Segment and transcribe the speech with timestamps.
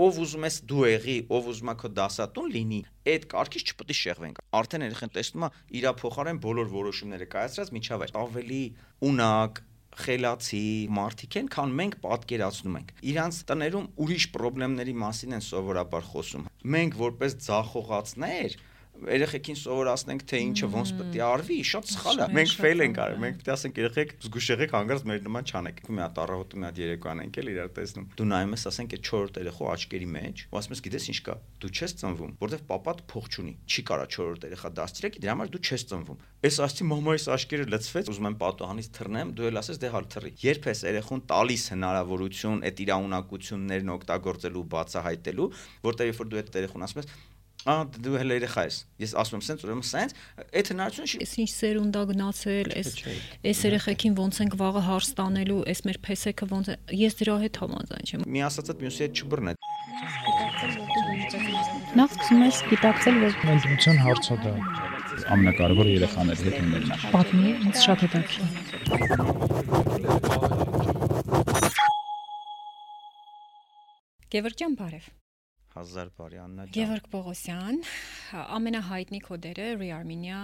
[0.00, 2.80] ով ուզում ես դու եղի, ով ուզում է քո դասատուն լինի,
[3.14, 8.04] այդ կարգից չպետք է շեղվենք։ Արդեն երեխան տեսնում է իր փոխարեն բոլոր որոշումները կայացրած միջավ
[8.06, 8.62] է ավելի
[9.10, 9.60] ունակ,
[10.00, 10.64] խելացի
[10.96, 16.98] մարդիկ են, քան մենք պատկերացնում ենք։ Իրանց տներում ուրիշ խնդիրների մասին են սովորաբար խոսում։ Մենք
[17.00, 18.56] որպես ցախողացներ
[19.08, 23.20] երեխեքին սովորացնենք թե ինչը ոնց պետք է արվի, շատ սխալ է։ Մենք ֆեյլ ենք արել։
[23.24, 26.66] Մենք պետք է ասենք երեխեք զգուշ եղեք հանգարց մեր նման չանեք։ Մի հատ առավոտը մի
[26.68, 30.44] հատ երեկոյան ենք էլ իրար տեսնում։ Դու նայում ես, ասենք այդ 4-րդ երեխու աչքերի մեջ,
[30.50, 34.06] ու ասում ես, գիտես ինչ կա։ Դու չես ծնվում, որովհետև papat փող չունի։ Չի կարա
[34.10, 38.36] 4-րդ երեխա դաստիարակի, դրա համար դու չես ծնվում։ Այս ասցի մամայիս աչքերը լցվեց, ուզում եմ
[38.40, 42.92] պատոհանից թռնեմ, դու էլ ասես դե հալ թռի։ Երբ ես երեխուն տալիս հնարավորություն այդ իր
[42.96, 45.50] ունակություններն օգտագործելու, բացահայտելու,
[45.84, 47.12] որտեղ երբ որ դու այդ երեխուն ասում ես,
[47.68, 50.14] Ա դու հələ երեխա ես։ Ես ասում եմ սենց, ուրեմն սենց,
[50.56, 52.88] այդ հնարությունը չի։ Էս ինչ սերունդա գնացել, էս
[53.50, 57.54] էս երեխեքին ոնց ենք վաղը հարց տանելու, էս մեր փեսեքը ոնց է։ Ես դրա հետ
[57.60, 59.52] համաձայն չեմ։ Մի ասածդ մյուսի հետ չբռնե։
[62.00, 64.52] Նախ սկսում ես գիտակցել, որ ընդունության հարցը դա
[65.36, 68.48] ամենակարևորը երեխաների հետ ունենալը։ Պատմի, ինձ շատ հետաքրքիր։
[74.30, 75.19] Գևորգյան բարև
[75.70, 77.76] հազար բարի Աննա ջան։ Գևորգ Պողոսյան,
[78.56, 80.40] ամենահայտնի կոդերը Rearmenia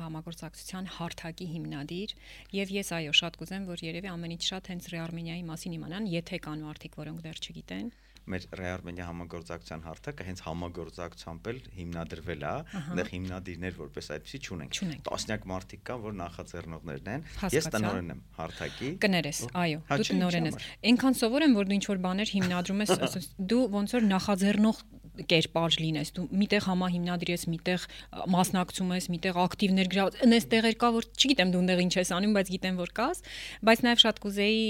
[0.00, 2.14] համագործակցության հարթակի հիմնադիր,
[2.58, 6.66] եւ ես այո, շատ կուզեմ, որ երևի ամենից շատ հենց Rearmenia-ի մասին իմանան, եթե կան
[6.66, 7.92] մարդիկ, որոնք դեռ չգիտեն
[8.28, 15.46] մեր Ռեարմենիա համագործակցության հարթակը հենց համագործակցությամբ էլ հիմնադրվել է, այնտեղ հիմնադիրներ որպես այդպեսի չունենք։ Տասնյակ
[15.52, 17.26] մարդիկ կան, որ նախաձեռնողներն են։
[17.58, 21.86] Ես տնօրեն եմ հարթակի։ Կներես, այո, դու տնօրեն ես։ Այնքան սովոր եմ, որ դու ինչ
[21.88, 22.92] որ բաներ հիմնադրում ես,
[23.52, 24.82] դու ոնց որ նախաձեռնող
[25.28, 27.86] կերպար լինես, դու միտեղ համահիմնադիր ես, միտեղ
[28.34, 32.34] մասնակցում ես, միտեղ ակտիվ ներգրաված, այնպես տեղեր կա, որ չգիտեմ դու այնտեղ ինչ ես անում,
[32.38, 33.22] բայց գիտեմ որ կաս,
[33.68, 34.62] բայց նաև շատ կուզեի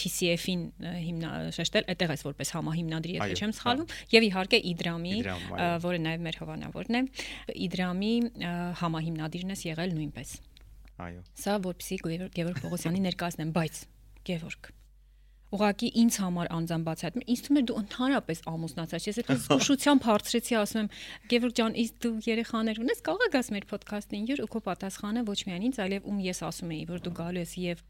[0.00, 0.62] TCF-ին
[1.06, 5.16] հիմնա շեշտել, այդտեղ ես որպես համահիմնադիր, եթե չեմ սխալվում, եւ իհարկե Իդրամի,
[5.86, 7.02] որը նաև մեր հովանավորն է,
[7.66, 8.14] Իդրամի
[8.82, 10.34] համահիմնադիրն ես եղել նույնպես։
[10.96, 13.84] Այո։ Սա որպեսի Գևորգ Պողոսյանի ներկայացնեմ, բայց
[14.30, 14.72] Գևորգ
[15.56, 20.56] ուղղակի ինձ համար անձամբ բացահայտում ինձ թվում է դու ընդհանրապես ամուսնացած ես այդպես զգուշությամբ հարցրեցի
[20.60, 20.90] ասում եմ
[21.32, 25.40] Գևորգ ջան իսկ դու երեխաներ ունես կարող ես մեր ոդքասթին յուր ու քո պատասխանը ոչ
[25.46, 27.84] միայն ինձ այլև ում ես ասում էի որ դու գալու ես եւ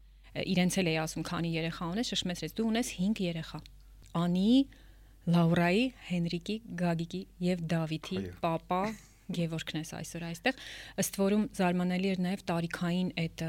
[0.47, 3.59] իրենց էլ էի ասում քանի երեխա ունես շշմեցրեց դու ունես 5 երեխա
[4.17, 4.51] Անի
[5.27, 8.81] Լաուրայի, Հենրիկի, Գագիկի եւ Դավիթի papa
[9.27, 10.61] Գևորգն ես այսօր այստեղ
[11.03, 13.43] ըստ որում զարմանալի էր նաև տարիքային այդ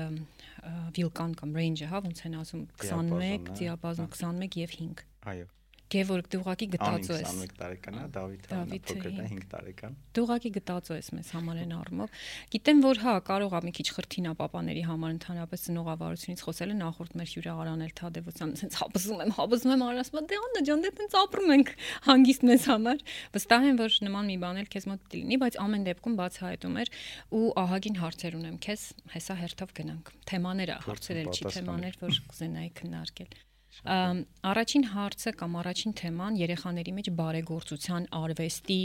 [0.99, 5.47] վիլկան կամ range-ը, հա, ոնց են ասում 21, դիապազոն 21 եւ 5։ Այո։
[5.89, 8.57] Գևորգ դու ուղակի գտածո ես 21 տարեկան է Դավիթը
[8.89, 12.19] փոքրն է 5 տարեկան դու ուղակի գտածո ես մեզ համար են առումով
[12.53, 17.33] գիտեմ որ հա կարող է մի քիչ խրթինա papaների համար ընդհանրապես ծնողավարությունից խոսելը նախորդ մեր
[17.33, 21.53] հյուրահարան էլ Թադևոսյան ասենց հապզում եմ հապզում եմ արասում դե աննա ջան դե տենց ապրում
[21.57, 21.73] ենք
[22.09, 23.03] հանգիստ մեզ համար
[23.39, 26.93] վստահ եմ որ նման մի բան էլ քեզ մոտ լինի բայց ամեն դեպքում բացահայտում էր
[27.39, 33.48] ու ահագին հարցեր ունեմ քեզ հեսա հերթով գնանք թեմաները հարցերել չի թեմաներ որ կուզենայի քննարկել
[33.87, 38.81] Առաջին հարցը կամ առաջին թեման երեխաների մեջ բարեգործության արվեստի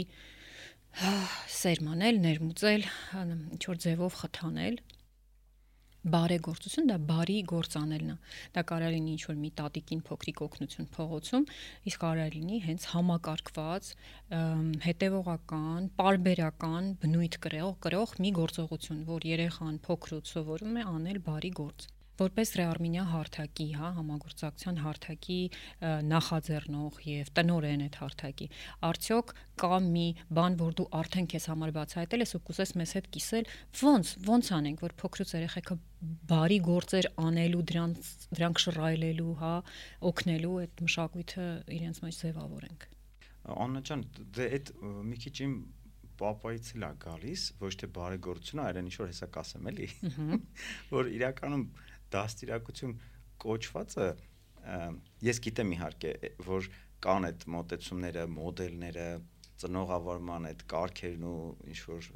[1.58, 2.84] սերմանել, ներմուծել,
[3.54, 4.76] ինչ որ ձևով խթանել
[6.04, 8.16] բարեգործություն դա բարի գործանելն է
[8.56, 11.46] դա կարող լինի ինչ որ մի տատիկին փոքրիկ օգնություն փողոցում
[11.90, 13.88] իսկ կարող լինի հենց համակարգված
[14.84, 21.88] հետևողական parberakan բնույթ կրող կրող մի գործողություն որ երեխան փոքրուց սովորում է անել բարի գործ
[22.20, 25.38] որպես Ռեարմինիա հարթակի, հա, համագործակցության հարթակի
[26.10, 28.48] նախաձեռնող եւ տնորեն այդ հարթակի,
[28.88, 30.06] արդյոք կա մի
[30.38, 33.50] բան, որ դու արդեն քեզ համար բացահայտել ես ու կուզես մեզ հետ կիսել,
[33.94, 35.78] ո՞նց, ո՞նց անենք, որ փոքրուց երեխեքը
[36.30, 39.54] բարի գործեր անելու, դրանց դրանք շռայլելու, հա,
[40.10, 41.46] օգնելու այդ մշակույթը
[41.78, 42.90] իրենց մեջ ձևավորենք։
[43.54, 44.04] Աննա ջան,
[44.34, 44.70] դե այդ
[45.10, 45.56] մի քիչ իմ
[46.18, 49.88] պապայից էլ է գալիս, ոչ թե բարեգործությունը, այլ ինչ որ հեսա կասեմ էլի։
[50.94, 51.64] Որ իրականում
[52.14, 52.96] դաստիարակություն
[53.44, 54.08] կոչվածը
[55.28, 56.12] ես գիտեմ իհարկե
[56.46, 56.68] որ
[57.04, 59.08] կան այդ մոտեցումները, մոդելները,
[59.60, 61.38] ծնողավարման այդ կարգերն ու
[61.70, 62.08] ինչ որ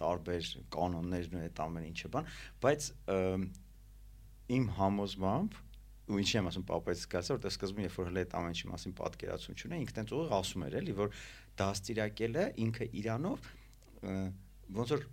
[0.00, 2.30] տարբեր կանոններն ու այդ ամեն ինչը բան,
[2.64, 2.88] բայց
[4.56, 5.58] իմ համոզմամբ
[6.10, 8.94] ու ինչի եմ ասում պապայից սկսած որտեղ սկզբում երբ որ հենց այդ ամեն ինչի մասին
[9.00, 11.12] պատկերացում չունե ինքն տենց ուղիղ ասում էր էլի որ
[11.60, 13.50] դաստիարակելը ինքը իրանով
[14.80, 15.04] ոնց որ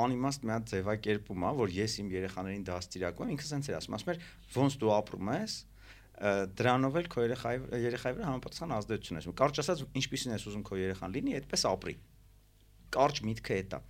[0.00, 3.96] անիմաստ մի հատ ձևակերպում է, որ ես իմ երեխաներին դաստիարակում եմ, ինքը սենց էր ասում,
[3.98, 4.24] ասում էր,
[4.54, 5.56] ոնց դու ապրում ես,
[6.54, 10.78] դրանով էլ քո երեխայի երեխայի վրա համապատասխան ազդեցություն ես։ Կարճ ասած, ինչպեսին ես ուզում քո
[10.78, 11.94] երեխան լինի, այդպես ապրի։
[12.94, 13.80] Կարճ միտքը է դա։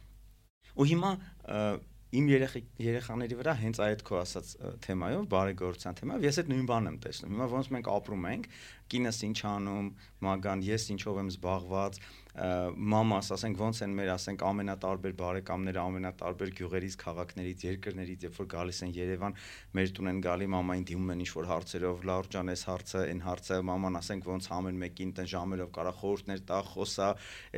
[0.74, 1.10] Ու հիմա
[2.14, 4.50] իմ երեխի երեխաների վրա հենց այդ քո ասած
[4.84, 8.46] թեմայով բարեգործության թեմայով ես այդ նույն բանն եմ տեսնում հիմա ոնց մենք ապրում ենք
[8.92, 9.88] կինս ինչ անում
[10.24, 11.98] մագան ես ինչով եմ զբաղված
[12.34, 18.80] մամաս, ասենք ոնց են մեր, ասենք ամենատարբեր բարեկամները ամենատարբեր գյուղերից, քաղաքներից, երկրներից, երբ որ գալիս
[18.82, 19.36] են Երևան,
[19.78, 23.60] մեր տուն են գալի, մամային դիմում են ինչ-որ հարցերով, լավ ջան, այս հարցը, այն հարցը,
[23.70, 27.08] մաման ասենք ոնց ամեն մեկին տեն ժամերով կարա խորհուրդներ տա, խոսա,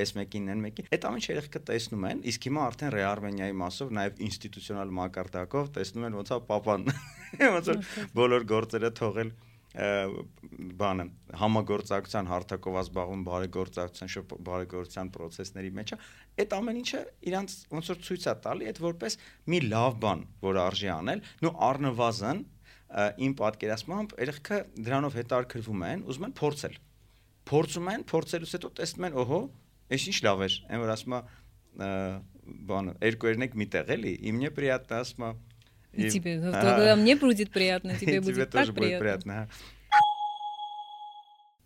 [0.04, 3.96] այս մեկին, այն մեկին։ Այդ ամեն ինչը երեխքը տեսնում են, իսկ հիմա արդեն Ռեարմենիայի մասով
[3.96, 6.88] նաև ինստիտուցիոնալ մակարդակով տեսնում են ոնց է papan
[7.56, 7.84] ոնց որ
[8.20, 9.32] բոլոր գործերը թողել
[9.76, 11.04] բանը
[11.36, 15.98] համագործակցության հարթակով զբաղվում բարեգործակցության բարեգործության process-ների մեջ է
[16.40, 19.18] այդ ամեն ինչը իրանց ոնց որ ցույց է տալի այդ որպես
[19.52, 22.40] մի լավ բան որ արժի անել նո առնվազն
[23.26, 26.78] իմ պատկերացմամբ երեքը դրանով հետարկվում են ուզում են փորձել
[27.50, 29.40] փորձում են փորձելուց հետո տեսնում են օհո
[29.92, 31.20] այս ինչ լավ էր այն որ ասում է
[32.70, 35.30] բանը երկու երնեք միտեղ էլի իմնե պրիատն ասում է
[35.95, 39.47] И тебе, тогда мне будет приятно, тебе будет так приятно.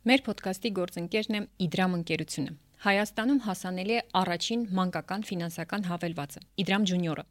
[0.05, 2.51] Մեր ոդկասթի գործընկերն է Իդրամ ընկերությունը։
[2.85, 7.23] Հայաստանում հասանելի է առաջին մանկական ֆինանսական հավելվածը՝ Իդրամ Ջունիորը։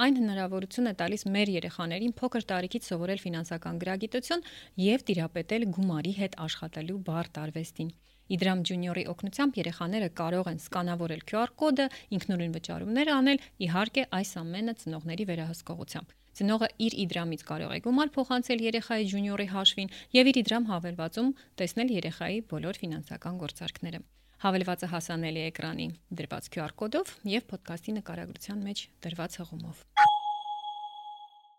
[0.00, 4.46] Այն հնարավորություն է տալիս մեր երեխաներին փոքր տարիքից սովորել ֆինանսական գրագիտություն
[4.80, 7.92] եւ տիրապետել գումարի հետ աշխատելու բարդ արվեստին։
[8.32, 11.86] Իդրամ Ջունիորի օգնությամբ երեխաները կարող են սկանավորել QR կոդը,
[12.16, 18.59] ինքնուրույն վճարումներ անել, իհարկե այս ամենը ծնողների վերահսկողությամբ։ Ծնողը իր իդրամից կարող է գումար փոխանցել
[18.61, 19.87] երեխայի ջունիորի հաշվին
[20.17, 24.01] եւ իր իդրամ հավելվածում տեսնել երեխայի բոլոր ֆինանսական գործարքները։
[24.43, 25.87] Հավելվածը հասանելի է էկրանի
[26.19, 29.81] դրված QR կոդով եւ ոդկասթի նկարագրության մեջ դրված հղումով։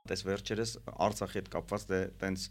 [0.08, 0.76] Դες վերջերս
[1.08, 2.46] Արցախի հետ կապված դե տենց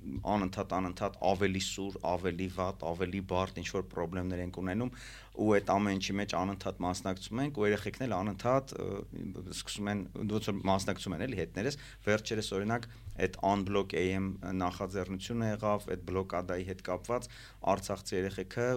[0.00, 4.92] անընդհատ անընդհատ ավելի սուր, ավելի վատ, ավելի բարդ ինչ որ խնդիրներ ենք ունենում
[5.40, 8.74] ու այդ ամեն ինչի մեջ անընդհատ մասնակցում ենք ու երեխեքն էլ անընդհատ
[9.56, 10.02] սկսում են
[10.32, 12.88] ոնց որ մասնակցում են էլի հետներս վերջերս օրինակ
[13.20, 14.28] այդ unblock am
[14.64, 17.30] նախաձեռնությունը եղավ այդ բլոկադայի հետ կապված
[17.74, 18.68] արցախցի երեխեքը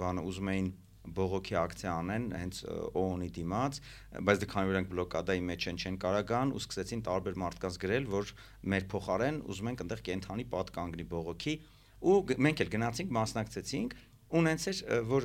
[0.00, 0.70] բանը ուզում էին
[1.16, 2.60] բողոքի ակցիա անեն հենց
[3.00, 3.80] ՕՕՆ-ի դիմաց,
[4.28, 8.08] բայց դե քանի որ նրանք բլոկադայի մեջ են չեն կարագան ու սկսեցին տարբեր մարդկանց գրել,
[8.14, 8.32] որ
[8.74, 11.54] մեր փոխարեն ուզում ենք այնտեղ կենթանի պատ կանգնի բողոքի
[12.00, 13.98] ու մենք էլ գնացինք, մասնակցեցինք
[14.30, 14.80] ունենց էր
[15.10, 15.24] որ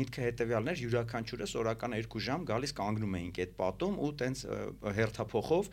[0.00, 4.44] միտքը հետեւյալներ յուրաքանչյուրս օրական 2 ժամ գալիս կանգնում էինք այդ պատում ու տենց
[4.96, 5.68] հերթափոխով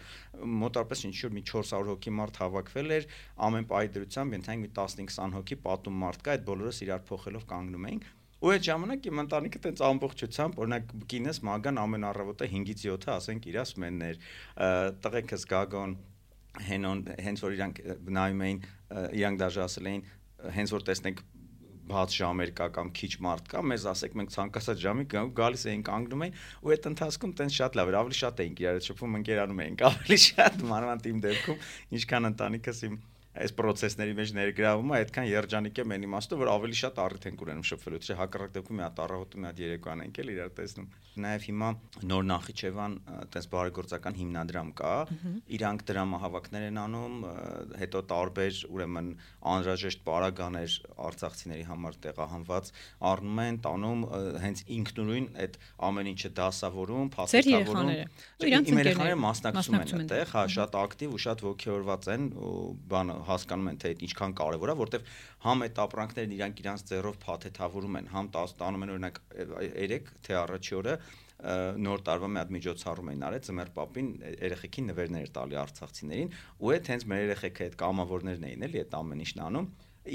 [0.63, 3.07] մոտարպես ինչ որ մի 400 հոգի մարդ հավաքվել էր
[3.47, 7.87] ամեն պայի դրությամբ ենթանք մի 15-20 հոգի պատում մարդ կա այդ բոլորս իրար փոխելով կանգնում
[7.87, 13.13] էինք Ու այդ ժամանակ իմ ընտանիքը տենց ամբողջությամբ, օրինակ կինս մագան ամեն առավոտը 5-ից 7-ը
[13.15, 14.19] ասենք իրաս մեններ,
[15.05, 15.95] տղեկս գագոն
[16.67, 17.81] հենոն հենց որ իրանք
[18.17, 18.61] նայում էին,
[19.17, 20.05] իրանք դաժե ասել էին,
[20.57, 21.25] հենց որ տեսնենք
[21.87, 25.05] բաց ժամեր կա կամ քիչ մարդ կա, մեզ ասեք մենք ցանկացած ժամի
[25.37, 26.35] գալիս էինք կանգնում էին
[26.67, 30.17] ու այդ ընթացքում տենց շատ լավ էր, ավելի շատ էինք իրար շփվում, ընկերանում էինք ավելի
[30.27, 31.61] շատ մանավանդ իմ դեպքում,
[31.97, 32.99] ինչքան ընտանիքս իմ
[33.37, 37.37] այս process-ների մեջ ներգրավում է, այդքան երջանիկ է մեն իմաստով, որ ավելի շատ առիթ են
[37.47, 40.87] ունենում շփվելու, չէ՞ հակառակ դեպքում մի հատ առավոտը մի հատ երեկոյան ենք էլ իրար տեսնում։
[41.17, 41.69] Նաև հիմա
[42.07, 44.93] նոր Նախիջևան այդպես բարեգործական հիմնադրամ կա,
[45.57, 47.15] իրանք դրամահավաքներ են անում,
[47.81, 49.07] հետո տարբեր ուրեմն
[49.57, 50.75] անհրաժեշտ պարագաներ
[51.07, 52.71] արցախցիների համար տեղահանված
[53.11, 54.05] առնում են, տանում
[54.45, 55.57] հենց ինքնուրույն այդ
[55.87, 57.91] ամեն ինչը դասավորում, փաստաթավորում։
[58.47, 62.53] Իմ երեխաները մասնակցում են այդտեղ, հա, շատ ակտիվ ու շատ ողջորված են ու
[62.93, 65.07] բանը հասկանում են թե այդ ինչքան կարևոր է, որտեվ
[65.45, 70.77] համ այդ ապրանքներն իրանք իրանց ձեռով փաթեթավորում են, համ տանում են օրինակ 3 թե առաջի
[70.77, 70.93] օրը
[71.37, 74.07] նոր տարվա մի հատ միջոցառում էին արել ծմեր պապին
[74.41, 76.31] երեխեքին նվերներ տալի արցախցիներին
[76.65, 79.67] ու այդ հենց մեր երեխեքը այդ կամավորներն էին էլի այդ ամեն ինչն անում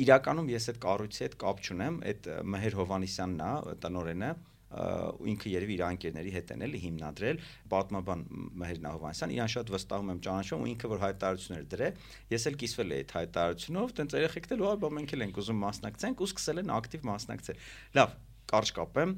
[0.02, 4.30] իրականում ես այդ կառույցի հետ կապ չունեմ այդ Մհեր Հովանիսյանն է տնորենը
[4.72, 7.40] ինքը երևի իր անկերների հետ են էլի հիմնադրել
[7.72, 8.22] պատմաբան
[8.62, 11.90] Մհեր Նահովանյան իրան շատ վստահում եմ ճանաչում ու ինքը որ հայտարարություններ դրե
[12.32, 16.22] ես էլ կիսվել էի այդ հայտարարությունով տենց երեխեքն էլ ու մենք էլ ենք ուզում մասնակցենք
[16.22, 17.60] ու սկսել են ակտիվ մասնակցել
[18.00, 18.16] լավ
[18.52, 19.14] կարճ կապեմ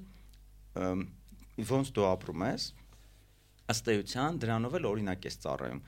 [1.71, 2.67] ոնց դու ապրում ես
[3.75, 5.81] ըստ էության դրանով էլ օրինակ ես ծառայում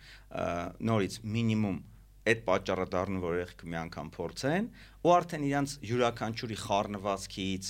[0.88, 1.78] նորից մինիմում
[2.26, 4.68] այդ պատճառը դառնում որ երեխեքը մի անգամ փորձեն
[5.06, 7.68] ու արդեն իրանց յուրաքանչյուրի խառնվածքից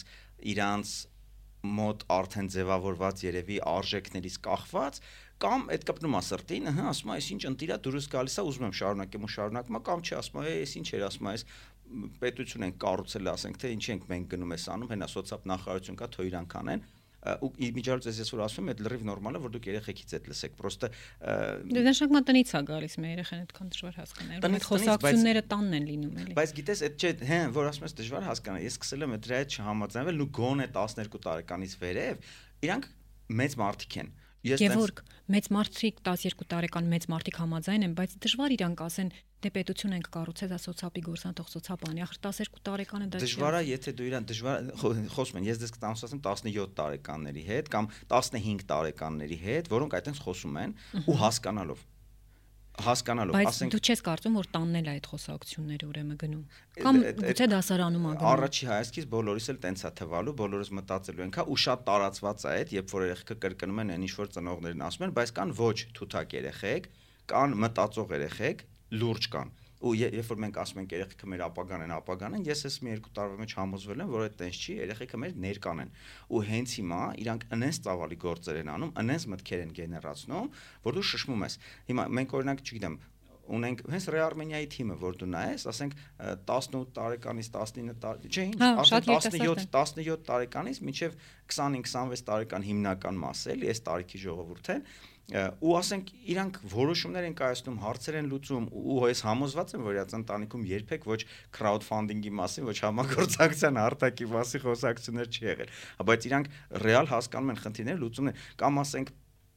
[0.53, 0.93] իրանց
[1.77, 5.01] մոտ արդեն ձևավորված երևի արժեքներից կախված
[5.37, 8.77] կամ այդ կպնում է սրտին, հա, ասում է, այսինչ ընտիրա դուրս գալիս է, ուզում եմ
[8.81, 11.45] շարունակեմ ու շարունակում, կամ չի ասում է, այս ինչ էր ասում է, այս
[12.23, 16.09] պետություն են կառուցել, ասենք թե ինչ ենք մենք գնում ես անում, հենա սոցիալ նախարարություն կա,
[16.17, 16.87] թող իրանք անեն,
[17.43, 20.57] ու իմիջիայլոց ես որ ասում եմ, այդ լրիվ նորմալ է, որ դուք երեխեքից այդ լսեք,
[20.61, 20.91] պրոստը
[21.77, 26.21] Դե նշանակում տնից է գալիս մեր երեխան այդքան դժվար հասկանալ։ Այդ խոսակցությունները տանն են լինում
[26.23, 29.41] էլի։ Բայց գիտես, այդ չէ, հա, որ ասում ես դժվար հասկանալ։ Ես սկսել եմ դրա
[29.43, 32.31] հետ չհամաձայնվել ու գոնե 12 տարեկանից վերև,
[32.67, 32.89] իրանք
[33.37, 34.15] մեծ մարդիկ են
[34.47, 35.01] Ես Գևորգ,
[35.33, 39.11] մեծ մարդիկ 12 տարեկան մեծ մարդիկ համաձայն են, բայց դժվար իրանք ասեն
[39.43, 43.57] դե պետություն ենք կառուցել, դա սոցիալի գործան թող սոցիալանի, ախր 12 տարեկան է դա։ Դժվար
[43.59, 44.71] է, եթե դու իրան դժվար
[45.17, 50.59] խոսում են, ես դες կտանցում 17 տարեկանների հետ կամ 15 տարեկանների հետ, որոնք այդտենց խոսում
[50.63, 51.85] են ու հասկանալով
[52.85, 56.43] հասկանալով, բայց ասենք դու չես կարծում որ տաննել է այդ խոսակցությունները ուրեմն գնում
[56.77, 61.39] կամ գուցե դասարանում ա գնում առաջի հայացքից բոլորիս էլ տենց է թվալու բոլորս մտածելու ենք
[61.41, 64.87] հա ու շատ տարածված է այդ երբ որ երեխեքը կրկնում են այն ինչ որ ծնողներն
[64.87, 66.91] ասում են բայց կան ոչ թութակ երեխեք
[67.33, 68.67] կան մտածող երեխեք
[69.01, 69.55] լուրջ կան
[69.85, 72.93] ու երբ որ մենք ասում ենք երեխեքը մեր ապագան են, ապագան են, ես ես մի
[72.95, 75.91] երկու տարվա մեջ համոզվել եմ, որ այդ տենց չի, երեխեքը մեր ներկան են։
[76.33, 80.49] Ու հենց հիմա իրանք անենց ծավալի գործեր են անում, անենց մտքեր են գեներացնում,
[80.87, 81.59] որ դու շշմում ես։
[81.93, 82.99] Հիմա մենք օրինակ, չգիտեմ,
[83.47, 85.93] ունենք հենց Ռե Արմենիայի թիմը, որ դու նայես, ասենք
[86.51, 91.15] 18 տարեկանից 19 տարի, չէ, ինչ, ասենք 17 17 տարեկանից մինչև
[91.55, 94.83] 25-26 տարեկան հիմնական մասը էլի, այս տարիքի ժողովուրդ են,
[95.27, 100.15] ու ասենք իրանք որոշումներ են կայացնում, հարցեր են լուծում ու ես համոզված եմ, որ իրաց
[100.21, 101.19] ընտանիքում երբեք ոչ
[101.59, 106.51] crowdfunding-ի մասին, ոչ համագործակցության արտակի մասի խոսակցություններ չի եղել, բայց իրանք
[106.87, 109.15] ռեալ հասկանում են խնդիրները, լուծումներ կամ ասենք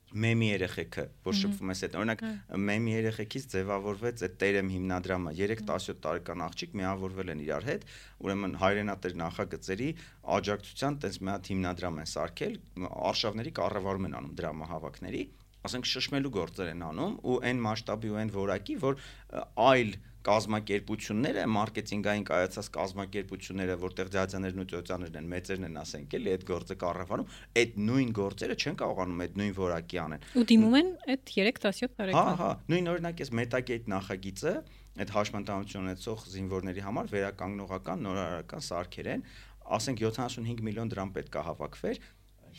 [0.10, 2.22] մեմի երեխեքը, որ շփվում ես այդ օրինակ
[2.66, 7.86] մեմի երեխեքից ձևավորվեց այդ տերեմ հիմնադրամը 3-17 տարեկան աղջիկ միավորվել են իրար հետ,
[8.26, 9.90] ուրեմն հայրենատեր նախագծերի
[10.40, 12.58] աջակցության տես մի հատ հիմնադրամ են սարքել,
[12.90, 15.24] արշավների կառավարում են անում դրամահավաքների
[15.68, 19.02] ասենք շշմելու գործեր են անում ու այն մասշտաբի ու այն որակի, որ
[19.70, 26.44] այլ կազմակերպությունները, մարքեթինգային կայացած կազմակերպությունները, որտեղ դիացաներն ու ծոցաներն են, մեծերն են, ասենք էլի, այդ
[26.50, 27.30] գործը կառավարում,
[27.62, 32.30] այդ նույն գործերը չեն կարողանում այդ նույն որակի անել։ Ու դիմում են այդ 3-17 տարեկան։
[32.30, 34.54] Հա, հա, նույն օրինակ էս Metagate նախագիծը
[35.00, 39.24] այդ հաշմանդամություն ունեցող զինվորների համար վերականգնողական նորարարական սարքեր են,
[39.80, 42.00] ասենք 75 միլիոն դրամ պետք է հավաքվեր,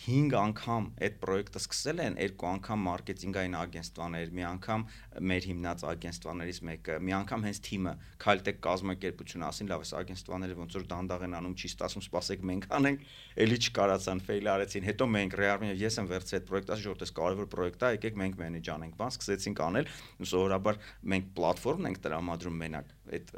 [0.01, 4.85] 5 անգամ այդ պրոյեկտը սկսել են, երկու անգամ մարքեթինգային ագենստվաներ, մի անգամ
[5.31, 7.95] մեր հիմնած ագենստվաներից մեկը, մի անգամ հենց թիմը
[8.25, 12.69] Քալտեկ կազմակերպությունը ասին, լավ, այս ագենստվաները ոնց որ դանդաղ են անում, չի ստացվում, սպասեք մենք
[12.81, 13.05] անենք,
[13.41, 17.51] էլի չկարացան, ֆեյլ արեցին։ Հետո մենք ռեարմիա ես եմ վերցրել այդ պրոյեկտը, ասի այս կարևոր
[17.51, 19.91] պրոյեկտ է, եկեք մենք մենեջ անենք, բան սկսեցինք անել,
[20.31, 20.81] սովորաբար
[21.11, 23.31] մենք պլատֆորմն ենք տրամադրում մենակ այդ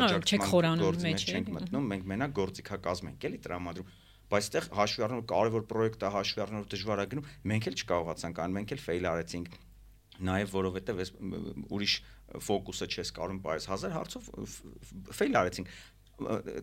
[0.00, 3.92] աջակցման գործի մեջ չենք մտնում, մենք մենակ գործիքակազմ ենք էլի տրամադրում
[4.30, 8.74] բայց այդտեղ հաշվի առնելով կարևոր պրոյեկտ է, հաշվի առնելով դժվարագնում, մենք էլ չկարողացանք ան, մենք
[8.76, 9.58] էլ ֆեյլ արեցինք
[10.20, 11.12] նաև որովհետև այս
[11.72, 11.94] ուրիշ
[12.44, 14.28] ֆոկուսը չես կարող բայս 1000 հարցով
[15.16, 15.72] ֆեյլ արեցինք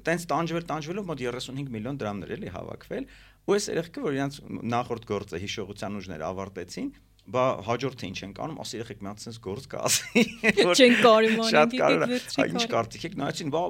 [0.05, 3.07] տենց տանջվել տանջվելով մոտ 35 միլիոն դրամներ էլի հավաքվել
[3.47, 4.38] ու այս երեխքը որ իրանց
[4.77, 6.91] նախորդ գործը հիշողության ուժներ ավարտեցին
[7.27, 10.24] բա հաջորդը ինչ են կանում, ասի երեխեք մի հատ sense գործ կա ասի,
[10.69, 13.63] որ չեն կարում անել, շատ կարևոր է, ինչ կարծիք եք նայեցին, բա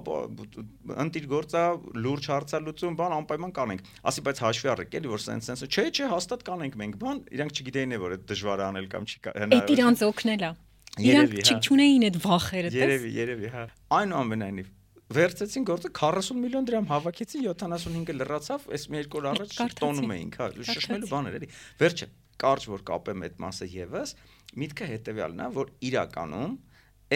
[1.07, 1.63] ընտիր գործա,
[2.05, 5.87] լուրջ հարցա լուծում, բան անպայման կանենք։ Ասի բայց հաշվի առեք էլի որ sense sense չէ,
[5.89, 9.57] չէ, հաստատ կանենք մենք, բան, իրանք չգիտեին է որ այդ դժվար անել կամ չի հնարավոր։
[9.57, 10.51] Այդ իրանց օգնել է։
[10.97, 13.65] Իրանք հա։ չունեին այդ վախերը, տես։ Երևի, երևի, հա։
[13.97, 14.73] Այնուամենայնիվ
[15.07, 20.39] վերցեցին գործը 40 միլիոն դրամ հավաքեցին 75-ը լրացավ, այս մի երկու օր առաջ տոնում էինք,
[20.41, 21.49] հա, շշմելու բաներ էլի։
[21.79, 22.07] Վերջը
[22.43, 24.15] կարճ որ կապեմ այդ մասը եւս,
[24.61, 26.55] միտքը հետեւյալն է, որ իրականում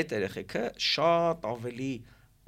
[0.02, 1.94] այդ երեխեքը շատ ավելի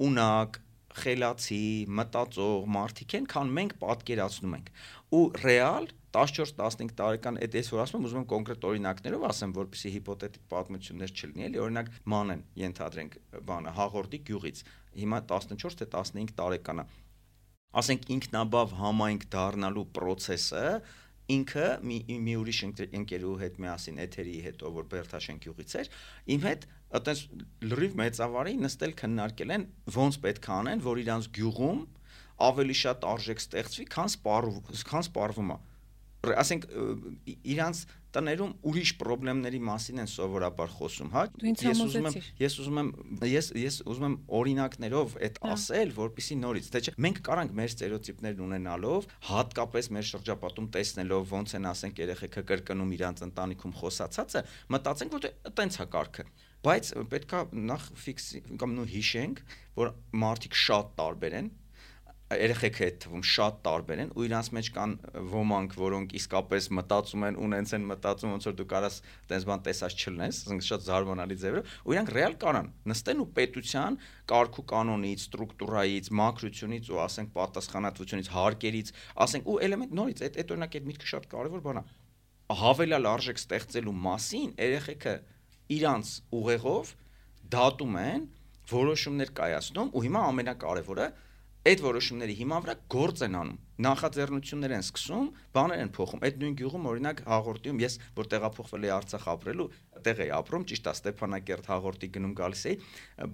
[0.04, 0.60] ունակ
[0.94, 4.68] խելացի, մտածող մարդիկ են, քան մենք պատկերացնում ենք։
[5.14, 9.90] Ու ռեալ 14-15 տարեկան այդ ես որ ասում եմ, ուզում եմ կոնկրետ օրինակներով ասեմ, որպեսզի
[9.94, 13.16] հիպոթետիկ պատմություններ չլինի, էլի օրինակ մանեն ենթադրենք
[13.50, 14.62] բանը հաղորդի գյուղից։
[15.02, 16.86] Հիմա 14 թե 15 տարեկան է։
[17.74, 20.66] Ասենք ինքնաբավ համայնք դառնալու process-ը
[21.32, 22.58] ինքը մի մի ուրիշ
[23.00, 25.90] ընկերու հետ միասին էթերի հետո որ Բերթաշեն գյուղից էր
[26.34, 26.66] իմ հետ
[26.98, 27.22] այտենց
[27.70, 29.64] լրիվ մեծավարի նստել քննարկել են
[29.96, 31.80] ոնց պետք է անեն որ իրանց գյուղում
[32.48, 35.58] ավելի շատ արժեք ստեղծվի քան սպառվում քան սպառվում է
[36.40, 36.66] ասենք
[37.54, 37.80] իրանց
[38.14, 41.22] տներում ուրիշ խնդիրների մասին են սովորաբար խոսում, հա։
[41.64, 42.90] Ես ուզում եմ, ես ուզում եմ,
[43.30, 47.72] ես ես ուզում եմ օրինակներով այդ հա։ ասել, որpիսի նորից, թե չէ, մենք կարանք մեր
[47.74, 55.18] ստերեոտիպներն ունենալով, հատկապես մեր շրջապատում տեսնելով ոնց են ասենք երեխեքը կրկնում իրանց ընտանիքում խոսացածը, մտածենք,
[55.18, 55.28] որ
[55.58, 56.28] տենց է կարգը
[56.64, 58.26] բայց պետքա նախ ֆիքս
[58.60, 59.40] կամ նո հիշենք,
[59.76, 59.90] որ
[60.22, 61.50] մարդիկ շատ տարբեր են,
[62.40, 64.92] երեխեքը այդ թվում շատ տարբեր են ու իրանց մեջ կան
[65.34, 68.98] ոմանք, որոնք իսկապես մտածում են, ունենց են մտածում, ոնց որ դու կարաս
[69.30, 73.98] տես բան տեսած չլնես, ասենք շատ զարմանալի ձևերով, ու իրանք ռեալ կարան նստեն ու պետության
[74.34, 80.78] կարգու կանոնից, ստրուկտուրայից, մակրությունից ու ասենք պատասխանատվությունից, հարկերից, ասենք ու էլեմենտ նորից այդ այդ օրինակ
[80.78, 81.84] այդ միտքը շատ կարևոր բան է։
[82.54, 85.14] Հավելյալ արժեք ստեղծելու մասին երեխեքը
[85.74, 86.90] իրանց ուղեղով
[87.54, 88.26] դատում են
[88.70, 91.06] որոշումներ կայացնում ու հիմա ամենակարևորը
[91.64, 96.56] այդ որոշումների հիման վրա գործ են անում նախաձեռնություններ են սկսում բաներ են փոխում այդ նույն
[96.60, 99.66] գյուղում օրինակ հաղորդիում ես որ տեղափոխվել էի Արցախ ապրելու
[100.04, 102.76] տեղ էի ապրում ճիշտ է Ստեփանակերտ հաղորդի գնում գալիս էի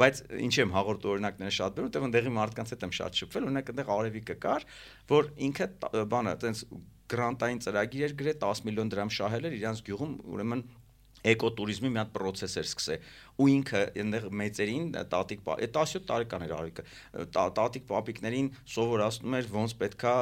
[0.00, 3.74] բայց ինչ եմ հաղորդու օրինակները շատ բերում տեղ ընդեղի մարդկանց հետ եմ շատ շփվել օրինակ
[3.74, 4.66] այնտեղ արևիկը կար
[5.10, 5.68] որ ինքը
[6.14, 6.64] բանը այտենց
[7.10, 10.62] գրանտային ծրագիր էր գրել 10 միլիոն դրամ շահել էր իրանց գյուղում ուրեմն
[11.30, 13.08] էկոտուրիզմի մի հատ process էր սկսել
[13.40, 16.84] ու ինքը այնտեղ մեծերին տատիկ 17 տարեկան էր արիկը
[17.36, 20.14] տատիկ պապիկներին սովորացնում էր ոնց պետքա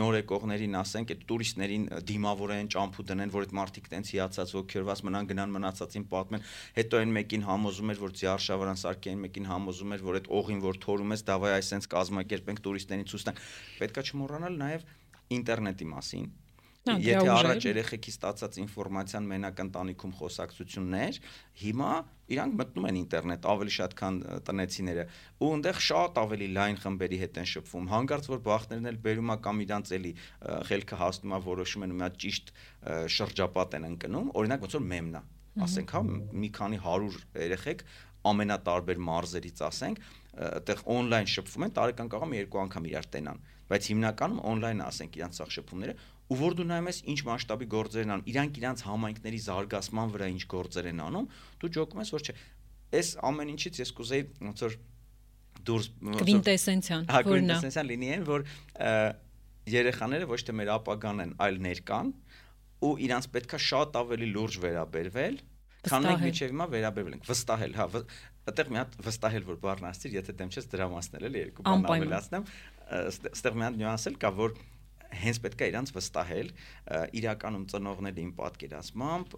[0.00, 5.30] նոր եկողներին ասենք այդ տուրիստներին դիմավորեն ճամփու դնեն որ այդ մարդիկ տենց հիացած ոգերված մնան
[5.32, 6.44] գնան մնացածին պատմեն
[6.78, 10.82] հետո այն մեկին համոզում էր որ ձիարշավարան սարքեն մեկին համոզում էր որ այդ օղին որ
[10.84, 13.42] թորում ես դավայ այսենց կազմակերպենք տուրիստներին ցույց տանք
[13.78, 14.86] պետքա չմոռանալ նաև
[15.38, 16.28] ինտերնետի մասին
[16.88, 21.18] Եթե առաջ երեխեքի ստացած ինֆորմացիան մենակ ընտանիքում խոսակցություններ,
[21.62, 21.90] հիմա
[22.32, 24.18] իրանք մտնում են ինտերնետ ավելի շատ քան
[24.48, 25.04] տնեցիները
[25.38, 29.62] ու այնտեղ շատ ավելի լայն խմբերի հետ են շփվում հանգարց որ բախներն էլ բերումա կամ
[29.64, 30.12] իրանց էլի
[30.68, 32.52] խելքը հասնում է որոշում են մի հատ ճիշտ
[33.16, 35.22] շրջապատ են ընկնում օրինակ ոնց որ մեմնա
[35.68, 37.84] ասենք հա մի քանի 100 երեխեք
[38.28, 40.02] ամենատարբեր մարզերից ասենք
[40.38, 45.18] այդտեղ on-line շփվում են տարեկան կարող է երկու անգամ իրար տենան բայց հիմնականում on-line ասենք
[45.18, 45.94] իրանց սաղ շփումները
[46.28, 50.28] ու որ դու նայում ես ինչ մասշտաբի գործեր են անում, իրանք իրանք համայնքների զարգացման վրա
[50.34, 51.28] ինչ գործեր են անում,
[51.62, 52.34] դու ջոկում ես, որ չէ։
[52.98, 54.76] Այս ամեն ինչից ես կուզեի ոնց որ
[55.68, 58.44] դուրս կվինտեսենցիան, հա, որն է։ Կվինտեսենցիան լինի են, որ
[59.68, 62.12] երեխաները ոչ թե մեր ապագան են, այլ ներկան
[62.88, 65.38] ու իրանք պետքա շատ ավելի լուրջ վերաբերվել,
[65.88, 67.86] քան մենք միջև հիմա վերաբերվել ենք վստահել, հա,
[68.48, 72.46] այդտեղ մի հատ վստահել որ բառն ասցիր, եթե դեմ չես դրամասնել էլի երկու բան ավելացնեմ,
[72.98, 74.54] այստեղ մի հատ նյուանս էլ կա, որ
[75.08, 76.50] հենց պետք է իրանց վստահել
[77.18, 79.36] իրականում ծնողների իմ պատկերացմամբ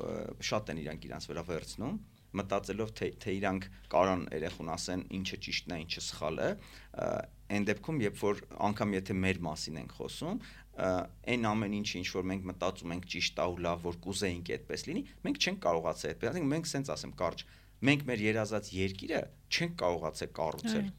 [0.51, 2.01] շատ են իրանք իրանց վրա վերցնում
[2.37, 6.51] մտածելով թե թե իրանք կարան երախուն ասեն ինչը ճիշտն է, ինչը սխալ է,
[7.51, 10.39] այն դեպքում, երբ որ անգամ եթե մեր մասին ենք խոսում,
[11.35, 14.87] այն ամեն ինչը ինչ որ մենք մտածում ենք ճիշտ է ու լավ, որ կուզեինք այդպես
[14.91, 17.45] լինի, մենք չենք կարողացել այդպես, ասենք մենք սենց ասեմ կարճ,
[17.91, 20.91] մենք մեր երազած երկիրը չենք կարողացել կառուցել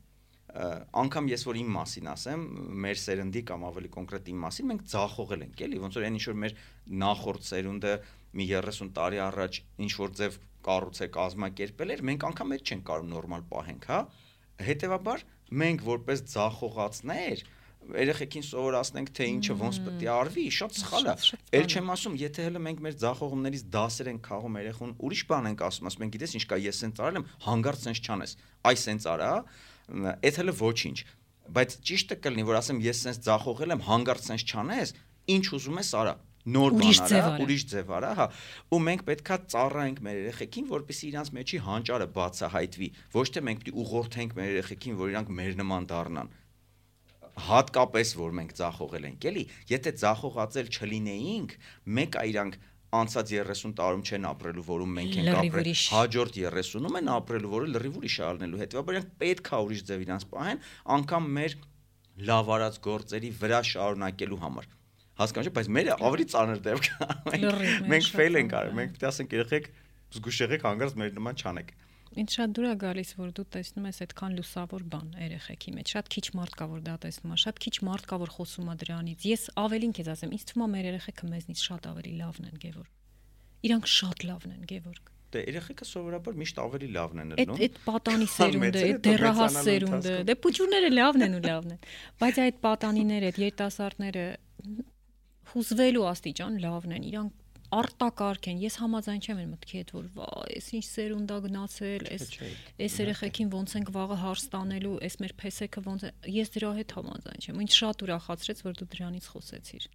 [0.51, 2.41] անգամ ես որ իմ մասին ասեմ,
[2.83, 6.25] մեր սերնդի կամ ավելի կոնկրետ իմ մասին մենք ձախողել ենք, էլի, ոնց որ այն ինչ
[6.27, 6.55] որ մեր
[7.01, 7.93] նախորդ սերունդը
[8.41, 13.07] մի 30 տարի առաջ ինչ որ ձև կառուցե կազմակերպել էր, մենք անգամ այդ չենք կարող
[13.11, 14.01] նորմալ պահենք, հա։
[14.61, 15.25] Հետևաբար
[15.61, 17.47] մենք որպես ձախողածներ
[17.81, 21.15] երեխեքին սովորացնենք թե ինչը ոնց պետք է արվի, շատ սխալ է։
[21.57, 25.63] Էլ չեմ ասում, եթե հələ մենք մեր ձախողումներից դասեր ենք քաղում երեխուն, ուրիշ բան ենք
[25.65, 29.07] ասում, ասում ենք, գիտես ինչ կա, ես սենց արել եմ, հանգարց սենց չանես։ Այ սենց
[29.11, 29.31] արա,
[29.91, 30.97] այդ հələ ոչինչ
[31.55, 34.93] բայց ճիշտը կլինի որ ասեմ ես sense ձախողել եմ հանգարց sense չանես
[35.35, 36.13] ինչ ուզում ես արա
[36.55, 38.25] նոր բան արա ուրիշ ձև արա հա
[38.73, 43.75] ու մենք պետքա ծառայենք մեր երեխեքին որպեսզի իրանց մեջի հանճարը բացահայտվի ոչ թե մենք պիտի
[43.81, 46.31] ուղղորդենք մեր երեխեքին որ իրանք մեր նման դառնան
[47.51, 51.53] հատկապես որ մենք ձախողել ենք էլի եթե ձախողածել չլինեինք
[51.97, 52.57] մեկ է իրանք
[52.91, 57.97] անցած 30 տարում չեն ապրելու, որում մենք ենք ապրել։ Հաջորդ 30-ում են ապրելու, որը լրիվ
[58.01, 60.61] ուրիշ է ալնելու։ Հետևաբար իրենք պետք է ուրիշ ձև իրանց պահեն,
[60.97, 61.57] անգամ մեր
[62.31, 64.67] լավ արած գործերի վրա շարունակելու համար
[65.21, 67.39] հասկանու չէ, բայց մերը ավելի ծանր դեպք է։
[67.91, 69.67] Մենք ֆեյլ ենք արել։ Մենք է ասենք երեխեք
[70.15, 71.73] զգուշ եղեք հանգարց մեր նման չանեք
[72.11, 76.09] ինձ շատ դուր է գալիս որ դու տեսնում ես այդքան լուսավոր բան երեխեքի մեջ շատ
[76.11, 79.25] քիչ մարդ կա որ դա տեսնում է շատ քիչ մարդ կա որ խոսում է դրանից
[79.31, 82.87] ես ավելին քեզ ասեմ ինձ թվում է մեր երեխեքը մեզնից շատ ավելի լավն են գևոր
[83.71, 87.75] իրանք շատ լավն են գևորգ Դե երեխեքը սովորաբար միշտ ավելի լավն են ելնում։ Այդ այդ
[87.85, 91.85] պատանի սերունդը, այդ դեռահաս սերունդը, դե պուճուրները լավն են ու լավն են։
[92.19, 94.25] Բայց այդ պատանիները, այդ երիտասարդները
[95.51, 97.40] հուզվելու աստիճան լավն են։ Իրանք
[97.71, 102.25] արտակարգ են։ Ես համաձայն չեմ այն մտքի հետ, որ այս ինչ սերունդա գնացել, այս
[102.85, 106.95] այս երեխեքին ոնց ենք վաղը հարց տանելու, այս մեր փեսեքը ոնց է։ Ես դրա հետ
[106.99, 109.87] համաձայն չեմ։ Ինչ շատ ուրախացրեց, որ դու դրանից խոսեցիր։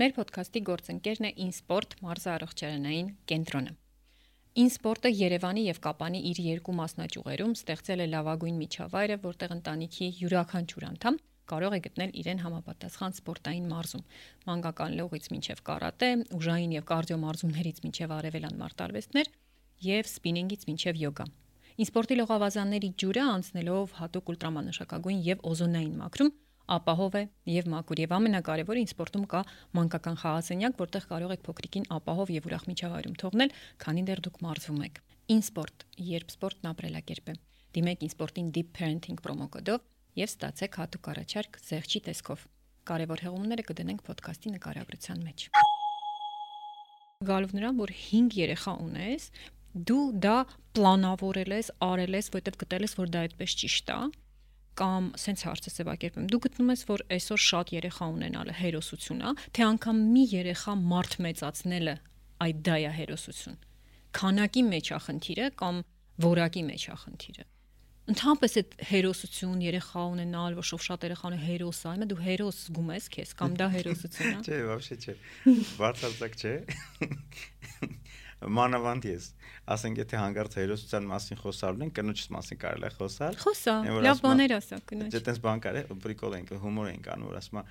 [0.00, 3.72] Մեր ոդքասթի գործընկերն է InSport մարզա առողջարանային կենտրոնը։
[4.60, 11.18] InSport-ը Երևանի եւ Կապանի իր երկու մասնաճյուղերում ստեղծել է լավագույն միջավայրը, որտեղ ընտանիքի յուրաքանչյուր անդամ
[11.50, 14.04] կարող է գտնել իրեն համապատասխան սպորտային մարզում։
[14.50, 16.10] Մանկական լողից մինչև կարատե,
[16.40, 19.32] ուժային եւ կարդիո մարզումներից մինչև արևելան մարտարվեստներ
[19.90, 21.26] եւ սպինինգից մինչև յոգա։
[21.80, 26.32] Ինսպորտի լողավազանների ջուրը անցնելով հատուկ ուլտրամանուշակագույն եւ օզոնային մակրում
[26.70, 29.40] ապահով է եւ մաքուր եւ ամենակարևորը ինսպորտում կա
[29.78, 34.82] մանկական խաղասենյակ, որտեղ կարող եք փոքրիկին ապահով եւ ուրախ միջավայրում թողնել, քանի դեռ դուք մարզվում
[34.86, 35.00] եք։
[35.34, 37.34] Ինսպորտ, երբ սպորտն ապրելակերպ է։
[37.70, 42.42] Դիմեք ինսպորտին Deep Parenting պրոմոկոդով եւ ստացեք հատուկ առաջարկ զեղչի տեսքով։
[42.90, 45.44] Կարևոր հեղումները կդնենք ոդքասթի նկարագրության մեջ։
[47.30, 49.26] Գալով նրան, որ 5 երեխա ունես,
[49.90, 50.36] դու դա
[50.74, 53.98] պլանավորել ես, արել ես, որովհետեւ գտել ես, որ դա այդպես ճիշտ է,
[54.80, 59.66] կամ սենց հարցը ձևակերպեմ։ Դու գտնում ես, որ այսօր շատ երեխա ունենալը հերոսություն է, թե
[59.68, 61.96] անգամ մի երեխա մարդ մեծացնելը
[62.48, 63.62] այդ դա է հերոսություն։
[64.16, 65.82] Քանակի մեջ է խնդիրը կամ
[66.24, 67.50] որակի մեջ է խնդիրը
[68.09, 72.91] ընդհանրապես այդ հերոսություն երեխա ունենալ, որ շով շատ երեխա ունի հերոս, այմը դու հերոս զգում
[72.95, 75.15] ես քեզ կամ դա հերոսություն է։ Չէ, вообще չէ։
[75.81, 76.53] Բարձրացակ չէ
[78.45, 79.27] մանավանդ ես
[79.73, 84.53] ասենք եթե հանգարց հերոսության մասին խոսալու են կնոջս մասին կարելի է խոսալ խոսա լավ բաներ
[84.57, 87.61] ասա կնոջ դե տես բան կար է պրիկոլ ենք հումոր ենք անում որ ասում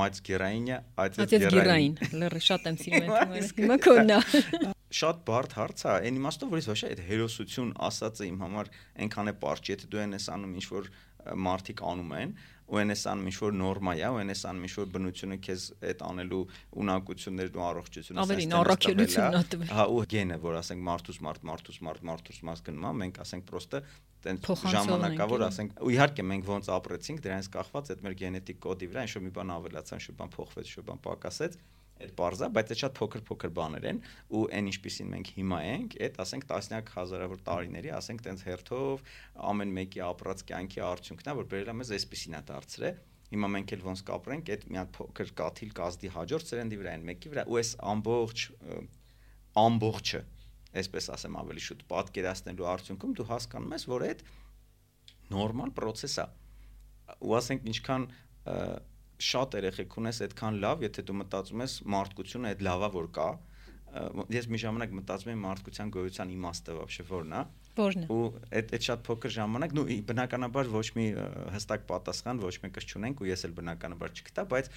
[0.00, 4.20] մայց գերայինյա այցես գերային լրի շատ եմ սիրում այդ հիմա կոննա
[4.97, 8.69] շատ բարդ հարց է այն իմաստով որ ես ոչ այդ հերոսություն ասածը իմ համար
[9.03, 10.91] այնքան է པարճ եթե դու ես անում ինչ որ
[11.47, 14.87] մարդիկ անում են ու այն էսան ինչ որ նորմա է, ու այն էսան ինչ որ
[14.91, 16.39] բնությունը քեզ այդ անելու
[16.83, 21.79] ունակություններն ու առողջությունը ավելին առաքելությունն է տվել։ Հա, ու գենը, որ ասենք մարդուս մարդ, մարդուս
[21.87, 23.81] մարդ, մարդուս մարդ գնում է, մենք ասենք պրոստը
[24.27, 28.89] տենց ժամանակա որ ասենք ու իհարկե մենք ոնց ապրեցինք դրանից կախված այդ մեր գենետիկ կոդի
[28.91, 31.59] վրա ինչ որ մի բան ավելացան, ինչ որ բան փոխվեց, ինչ որ բան պակասեց
[31.97, 33.99] այդ բարձա, բայց այդ շատ փոքր-փոքր բաներ են
[34.37, 39.05] ու այն ինչպեսին մենք հիմա ենք, այդ ասենք տասնյակ հազարավոր տարիների, ասենք տենց հերթով
[39.51, 43.71] ամեն մեկի ապրած կյանքի արդյունքն է, որ բերել է մեզ այսպեսին է դարձրել։ Հիմա մենք
[43.75, 47.43] էլ ոնց կապրենք, այդ մի հատ փոքր կաթիլ կազդի հաջորդ սերնդի վրա են մեկի վրա
[47.51, 48.43] ու այս ամբողջ
[49.57, 50.21] ամբողջը,
[50.79, 54.23] այսպես ասեմ ավելի շուտ պատկերացնելու արդյունքում դու հասկանում ես, որ այդ
[55.33, 56.25] նորմալ process է։
[57.27, 58.07] Ու ասենք ինչքան
[59.22, 63.28] շատ երեխեք ունես այդքան լավ, եթե դու մտածում ես մարդկությունը այդ լավա որ կա,
[64.32, 67.40] ես մի ժամանակ մտածում եմ մարդկության գոյության իմաստը вообще որն է
[67.76, 68.20] որն է ու
[68.56, 71.04] այդ այդ շատ փոքր ժամանակ նու բնականաբար ոչ մի
[71.52, 74.70] հստակ պատասխան ոչ մեկս չունենք ու ես էլ բնականաբար չգտա բայց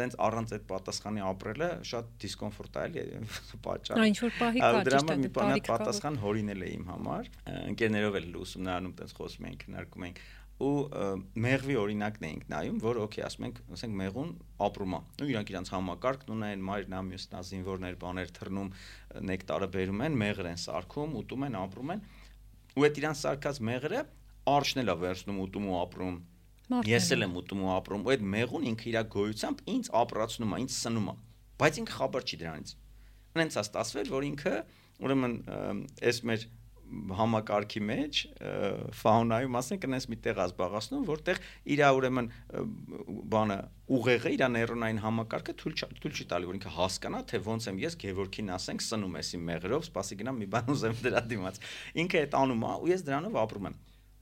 [0.00, 3.06] տենց առանց այդ պատասխանի ապրելը շատ դիսկոմֆորտ է էլի
[3.68, 7.32] պատճառ այն ինչ որ պահի կա դրա համար մի բան պատասխան հորինել է իմ համար
[7.72, 10.24] ընկերներով էլ ուսումնարանում տենց խոսում ենք քննարկում ենք
[10.57, 10.69] ու
[11.37, 14.31] մեղվի օրինակն էինք նայում, որ օքեյ, ասում ենք, ասենք մեղուն
[14.67, 18.71] ապրում է։ Ու իրանք իրանք համակարգն ունեն, մայրն ա, մյուսն ա, զինվորներ, բաներ թռնում,
[19.29, 22.01] նեկտարը բերում են, մեղր են սարքում, ուտում են, ապրում են։
[22.77, 24.01] Ու այդ իրանք սարքած մեղրը
[24.47, 26.17] արշն էլ է վերցնում, ուտում ու ապրում։
[26.87, 30.59] Ես էլ եմ ուտում ու ապրում, ու այդ մեղուն ինքը իր գոյությամբ ինձ ապրացնում է,
[30.65, 31.15] ինձ սնում է։
[31.57, 32.73] Բայց ինքը խաբար չի դրանից։
[33.37, 34.53] Ունենց է ստացվել, որ ինքը
[35.07, 35.35] ուրեմն
[36.07, 36.45] այս մեր
[37.17, 38.19] համակարգի մեջ
[39.01, 41.41] ֆաունայում ասենք այնպես մի տեղ ազբաղացնում, որտեղ
[41.73, 42.29] իր ուրեմն
[43.33, 43.57] բանը
[43.97, 47.99] ուղեղը իր նեյրոնային համակարգը թույլ թույլ չի տալի, որ ինքը հասկանա, թե ոնց եմ ես
[48.03, 51.61] Գևորգին ասենք սնում ես իմ մեղրով, սպասի գնամ մի բան ուզեմ դրա դիմաց։
[52.03, 53.77] Ինքը այդ անում է ու ես դրանով ապրում եմ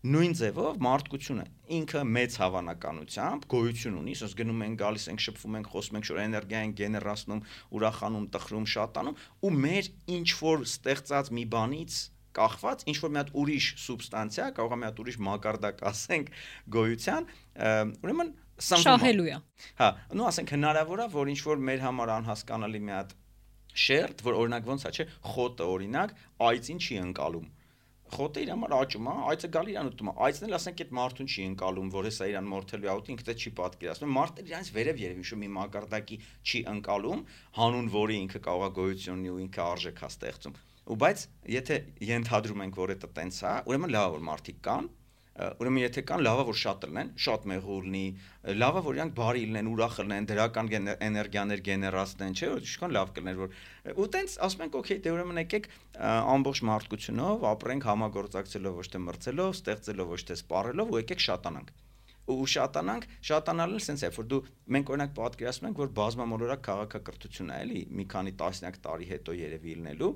[0.06, 1.43] նույն ձևով մարդկությունը
[1.75, 6.19] ինքը մեծ հավանականությամբ գոյություն ունի, ասես գնում են գալիս ենք շփվում ենք, խոսում ենք, որ
[6.25, 7.41] էներգիա են գեներացնում,
[7.80, 9.17] ուրախանում, տխրում, շատանում
[9.49, 11.97] ու մեր ինչ որ ստեղծած մի բանից
[12.36, 16.32] կախված ինչ որ մի հատ ուրիշ սուբստանցիա, կարող է մի հատ ուրիշ մակարդակ ասենք
[16.76, 17.30] գոյության,
[18.06, 18.32] ուրեմն
[18.65, 19.38] շահելու է։
[19.82, 23.15] Հա, նո ասենք հնարավոր է, որ ինչ որ մեր համար անհասկանալի մի հատ
[23.86, 26.15] շերտ, որ օրինակ ոնց է, չէ, խոտը օրինակ
[26.50, 27.52] այծին չի ընկալում
[28.15, 31.30] խոտը իր համար աճում է, այծը գալի իրան ուտում է։ Այծն էլ ասենք այդ մարդուն
[31.32, 35.26] չի ընկալում, որ հեսա իրան մորթելու աուտ ինքը դա չի պատկերացնում։ Մարդը իրանից վերև երևի
[35.32, 37.26] շու մի մակարդակի չի ընկալում,
[37.58, 41.80] հանուն որի ինքը կարող է գոյություն ունի ու ինքը արժեք հա ստեղծում ու բայց եթե
[42.10, 44.89] ենթադրում ենք որ դա տենց է ուրեմն լավ որ մարդիկ կան
[45.36, 48.04] ուրեմն եթե կան լավա որ շատ լինեն շատ մեղուր լինի
[48.62, 50.69] լավա որ իրանք բարի լինեն ուրախ լինեն դրական
[51.08, 53.58] էներգիաներ գեներացնեն չէ ինչքան լավ կլներ որ
[54.00, 55.67] ու տենց ասում ենք օքեյ դե ուրեմն եկեք
[56.36, 61.76] ամբողջ մարդկությունով ապրենք համագործակցելով ոչ թե մրցելով ստեղծելով ոչ թե սպառելով ու եկեք շատանանք
[62.26, 64.39] ու շատանանք, շատանալն sense է, որ դու
[64.74, 69.76] մենք օրինակ պատկերացնում ենք, որ բազմամոլորակ քաղաքակրթություն է, էլի, մի քանի տասնյակ տարի հետո երևի
[69.76, 70.10] լինելու,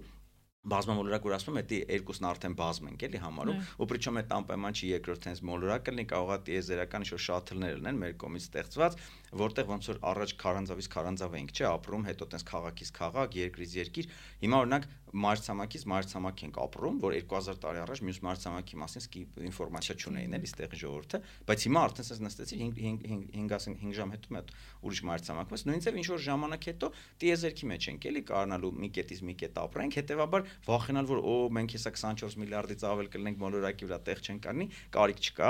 [0.67, 4.75] բազմամոլորակ որ ասում եմ, դա երկուսն արդեն բազմ ենք էլի համարում, ու պրիչոմ այդ անպայման
[4.75, 8.97] չի երկրորդ հենց մոլորակը լինի, կարող է տիեզերական ինչ-որ շաթլներ լինեն մեր կողմից ստեղծված,
[9.39, 14.09] որտեղ ոնց որ առաջ քարանձավից քարանձավ ենք, չէ, ապրում, հետո տես քաղաքից քաղաք, երկրից երկիր։
[14.39, 19.95] Հիմա օրինակ մայրցամաքից մայրցամաք ենք ապրում, որ 2000 տարի առաջ մյուս մայրցամաքի մասին սկի ինֆորմացիա
[19.99, 24.53] չունեին էլի ստեղի ժողովուրդը, բայց հիմա արդեն ասես նստեցի 5 5 ժամ հետո մետ
[24.85, 26.91] ուրիշ մայրցամաք, բայց նույնիսկ ինչ որ ժամանակ հետո
[27.23, 31.75] տիեզերքի մեջ ենք էլի կարնալու մի կետից մի կետ ապրենք, հետեւաբար վախենալ որ օ մենք
[31.79, 35.49] հեսա 24 միլիարդից ավել կլինենք մոլորակի վրա տեղ չեն կանի, կարիք չկա,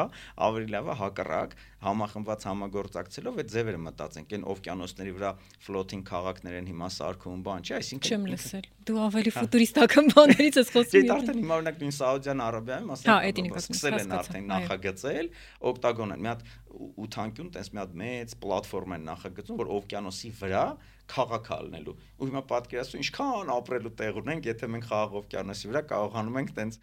[0.49, 5.31] ավելի լավ է հակառակ համախմբված համագործակցելով այդ ձևերը մտածենք, այն օվկիանոսների վրա
[5.63, 10.71] ֆլոթինգ քաղաքներ են հիմա սարքում, բան չէ, այսինքն Չեմ լսել։ Դու ավելի ֆուտուրիստական բաներից ես
[10.75, 15.29] խոսում։ Դե արդեն հիմա օրինակ նույն Սաուդյան Արաբիայում ասենք, սկսել են արդեն նախագծել,
[15.69, 20.63] օկտագոն են, մի հատ ութանկյուն, տես մի հատ մեծ պլատֆորմ են նախագծում, որ օվկիանոսի վրա
[21.09, 26.39] քաղաք ալնելու։ Ու հիմա պատկերացու ինչքան ապրելու տեղ ունենք, եթե մենք խաղաղ օվկիանոսի վրա կարողանում
[26.43, 26.77] ենք տենց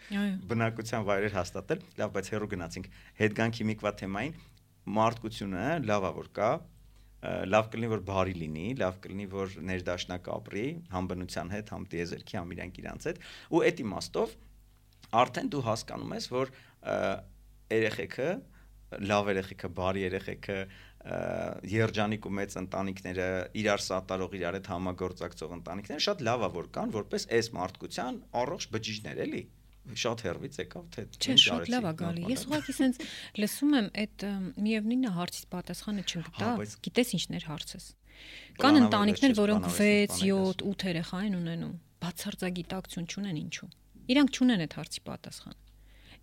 [0.50, 2.90] բնակության վայրեր հաստատել։ Լավ, բայց հերո գնացինք
[3.22, 4.34] հետգանքի միկվա թեմային
[4.86, 6.50] մարդկությունը լավա որ կա,
[7.50, 12.36] լավ կլինի որ բարի լինի, լավ կլինի որ ներդաշնակ ապրի, համ բնության հետ, համ տիեզերքի,
[12.38, 14.34] համ իրանք իրանց հետ, ու այդ իմաստով
[15.22, 16.52] արդեն դու հասկանում ես, որ
[17.76, 18.28] երեխեքը,
[19.10, 20.58] լավ երեխեքը, բարի երեխեքը,
[21.70, 23.26] երջանիկ ու մեծ ընտանիքները,
[23.62, 28.66] իրար սատարող, իրար հետ համագործակցող ընտանիքները շատ լավ է որ կան, որպես այս մարդկության առողջ
[28.74, 29.42] բջիջներ էլի
[30.02, 32.98] շատ հերվից եկավ թե Չէ, շատ լավ է գալի։ Ես ուղղակի սենց
[33.42, 34.24] լսում եմ այդ
[34.66, 36.50] միևնույնը հարցից պատասխանը չգտա։
[36.86, 37.86] Գիտես ինչներ հարցս։
[38.62, 41.74] Կան ընտանիքներ, որոնք 6, 7, 8 երեխա են ունենում,
[42.06, 43.68] բացարձակիտակցություն չունեն ինչու։
[44.16, 45.56] Իրանք չունեն այդ հարցի պատասխան։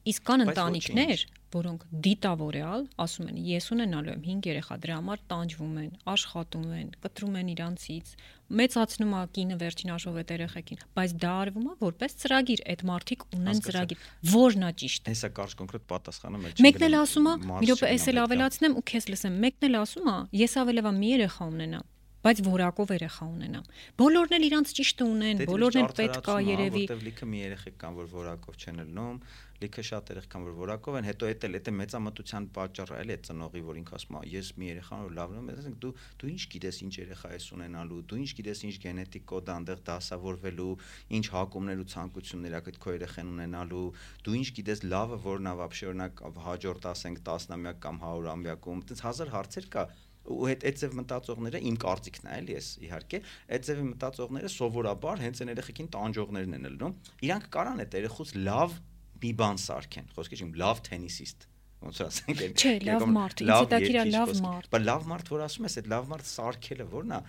[0.03, 1.21] Իսկ կան ընտանիքներ,
[1.53, 6.89] որոնք դիտավորյալ ասում են ես ունենալու եմ 5 երեխա դրա համար տանջվում են, աշխատում են,
[7.05, 8.11] կտրում են իրանցից,
[8.59, 13.25] մեծացնում է կինը վերջին աշխով այդ երեխեքին, բայց դա արվում է որպես ծրագիր, այդ մարդիկ
[13.37, 17.71] ունեն ծրագիր, որն է ճիշտ։ Հեսա կարճ կոնկրետ պատասխանը մեջ։ Մեկն էլ ասում է, մի
[17.71, 21.49] րոպե էս էլ ավելացնեմ ու քեզ լսեմ, մեկն էլ ասում է, ես ավելավա մի երեխա
[21.53, 21.89] ունենամ
[22.23, 23.65] բայց որակով երեխա ունենամ։
[23.99, 27.97] Բոլորն էլ իրանց ճիշտը ունեն, բոլորն էլ պետք է երևի։ Որտեվ լիքը մի երեխեք կան,
[27.99, 29.17] որ որակով չեն ելնում,
[29.63, 33.13] լիքը շատ երեխ կան, որ որակով են, հետո էդ էլ էդ է մեծամտության պատճառը, էլի
[33.13, 35.91] է ծնողի, որ ինքը ասում է, ես մի երեխան որ լավն եմ, ասենք դու
[36.23, 40.73] դու ինչ գիտես ինչ երեխա ես ունենալու, դու ինչ գիտես ինչ գենետիկ կոդ այնտեղ դասավորվելու,
[41.19, 43.87] ինչ հակումներ ու ցանկություններ ակդ քո երեխան ունենալու,
[44.23, 49.33] դու ինչ գիտես լավը որն ա, բաբշե օրինակ հաջորդ ասենք 10-ամյակ կամ 100-ամյակում, այտենց հազար
[49.37, 49.87] հարցեր կա
[50.23, 53.19] ու այդ այդ ձև մտածողները իմ կարծիքն է էլի էս իհարկե
[53.55, 56.93] այդ ձևի մտածողները սովորաբար հենց այն երեխեքին տանջողներն են լնում
[57.27, 58.77] իրանք կարան այդ երեխուց լավ
[59.23, 61.47] մի բան սարքեն խոսքի չեմ լավ թենիսիստ
[61.83, 65.43] ոնց ասենք այն չէ լավ մարդ ինձ դա իրա լավ մարդ բայց լավ մարդ որ
[65.47, 67.19] ասում ես այդ լավ մարդ սարքելը որն է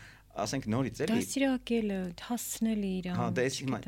[0.44, 3.80] ասենք նորից էլի դասիրակելը հասցնելը իրան հա դա էս հիմա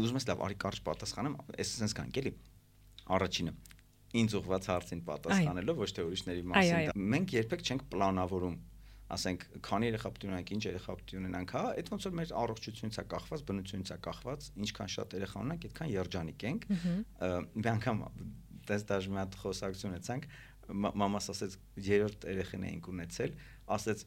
[0.00, 2.32] ուզում ես լավ արի կարճ պատասխանեմ էս sense կանք էլի
[3.18, 3.54] առաջինը
[4.16, 8.56] ինձ ուղված հարցին պատասխանելով ոչ թե ուրիշների մասին մենք երբեք չենք պլանավորում
[9.08, 12.98] ասենք քանի երեխա պետք ունենք, ինչ երեխա պետք ունենանք, հա, այդ ոնց որ մեր առողջությունից
[12.98, 16.66] է կախված, բնությունից է կախված, ինչքան շատ երեխա ունենք, այդքան երջանիկ ենք։
[17.56, 18.02] Մի անգամ
[18.68, 20.28] դες դաժ մի հատ խոսակցություն ունեցանք,
[20.68, 21.56] մամաս ասեց
[21.88, 23.32] երրորդ երեխան էինք ունեցել,
[23.78, 24.04] ասեց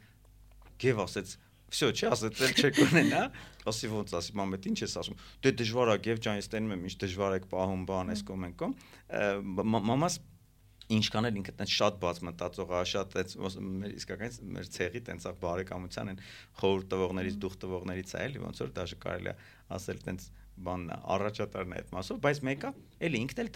[0.82, 1.34] գեվ ասեց
[1.71, 3.23] Всё, չի ասած, էլ չեք ունենա։
[3.67, 6.85] Ասի ոնց ասի, մամետ ինչ ես ասում։ Դե դժվար է, գև ջան, ես տենում եմ,
[6.87, 8.77] ինչ դժվար եք պահում բան, այս կոմ են կոմ։
[9.67, 10.19] Մամաս
[10.87, 13.33] ինչքան էլ ինքը տենց շատ բաց մտածող է, շատ տենց
[13.67, 16.21] մեր իսկականից մեր ցեղի տենց ա բարեկամության են
[16.61, 19.35] խորհուրդ տվողներից, դուխ տվողներից է էլի, ոնց որ դաժե կարելի է
[19.77, 20.29] ասել տենց
[20.67, 20.87] բան
[21.17, 22.71] առաջատարն է այդ մասով, բայց մեկը
[23.07, 23.51] էլի ինքն էլ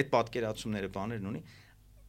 [0.00, 1.42] այդ պատկերացումները բաներն ունի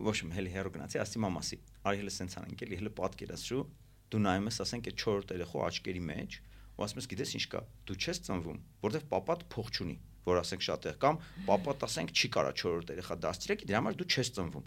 [0.04, 3.64] ոչ մի հելի հերո գնացի, ասի մամասի, արի հələ սենց անենք էլի, հələ պատկերացրու,
[4.13, 6.39] դու նայում ես, ասենք այդ 4 երեխու աչքերի մեջ,
[6.79, 9.97] ու ասում ես, գիտես ինչ կա, դու չես ծնվում, որովհետև papat փող չունի
[10.29, 11.19] որ ասենք շատ է կամ
[11.49, 14.67] papat ասենք չի կարա 4-րդ երեխա դաստիարակի դրա համար դու չես ծնվում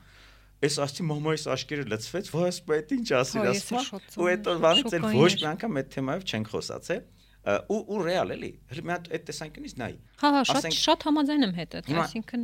[0.61, 3.79] Էս ասի մամայիս աշկերը լծվեց, ոս պետ ինչ ասիր ասма,
[4.21, 6.99] ու այդ օրվանից էլ ոչ մի անգամ այդ թեմայով չենք խոսացել
[7.41, 8.49] ու ու ռեալ էլի
[8.85, 12.43] մի հատ այդ տեսանկյունից նայ հա հա շատ շատ համաձայն եմ հետդ այսինքն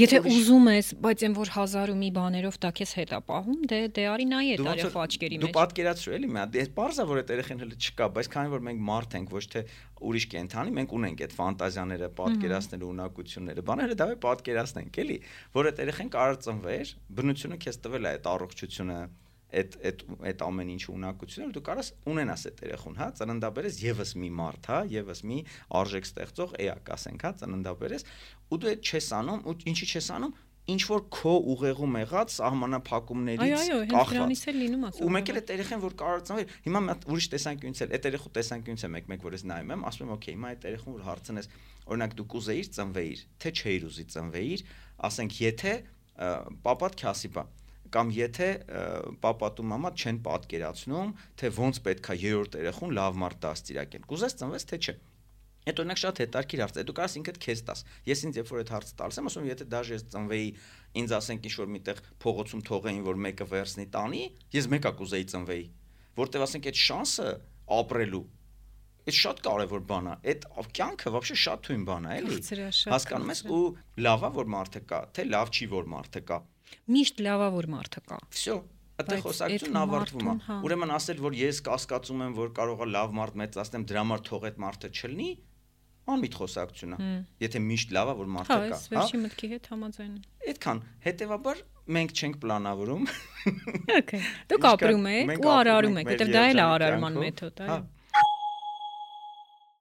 [0.00, 3.58] եթե ուզում ես բայց այն որ հազար ու մի բաներով դա քեզ հետ է պահում
[3.68, 7.06] դե դե արի նայ այդ արեխ աչքերի մեջ դու պատկերացրու էլի մի հատ դե բարձա
[7.12, 9.64] որ այդ երեխեն հələ չկա բայց քանի որ մենք մարդ ենք ոչ թե
[10.08, 15.18] ուրիշ կենթանի մենք ունենք այդ ֆանտազիաները պատկերացնելու ունակությունները բաները դա է պատկերացնենք էլի
[15.54, 18.98] որ այդ երեխեն կարող ծնվեր բնությունը քեզ տվել է այդ առողջությունը
[19.54, 24.30] այդ այդ այդ ամեն ինչը ունակությունները դու կարաս ունենաս այդ երախուն, հա, ծննդաբերես եւս մի
[24.40, 25.38] մարդ, հա, եւս մի
[25.80, 28.06] արժեք ստեղծող էակ, ասենք, հա, ծննդաբերես,
[28.50, 33.72] ու դու այդ չես անում, ու ինչի չես անում, ինչ որ քո ուղեղում եղած սահմանափակումներից
[33.90, 38.08] կախված։ Ու մեկ էլ այդ երեխան որ կարող ծնվել, հիմա մի ուրիշ տեսանկյունից էլ, այդ
[38.08, 41.04] երեխու տեսանկյունից է մեկ-մեկ որ ես նայում եմ, ասում եմ, օքեյ, հիմա այդ երեխուն որ
[41.04, 41.50] հարցնես,
[41.84, 44.64] օրինակ դու կուզեիր ծնվեիր, թե չէիր ուզի ծնվեիր,
[45.04, 45.74] ասենք, եթե
[46.64, 47.44] պապատ քասիպա
[47.93, 48.49] կամ եթե
[49.23, 54.79] պապատու մամա չեն պատկերացնում, թե ոնց պետքա երրորդ երեխուն լավ մարդ դաստիարակեն։ Կուզես ծնվես թե
[54.79, 54.95] չէ։
[55.69, 58.61] Այդ օրինակ շատ հետաքրքիր հարց է։ Դու կարաս ինքդ քեզ տաս։ Ես ինձ երբ որ
[58.63, 60.47] այդ հարցը տալիս եմ, ասում եթե դաժե ես ծնվեի,
[61.03, 64.23] ինձ ասենք ինչ որ միտեղ փողոցում թողեին, որ մեկը վերցնի տանի,
[64.55, 65.65] ես մեկա կուզեի ծնվեի։
[66.19, 67.29] Որտեվ ասենք այդ շանսը
[67.79, 68.25] ապրելու
[69.09, 70.43] Այդ շատ կարևոր բան է։ Այդ
[70.77, 72.39] կյանքը вообще շատ թույն բան է, էլի։
[72.91, 73.61] Հասկանում ես ու
[74.05, 76.37] լավա որ մարդը կա, թե լավ չի որ մարդը կա
[76.95, 78.55] միշտ լավավոր մարդը կա։ Всё,
[78.99, 83.37] Այդտեղ խոսակցությունն ավարտվում է։ հա։ Ուրեմն ասել, որ ես կասկածում եմ, որ կարողա լավ մարդ
[83.39, 85.29] մեծացնեմ, դրա համար թող այդ մարդը չլինի,
[86.09, 87.09] անմիտ խոսակցություն է։
[87.43, 91.61] Եթե միշտ լավա որ մարդը կա, հա։ Հա, վերջի մտքի հետ համաձայն եմ։ Այդքան, հետեւաբար
[91.95, 93.05] մենք չենք պլանավորում։
[93.99, 97.79] Okay։ Դուք ապրում եք ու արարում եք, որտեղ դա էլ է արարման մեթոդ, այո։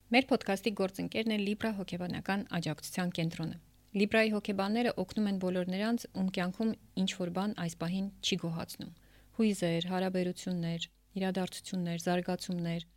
[0.09, 3.59] Մեր ոդկասթի գործընկերն է Libra հոգեբանական աջակցության կենտրոնը։
[3.94, 6.70] Լիբրայի հոկեբանները օգնում են բոլոր նրանց, ում կյանքում
[7.02, 8.90] ինչ որ բան այս պահին չի գոհացնում։
[9.38, 10.88] Հույզեր, հարաբերություններ,
[11.20, 12.88] իրադարձություններ, զարգացումներ,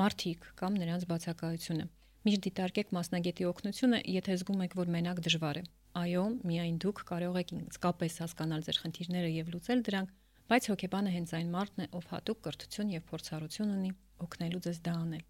[0.00, 1.86] մարդիկ կամ նրանց բացակայությունը։
[2.28, 5.64] Միշտ դիտարկեք մասնագետի օգնությունը, եթե զգում եք, որ մենակ դժվար է։
[6.00, 10.12] Այո, միայն դուք կարող եք իսկապես հասկանալ ձեր խնդիրները եւ լուծել դրանք,
[10.48, 13.96] բայց հոկեբանը հենց այն մարդն է, ով հատուկ կրթություն եւ փորձառություն ունի
[14.28, 15.24] օգնելու ձեզ դա անել։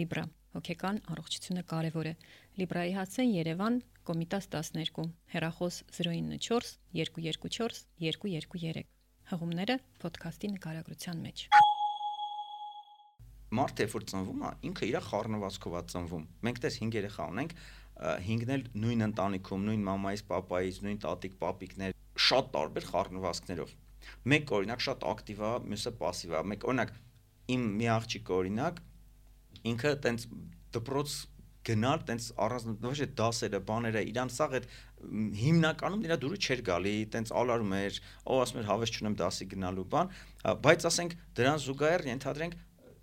[0.00, 2.14] Լիբրա հոգեկան առողջությունը կարևոր է։
[2.60, 8.86] Լիբրայի հասցեն Երևան Կոմիտաս 12 հեռախոս 094 224 223
[9.30, 11.48] հղումները ոդքասթի նկարագրության մեջ
[13.50, 17.54] մարդը երբ որ ծնվում է, ինքը իր խառնվածքով է ծնվում։ Մենք տես 5 երեխա ունենք,
[18.00, 23.74] 5-ն էլ նույն ընտանիքում, նույն մամայից, papayiz, նույն տատիկ, papikներ, շատ տարբեր խառնվածքներով։
[24.30, 26.94] Մեկ օրինակ շատ ակտիվ է, մյուսը пассив է։ Մեկ օրինակ
[27.54, 28.80] իմ մի աղջիկ օրինակ
[29.70, 30.26] ինքը տենց
[30.76, 31.18] դպրոց
[31.68, 34.68] գնալ տենց առանց ոչ է դասերը, բաները, իրան սաղ այդ
[35.40, 39.86] հիմնականում իրա դուրը չէր գալի, տենց ալարում էր, ո ասում էր հավես չունեմ դասի գնալու
[39.92, 40.12] բան,
[40.64, 42.58] բայց ասենք դրան զուգահեռ ենթադրենք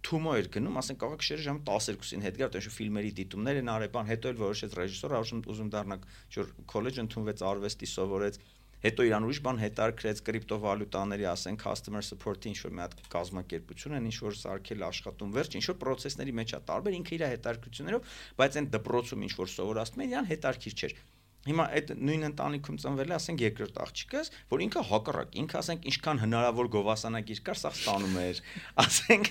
[0.08, 3.90] Թումո էր գնում, ասենք կարող շերը ժամը 12-ին հետ գար, այնշու ֆիլմերի դիտումներ են արել,
[3.96, 5.98] բան, հետո էլ որոշեց ռեժիսորը, ուզում ուզում դառնա,
[6.38, 8.40] որ քոլեջ ընդունվեց արվեստի սովորեց,
[8.86, 14.10] հետո իրան ուրիշ բան հետարկրեց կրիպտովալյուտաների, ասենք customer support-ի ինչ որ մի հատ կազմակերպություն են,
[14.12, 18.62] ինչ որ սարքել աշխատում վերջ, ինչ որ process-ների մեջ է տարբեր ինքը իր հետարկություններով, բայց
[18.62, 21.00] այն դպրոցում ինչ որ սովորացնում են, իրան հետարկիր չէր։
[21.48, 26.20] Հիմա այդ նույն ընտանիքում ծնվել է, ասենք երկրորդ աղջիկս, որ ինքը հակառակ, ինքը ասենք ինչքան
[26.24, 28.42] հնարավոր գովասանագիր կար, սա ստանում էր։
[28.84, 29.30] Ասենք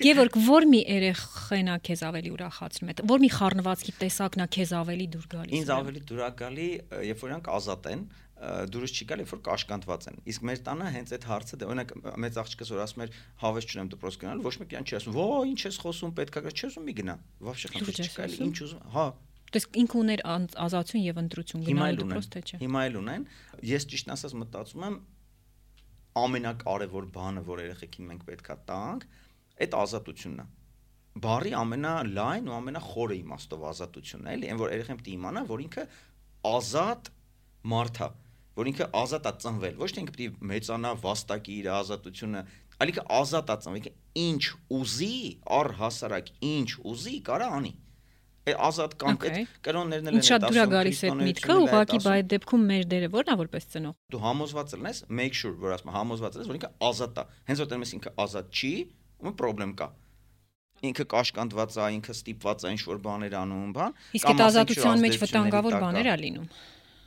[0.00, 5.08] Գևորգ, որ մի երեխենա քեզ ավելի ուրախացնում է, որ մի խառնվածքի տեսակն է քեզ ավելի
[5.18, 6.70] դուր գալիս։ Ինձ ավելի դուր գալի,
[7.08, 11.12] երբ որ իրանք ազատ են, դուրս չի գալի, որ կաշկանդված են։ Իսկ մեր տանը հենց
[11.16, 13.10] այդ հարցը, դե- օրինակ մեծ աղջիկս որ ասում էր
[13.42, 16.68] հավես չունեմ դպրոց գնալ, ոչ մեկին չի ասում, «Ո, ինչ ես խոսում, պետքա գա, չես
[16.78, 17.14] ուզում մի գնա»։
[17.48, 19.06] Вообще խնդիր չկա, ինչ ուզում, հա,
[19.48, 23.22] Դες ինքը ուներ ազատություն եւ ընտրություն գնալու դրոց թե չէ։ Հիմա էլ ունեն։
[23.64, 24.96] Ես ճիշտ ասած մտածում եմ
[26.18, 29.06] ամենակարևոր բանը, որ երեխեքին մենք պետքա տանք,
[29.64, 30.46] այդ ազատությունն է։
[31.24, 35.62] Բարի ամենալայն ու ամենախորը իմաստով ազատությունն է, էլի, այն որ երեխան պետք է իմանա, որ
[35.64, 35.84] ինքը
[36.52, 37.10] ազատ
[37.72, 38.08] մարդ է
[38.58, 42.44] որ ինքը ազատ է ծնվել, ոչ թե ինքը պետք է մեծանա, վաստակի իր ազատությունը,
[42.78, 43.90] այլ ինքը ազատ է ծնվել,
[44.28, 44.42] ինչ
[44.78, 45.12] ուզի,
[45.58, 47.74] առհասարակ ինչ ուզի, կարա անի
[48.48, 52.62] ազատ կանք այդ կրոններն էլ են շատ դուր գալիս այդ միտքը ուղղակի բայ այդ դեպքում
[52.70, 56.48] մեր դերը ո՞րն է որպես ծնող դու համոզված ես make sure որ ասում համոզված ես
[56.48, 58.72] որ ինքը ազատ է հենց որ դեռ ինքը ազատ չի
[59.18, 59.88] ու խնդրեմ կա
[60.78, 65.76] ինքը կաշկանդված է, ինքը ստիպված է ինչ-որ բաներ անում, բան։ Իսկ այդ ազատության մեջ վտանգավոր
[65.82, 66.46] բաներ է լինում։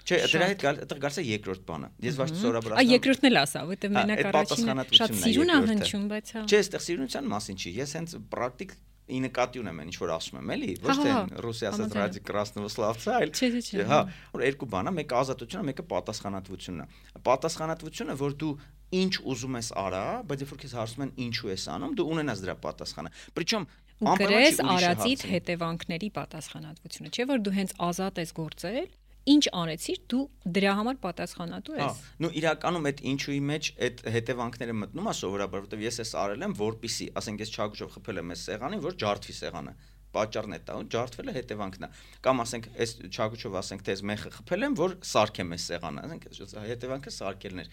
[0.06, 3.26] Չէ, դրա հետ գալ, այդտեղ գալիս է երկրորդ բանը։ Ես ոչ սորաբար ասում։ Այ երկրորդն
[3.26, 7.59] էլ ասա, որտեղ մենակ առաջինը շատ սիրուն է հնչում, բայց հա։ Չէ, այստեղ սիրունության մասին
[7.59, 11.11] չի։ Ես հենց պրակտիկ ի նկատի ունեմ այն ինչ որ ասում եմ, էլի, ոչ թե
[11.46, 14.00] ռուսի ասած ռադի կրասնովսլավցա, այլ հա,
[14.35, 18.52] որ երկու բան է, մեկը ազատությունն է, մեկը պատասխանատվությունն է։ Պատասխանատվությունը, որ դու
[18.96, 22.42] ինչ ուզում ես արա, բայց երբ որ քեզ հարցում են ինչու ես անում, դու ունենաս
[22.46, 28.88] դրա պատասխանը։ Причем Անկրես արածիդ հետևանքների պատասխանատվությունը, չէ՞ որ դու հենց ազատ ես գործել
[29.29, 30.21] ինչ անեցիր, դու
[30.55, 35.62] դրա համար պատասխանատու ես։ Հա, նու իրականում այդ ինչուի մեջ այդ հետևանքները մտնում է սովորաբար,
[35.62, 39.36] որովհետև ես էս արել եմ, որpիսի, ասենք ես չագուշով խփել եմ այս սեղանին, որ ջարդվի
[39.41, 39.75] սեղանը
[40.12, 41.89] պատճառն է դա, ու ջարդվելը հետևանքն է։
[42.25, 46.25] Կամ ասենք, այս չագուչով ասենք, թե ես մեխը խփել եմ, որ սարքեմ այս սեղանը, ասենք,
[46.67, 47.69] հետևանքը սարքելն էր։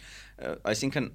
[0.70, 1.08] Այսինքն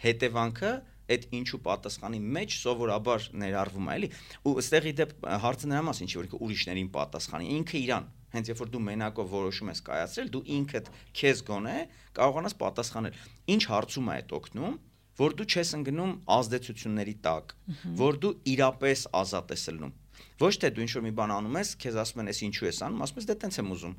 [0.00, 0.72] հետևանքը
[1.10, 4.10] այդ ինչու պատասխանի մեջ սովորաբար ներառվում է, էլի։
[4.46, 5.14] Ու ըստեղի դեպ
[5.46, 9.32] հարցը նրա մասին չի, որ ինքը ուրիշներին պատասխանի, ինքը իրան հենց երբ որ դու մենակով
[9.34, 10.90] որոշում ես կայացրել, դու ինքդ
[11.20, 11.76] քեզ գոնե
[12.20, 13.18] կարողանաս պատասխանել։
[13.54, 14.76] Ինչ հարցում է այդ օգնում,
[15.20, 17.54] որ դու չես ընկնում ազդեցությունների տակ,
[18.00, 19.92] որ դու իրապես ազատ ես ելնում։
[20.40, 22.80] Ոչ թե դու ինչ որ մի բան անում ես, քեզ ասում են, «Էս ինչու ես
[22.86, 23.94] անում», ասում ես, «Դե տենց եմ ուզում»։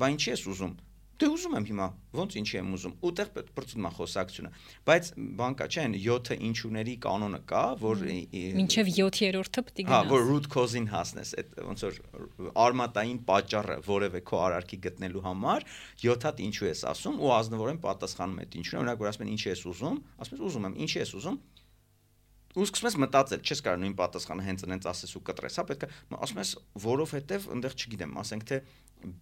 [0.00, 0.72] Բա ինչի ես ուզում
[1.22, 1.84] Դե ուզում եմ հիմա,
[2.18, 4.48] ոնց ինչի եմ ուզում։ Ուտեղ բրծում է խոսակցությունը։
[4.88, 8.02] Բայց բան կա, չէ՞, 7-ը ինչուների կանոնը կա, որ
[8.58, 12.00] մինչև 7-րդը պետք է գնաս։ Հա, որ root cause-ին հասնես, այդ ոնց որ
[12.66, 15.66] արմատային պատճառը որևէ քո արարքի գտնելու համար
[16.02, 19.52] 7 հատ ինչու ես ասում ու ազնվորեն պատասխանում այդ ինչու։ Օրինակ որ ասում են ինչի
[19.52, 21.42] ես ուզում, ասում ես ուզում եմ, ինչի ես ուզում,
[22.52, 25.86] ու սկսում ես մտածել, չես կարող նույն պատասխանը հենց այնց ասես ու կտրես, հա պետք
[25.86, 26.50] է ասում ես,
[26.84, 28.58] որովհետև այնտեղ չգիտեմ, ասենք թե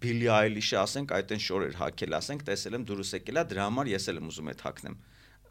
[0.01, 3.91] Billie Eilish-ը ասենք այդ այն շորեր հակել, ասենք տեսել եմ դուրս եկել է, դրա համար
[3.95, 4.99] ես էլ եմ ուզում այդ հակնեմ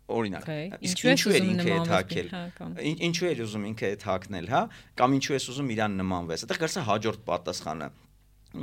[0.10, 0.48] օրինակ
[0.90, 2.30] ինչու է ինքը այդ հակել
[3.08, 4.62] ինչու է ուզում ինքը այդ հակնել հա
[5.00, 7.90] կամ ինչու է ուզում իրան նմանվես այդտեղ է հաջորդ պատասխանը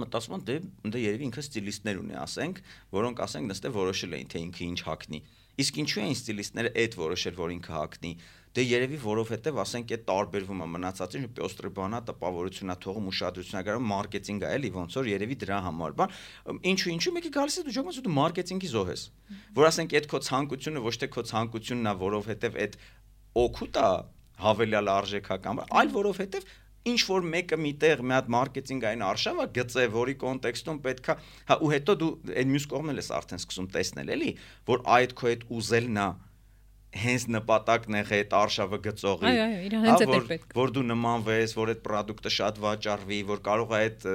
[0.02, 0.56] մտածում եմ դե
[0.94, 2.62] դե երևի ինքը ստիլիստներ ունի ասենք
[2.96, 5.20] որոնք ասենք նստե որոշել էին թե ինքը ինչ հակնի
[5.56, 8.10] Իսկ ինչու են ստիլիստները այդ որոշել, որ ինքը հակնի։
[8.56, 14.46] Դե երևի որովհետև ասենք այդ տարբերվում է մնացածին պյոստրի բանա տպավորությունա թողում ուշադրությունա գարում մարքեթինգ
[14.46, 16.14] է էլի ոնց որ երևի դրա համար բան
[16.72, 19.02] ինչու ինչու մեկը գալիս է դու ճոգում ես դու մարքեթինգի զոհ ես
[19.60, 22.78] որ ասենք այդ քո ցանկությունը ոչ թե քո ցանկությունն է որովհետև այդ
[23.44, 23.90] օգուտ է
[24.46, 26.48] հավելյալ արժեքական այլ որովհետև
[26.92, 31.16] ինչ որ մեկը միտեղ մի հատ մարքեթինգային արշավը գծե, որի կոնտեքստում պետքա,
[31.50, 34.30] հա ու հետո դու այն մյուս կողմն ես արդեն սկսում տեսնել, էլի,
[34.70, 36.08] որ այդ քո այդ ուզելն է
[36.96, 40.84] հենց նպատակն է այդ արշավը գծողի։ Այո, այո, իրան հենց հա, այդ պետք։ Որ դու
[40.90, 44.06] նմանվես, որ այդ product-ը շատ վաճառվի, որ կարող է այդ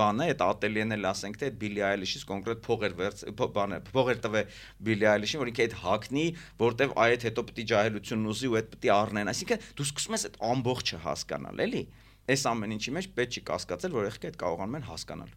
[0.00, 3.24] բանը, այդ ատելյեն էլ ասենք թե այդ Billie Eilish-ից կոնկրետ փողեր վերց
[3.58, 4.44] բանը, փողեր տվե
[4.88, 6.26] Billie Eilish-ին, որ ինքը այդ հակնի,
[6.62, 10.40] որտեվ այդ հետո է ջահելությունն ուզի ու այդ է առնեն։ Այսինքն դու սկսում ես այդ
[10.52, 11.84] ամբողջը հասկանալ, էլի։
[12.30, 15.32] Այս ամեն ինչի մեջ պետք չի կասկածել, որ եղքը այդ կարողանում են հասկանալ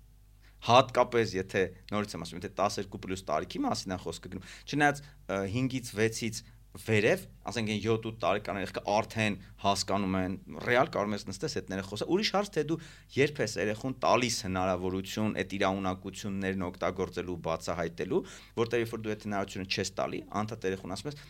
[0.65, 1.61] հատկապես եթե
[1.91, 6.39] նորից եմ ասում, եթե 12+ տարիքի մասին է խոսքը գնում, չնայած 5-ից 6-ից
[6.75, 10.33] վերև, ասենք այն 7-8 տարեկան երեխա արդեն հասկանում են,
[10.65, 12.77] ռեալ կարող ես նստես հետները խոսա։ Ուրիշ հարց թե դու
[13.15, 18.21] երբ ես երեխուն տալիս հնարավորություն այդ իր ունակություններն օգտագործելու, բացահայտելու,
[18.59, 21.21] որտեղ երբ որ դու այդ հնարավորությունը չես տալի, անդադ երեխուն ասում ես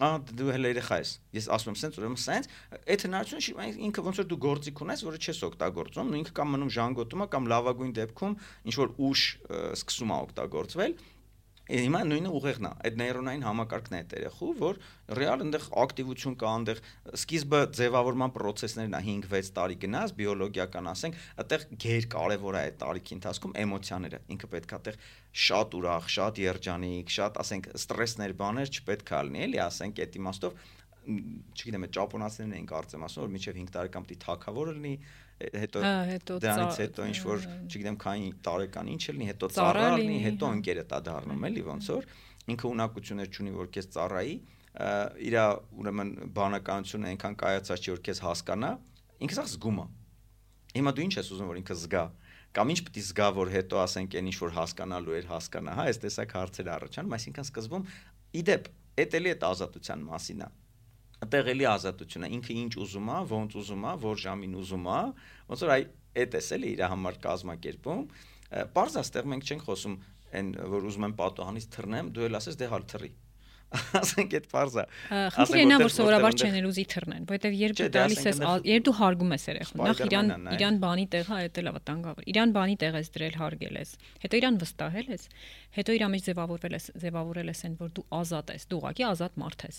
[0.00, 2.46] Ա դու հələ երեխա ես։ Ես ասում եմ սենց, ուրեմն սենց,
[2.88, 6.70] այդ հնարավորությունը ինքը ոնց որ դու գործիք ունես, որը չես օգտագործում, ու ինքը կամ մնում
[6.76, 8.36] ժանգոտում է, կամ լավագույն դեպքում
[8.70, 9.24] ինչ որ ուշ
[9.76, 10.96] սկսում է օգտագործվել,
[11.70, 14.78] Հիմա նույնը ուղեղն է, այդ նեյրոնային համակարգն է այդ երեխու, որ
[15.18, 16.80] ռեալ այնտեղ ակտիվություն կա, այնտեղ
[17.20, 23.16] սկիզբը ձևավորման process-ներն է 5-6 տարի գնաց, բիոլոգիական ասենք, այդտեղ ģեր կարևոր է այդ տարիքի
[23.20, 25.00] ընթացքում էմոցիաները։ Ինքը պետք է այդտեղ
[25.46, 30.60] շատ ուրախ, շատ երջանիկ, շատ ասենք ստրեսներ բաներ չպետք է լինի, էլի ասենք այդ իմաստով
[31.10, 34.92] չգիտեմ, ճապոնացիներն էին կարծեմ ասում, որ մինչև 5 տարեկան է թակավորը լինի,
[35.40, 35.82] հետո
[36.44, 40.98] դրանից հետո ինչ որ չգիտեմ քանի տարեկան ինչ լինի, հետո ծառա լինի, հետո ընկերը տա
[41.08, 42.08] դառնում էլի ոնց որ
[42.50, 44.34] ինքը ունակություններ չունի որ քեզ ծառայի,
[45.30, 45.36] իր
[45.80, 48.70] ուրեմն բանականությունը այնքան կայացած չի որ քեզ հասկանա,
[49.20, 49.86] ինքը սա զգում է։
[50.70, 52.04] Հիմա դու ինչ ես ուզում որ ինքը զգա
[52.50, 55.84] կամ ինչ պետք է զգա որ հետո ասենք այն ինչ որ հասկանալու էր հասկանա, հա,
[55.90, 57.84] այս տեսակ հարցեր առաջանում, այսինքն սկզբում
[58.40, 58.70] իդեպ,
[59.04, 60.48] էդ էլի այդ ազատության մասին է
[61.20, 65.00] այդտեղ էլի ազատությունը ինքը ինչ ուզում է, ոնց ուզում է, որ ժամին ուզում է,
[65.50, 65.82] ոնց որ այ
[66.20, 68.04] այդ էս էլի իր համար կազմակերպում։
[68.76, 69.98] Պարզ է, այդտեղ մենք չենք խոսում
[70.40, 73.10] այն որ ուզում եմ պատոհանից թռնեմ, դու էլ ասես դե հալ թռի
[73.70, 74.84] ասենք այդ բարձա
[75.34, 79.34] խնդիրը նա որ սովորաբար չեն ուզի թռնեն որովհետև երբ դու տալիս ես երբ դու հարգում
[79.36, 83.38] ես երեխան նախ իրան իրան բանի տեղը այդ էլ վտանգավոր իրան բանի տեղ ես դրել
[83.40, 83.92] հարգել ես
[84.26, 85.28] հետո իրան վստահել ես
[85.78, 89.38] հետո իր մեջ ձևավորվել ես ձևավորել ես այն որ դու ազատ ես դու ուղղակի ազատ
[89.40, 89.76] մարդ ես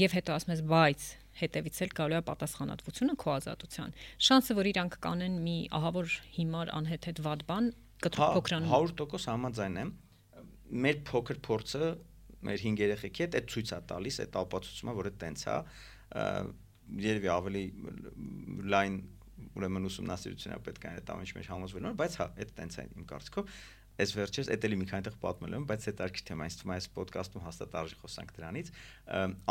[0.00, 1.06] եւ հետո ասում ես բայց
[1.40, 3.94] հետևից էլ գալու է պատասխանատվությունը քո ազատության
[4.28, 7.70] շանսը որ իրանք կանեն մի ահավոր հիմար անհետ վատ բան
[8.04, 9.92] կփոքրանում 100% համաձայն եմ
[10.84, 11.88] մեր փոքր փորձը
[12.46, 15.56] մեր 5 երեխեքի հետ այդ ցույց է տալիս, այդ ապացուցումը, որ այդ տենց է,
[17.10, 17.64] երևի ավելի
[18.74, 18.96] լայն
[19.60, 23.52] ուրեմն ուսումնասիրությունա պետք է այդ ամենի մեջ համոզվելու, բայց հա, այդ տենց է իմ կարծիքով
[24.00, 26.72] այս վերջերս այդ էլի մի քանի տեղ պատմել եմ, բայց այդ արքի թեմա, ինձ թվում
[26.72, 28.70] է այս ոդկասթում հաստատ արժի խոսանք դրանից։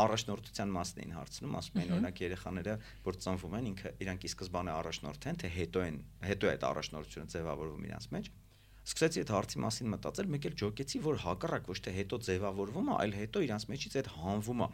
[0.03, 2.75] Առաջնորդության մասն էին հարցնում, ասում են օրինակ երեխաները,
[3.05, 6.65] որ ծնվում են, ինքը իրանք ի սկզբանե առաջնորդ են, թե հետո են, հետո է այդ
[6.69, 8.31] առաջնորդությունը ձևավորվում իրանց մեջ
[8.89, 12.95] սկսեցի այդ հարցի մասին մտածել, մեկ էլ ջոկեցի, որ հակառակ ոչ թե հետո ձևավորվում է,
[12.99, 14.69] այլ հետո իրանց մեջից այդ հանվում է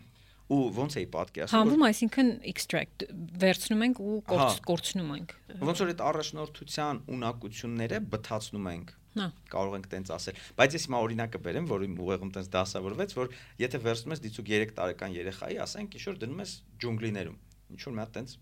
[0.45, 3.05] ու ոնց էի պատկերացնում հանվում այսինքն extract
[3.41, 5.31] վերցնում ենք ու հա։ կորցնում ենք
[5.65, 10.99] ոնց որ այդ առաջնորդության ունակությունները բթացնում ենք Հա։ կարող ենք տենց ասել բայց ես հիմա
[11.05, 15.57] օրինակը բերեմ որ իմ ուղեղում տենց դասավորվեց որ եթե վերցնում ես դիցուկ 3 տարեկան երեխայի
[15.65, 16.51] ասենք ինչ որ դնում ես
[16.83, 17.37] ջունգլիներում
[17.75, 18.35] ինչ որ մի հատ տենց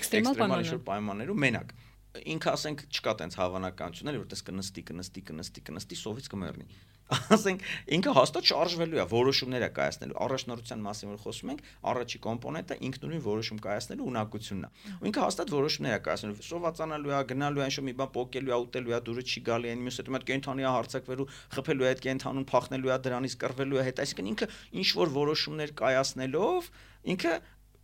[0.00, 1.74] էքստրեմալ պայմաններ պայմաններում մենակ
[2.10, 6.66] ինքը ասենք չկա տենց հավանականություն էլի որտես կնստի կնստի կնստի կնստի սովից կմեռնի
[7.34, 7.62] ասենք
[7.96, 13.22] ինքը հաստատ շարժվելու է որոշումներ է կայացնելու առաջնորդության մասին որ խոսում ենք առաջի կոմպոնենտը ինքնուրույն
[13.24, 17.74] որոշում կայացնելու ունակությունն է ու ինքը հաստատ որոշումներ է կայացնելու սովածանալու է գնալու է այն
[17.74, 20.70] շո մի բան պոկելու է ուտելու է դուրը չի գալի այն մյուսը դու կենթանի է
[20.70, 24.50] հարցակվելու խփելու է այդ կենթանուն փախնելու է դրանից կռվելու է հետ այսինքն ինքը
[24.80, 26.70] ինչ որ որոշումներ կայացնելով
[27.10, 27.34] ինքը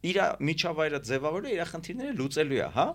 [0.07, 2.86] իր միջավայրը ձևավորել իր խնդիրները լուծելու է, հա։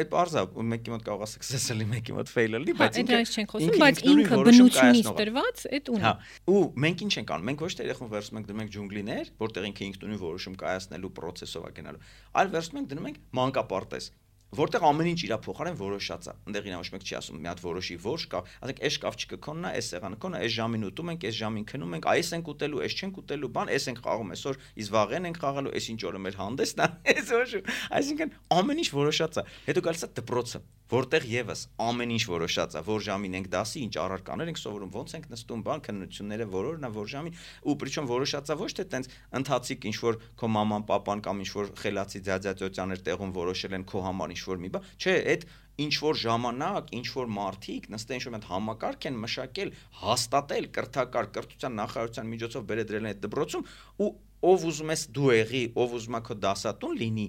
[0.00, 3.48] Այդ բարձա մեկի մոտ կարող է success-ը մեկի մոտ fail-ը լինի, բայց ինքը Այդ չեն
[3.52, 6.12] խոսում, բայց ինքը բնությունից տրված այդ ունի։ Հա։
[6.52, 9.66] Ու մենք ինչ ենք անում։ Մենք ոչ թե երեխուն վերցնում ենք դնում ենք ջունգլիներ, որտեղ
[9.70, 12.02] ինքը ինքնուրույն որոշում կայացնելու process-ով է գնալու,
[12.36, 14.10] այլ վերցնում ենք դնում ենք մանկապարտեզ
[14.54, 17.62] որտեղ ամեն ինչ իրա փոխարեն որոշած է։ Այնտեղ իրա ոչ մեկ չի ասում մի հատ
[17.66, 21.10] որոշի որ շկաֆ, ասենք այս շկաֆչիկը քոնն է, այս սեղանը քոնն է, այս ժամին ուտում
[21.12, 24.32] ենք, այս ժամին քնում ենք, այս ենք ուտելու, այս չենք ուտելու, բան, այս ենք խաղում
[24.36, 27.52] այսօր, իսկ վաղեն ենք խաղալու, այս ինչ օրը մեր հանդեսն է, այս ոչ։
[27.96, 32.82] Այսինքն ամեն ինչ որոշած է։ Հետո գալիս է դպրոցը, որտեղ եւս ամեն ինչ որոշած է,
[32.86, 36.90] որ ժամին ենք դասի, ինչ առարկաներ ենք սովորում, ոնց ենք նստում, բան, քննությունները որորն է,
[36.96, 39.10] որ ժամին, ու պրիչոմ որոշած է ոչ թե տենց
[39.40, 44.04] ընթացիկ ինչ որ քո մաման, papan կամ ինչ որ խելացի ձյաձյաճոճաներ տեղում որոշել են քո
[44.06, 48.40] համար ինչ որ մի բան, չէ, այդ ինչ որ ժամանակ, ինչ որ մարտիկ նստեն մի
[48.48, 53.66] համակարգ են մշակել, հաստատել կրթակար կրթության նախարարության միջոցով բերել այդ դպրոցում
[54.06, 54.08] ու
[54.46, 57.26] ով ուզում ես դու եղի, ով ուզում է քո դասատուն լինի,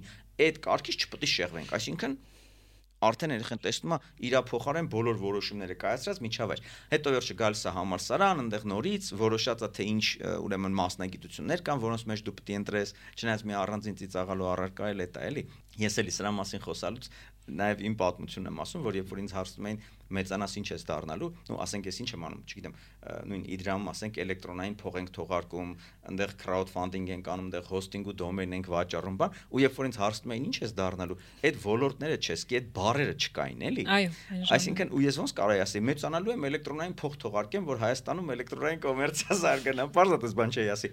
[0.48, 2.18] այդ կարգից չպետք է շեղվենք, այսինքն
[3.06, 6.62] արդեն երեխան տեսնում է իրա փոխարեն բոլոր որոշումները կայացրած միջավայր։
[6.94, 10.06] Հետո վերջը գալիս է համալսարան, այնտեղ նորից որոշած է թե ինչ
[10.48, 15.06] ուրեմն մասնագիտություններ կան, որոնց մեջ դու պետք է ընտրես, չնայած մի առանձին ծիծաղալու առարկա էլ
[15.06, 15.44] է դա էլի։
[15.78, 17.10] Ես էլի սրա մասին խոսալուց
[17.48, 21.30] նաև իմ պատմությունն եմ ասում, որ երբ որ ինձ հարցնում էին մեծանաս ինչ ես դառնալու,
[21.52, 22.76] ու ասենք ես ինչ եմ անում, չգիտեմ,
[23.28, 25.74] նույն Իդրամում ասենք էլեկտրոնային փող ենք թողարկում,
[26.08, 30.00] այնտեղ crowdfunding ենք անում, այնտեղ hosting ու domain ենք վաճառում, բան, ու երբ որ ինձ
[30.04, 34.10] հարցնում էին ինչ ես դառնալու, այդ ոլորտները չես, կի այդ բարերը չկային, էլի։ Այո,
[34.58, 39.40] այսինքն ու ես ոնց կարայի ասեի, մեծանալու եմ էլեկտրոնային փող թողարկեմ, որ Հայաստանում էլեկտրոնային կոմերցիա
[39.44, 40.92] զարգանա, բարձր դες բան չի ասի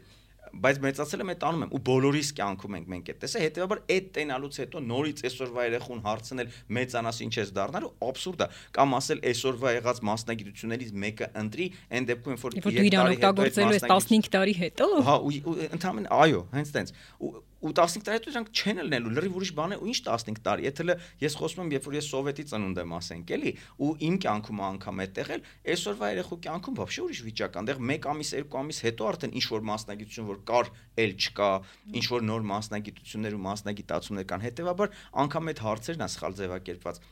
[0.64, 4.10] բայց մեծացել եմ այդ անում եմ ու բոլորիս կյանքում ենք մենք այդ տեսա հետեւաբար այդ
[4.18, 8.48] տենալուց հետո նորից այսօրվա երեխուն հարցնել մեծանաս ինչ ես դառնալու абսուրդ է
[8.78, 13.88] կամ ասել այսօրվա եղած մասնագիտություններից մեկը ընտրի այն դեպքում որ 3 տարի հետո օգտագործելու ես
[13.90, 16.94] 15 տարի հետո հա ու ընդհանրապես այո հենց տենց
[17.24, 17.34] ու
[17.64, 20.66] ու 15 տարի հետո դրանք չեն ելնելու, լրիվ ուրիշ բան է, ու ինչ 15 տարի։
[20.68, 20.84] Եթե
[21.24, 25.02] ես խոսում եմ, երբ որ ես սովետի ծնունդ եմ ասենք, էլի, ու իմ կյանքում անգամ
[25.04, 29.08] այդտեղ էլ, այսօրվա երեխու կյանքում բավական ուրիշ վիճակ է, այնտեղ 1 ամիս, 2 ամիս հետո
[29.14, 30.72] արդեն ինչ որ մասնագիտություն որ կար,
[31.04, 31.50] էլ չկա,
[31.94, 37.04] ինչ որ նոր մասնագիտություններ ու մասնագիտացումներ կան, հետեւաբար անգամ այդ հարցերն է սխալ ձևակերպված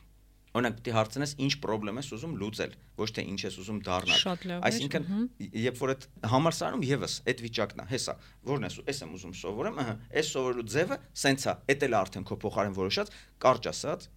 [0.53, 4.59] օրինակ պետք է հարցնես ինչ խնդրեմ ես ուզում լուծել, ոչ թե ինչ ես ուզում դառնալ։
[4.69, 5.07] Այսինքն,
[5.63, 8.15] երբ որ այդ համալսարանում եւս այդ վիճակն է, հեսա,
[8.53, 12.27] որն ես, ես եմ ուզում սովորեմ, ըհը, այս սովորելու ձևը սենց է, էդ էլ արդեն
[12.29, 13.11] քո փոխարեն որոշած,
[13.43, 14.07] կարճ ասած,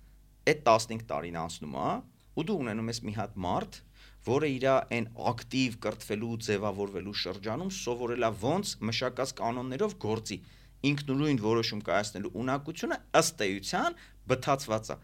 [0.46, 1.88] այդ 15 տարին անցնում է,
[2.36, 3.80] ու դու ունենում ես մի հատ մարդ,
[4.26, 10.38] որը իր այն ակտիվ կրթվելու ձևավորվելու շրջանում սովորելա ոնց մշակած կանոններով գործի
[10.90, 13.96] ինքնուրույն որոշում կայացնելու ունակությունը ըստ էության
[14.32, 14.96] բթացված է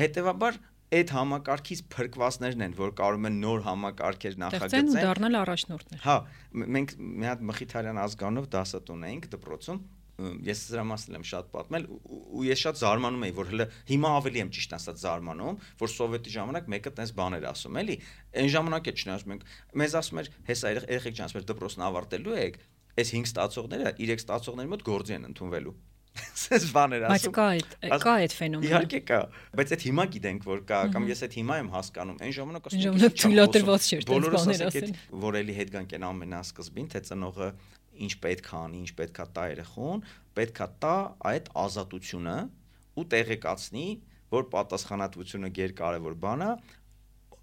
[0.00, 0.58] հետեւաբար
[0.90, 6.16] այդ համակարգից փրկվածներն են, որ կարող են նոր համակարգեր նախագծել։ Դարձեն դառնալ առաջնորդներ։ Հա,
[6.76, 9.80] մենք մի հատ Մխիթարյան ազգանով դասատուն էինք դպրոցում
[10.20, 14.42] ես դրա մասն եմ շատ պատմել ու ես շատ զարմանում եի որ հələ հիմա ավելի
[14.42, 17.96] եմ ճիշտ ասած զարմանում որ սովետի ժամանակ մեկը տես բաներ ասում էլի
[18.42, 19.46] այն ժամանակ է չնայած մենք
[19.80, 22.60] մեզ ասում էր հեսա երեխեք ջան ասում էր դպրոցն ավարտելու եք
[23.00, 25.76] այս 5 ստացողները 3 ստացողների մոտ գործի են ընդունվելու
[26.40, 29.18] Սես բաներ ասում։ Բայց կա այդ կա այդ ֆենոմենը։ Իհարկե կա,
[29.60, 32.82] բայց այդ հիմա գիտենք որ կա, կամ ես այդ հիմա եմ հասկանում։ Այն ժամանակ ասում
[32.86, 34.94] եմ։ թույլատրված չէր այդ բաներ ասել։
[35.24, 37.50] Որ էլի հետ գանք այն ամենասկզբին, թե ծնողը
[38.00, 40.04] ինչ պետք է անի, ինչ պետք է տա երախոն,
[40.40, 40.96] պետք է տա
[41.30, 42.36] այդ ազատությունը
[43.00, 43.86] ու տեղեկացնի,
[44.30, 46.50] որ պատասխանատվությունը գեր կարևոր բան է,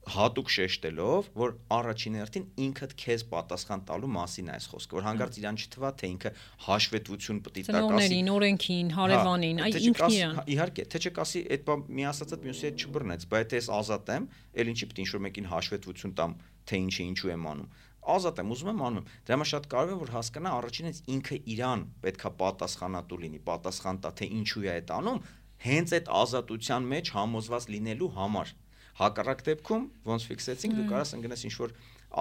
[0.08, 5.40] հատուկ շեշտելով, որ առաջին հերթին ինքդ քեզ պատասխան տալու մասին է այս խոսքը, որ հանգարց
[5.42, 6.32] իրան չթվա, թե ինքը
[6.68, 11.42] հաշվետվություն պետք է տա կասի։ Ծնողներին, օրենքին, հա, հարևանին, այ ինքն իրան։ Իհարկե, թե չկասի,
[11.58, 15.06] այդ բան մի ասածը մյուսի հետ չբռնեց, բայց ես ազատ եմ, ել ինչի պետք է
[15.08, 16.38] ինչ-որ մեկին հաշվետվություն տամ,
[16.68, 17.70] թե ինչի ինչու եմ անում
[18.08, 21.82] ազատ եմ, ուզում եմ անում։ Դրա համար շատ կարևոր է որ հասկանա առաջինից ինքը իրան
[22.06, 25.20] պետքա պատասխանատու լինի, պատասխան տա թե ինչու է այդ անում,
[25.68, 28.54] հենց այդ ազատության մեջ համոզված լինելու համար։
[28.98, 31.74] Հակառակ դեպքում, ոնց ֆիքսեցինք, դու կարաս ընկնես ինչ որ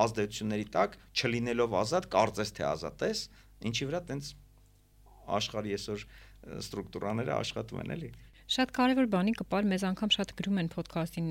[0.02, 3.22] ազդեցությունների տակ, չլինելով ազատ, կարծես թե ազատ ես,
[3.70, 4.30] ինչի վրա տենց
[5.36, 6.06] աշխարհի այսօր
[6.66, 8.10] ստրուկտուրաները աշխատում են էլի։
[8.46, 11.30] Շատ կարևոր բանի կպար, մեզ անգամ շատ գրում են ոդքասթին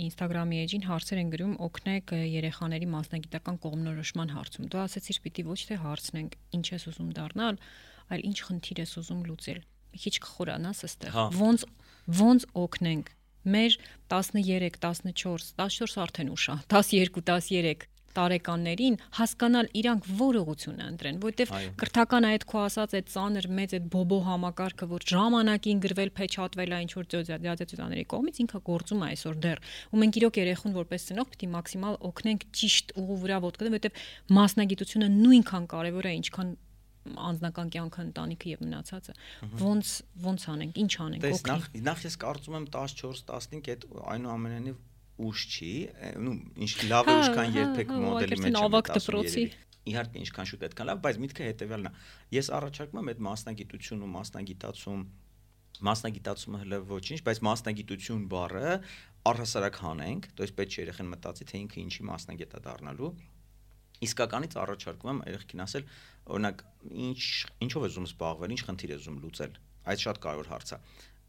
[0.00, 5.78] Instagram-ի էջին հարցեր են գրում, օգնեք երեխաների մասնագիտական կողմնորոշման հարցում։ Դու ասացիր, պիտի ոչ թե
[5.84, 7.60] հարցնենք, ինչ ես ուզում դառնալ,
[8.16, 9.60] այլ ինչ խնդիր ես ուզում լուծել։
[9.92, 11.68] Մի քիչ կխորանաս ըստեղ։ հա։ Ոնց
[12.16, 13.12] ոնց օգնենք
[13.46, 13.76] մեր
[14.12, 21.52] 13, 14, 14 արդեն ուշ է, 12, 13 տարեկաններին հասկանալ իրանք որ ուղություն ընտրեն, որտեվ
[21.80, 26.80] կրթական այդ քո ասած այդ ծանր մեծ այդ բոբո համակարգը, որ ժամանակին գրվել փեչատվել է
[26.86, 31.36] ինչ որ ձյաձյաձյաների կողմից ինքը գործում է այսօր դեռ։ Ու մենք իրոք երեխուն որպես ծնող
[31.36, 34.04] է մաքսիմալ օգնենք ճիշտ ուղու վրա ոտքել, որտեվ
[34.36, 36.56] մասնագիտությունը նույնքան կարևոր է, ինչքան
[37.05, 39.13] անձնական կյանքը ընտանիքը եւ մնացածը
[39.61, 39.93] ոնց
[40.25, 44.77] ոնց անենք ինչ անենք օգնենք նախ նախ ես կարծում եմ 14 15 այդ այնուամենայնիվ
[45.31, 45.71] ուշ չի
[46.21, 46.35] նու
[46.65, 49.43] ինչ լավ է հա, ինչքան հա, երբեք հա, մոդելի մեջ ավակ դպրոցի
[49.91, 51.91] իհարկե ինչքան շուտ այդքան լավ բայց միտքը հետեւյալն է
[52.37, 55.03] ես առաջարկում եմ այդ մասնագիտություն ու մասնագիտացում
[55.81, 58.73] մասնագիտացումը հələ ոչինչ, բայց մասնագիտություն բառը
[59.31, 63.11] առհասարակ հանենք, то есть պետք է երեխան մտածի, թե ինքը ինչի մասնագետ է դառնալու
[64.01, 65.83] իսկականից առաջարկում եմ երեխին ասել,
[66.26, 66.62] օրինակ,
[67.06, 67.20] ինչ
[67.66, 70.78] ինչով է ուզում զբաղվել, ինչ խնդիր է ուզում լուծել։ Այդ շատ կարևոր հարց է։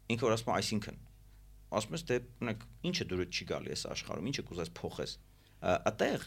[0.08, 0.98] Ինքը որ ասում է, այսինքն,
[1.78, 5.12] ասում ես, դե, օրինակ, ինչը դուրս չի գալի այս աշխարհում, ինչը կուզես փոխես։
[5.88, 6.26] Ատեղ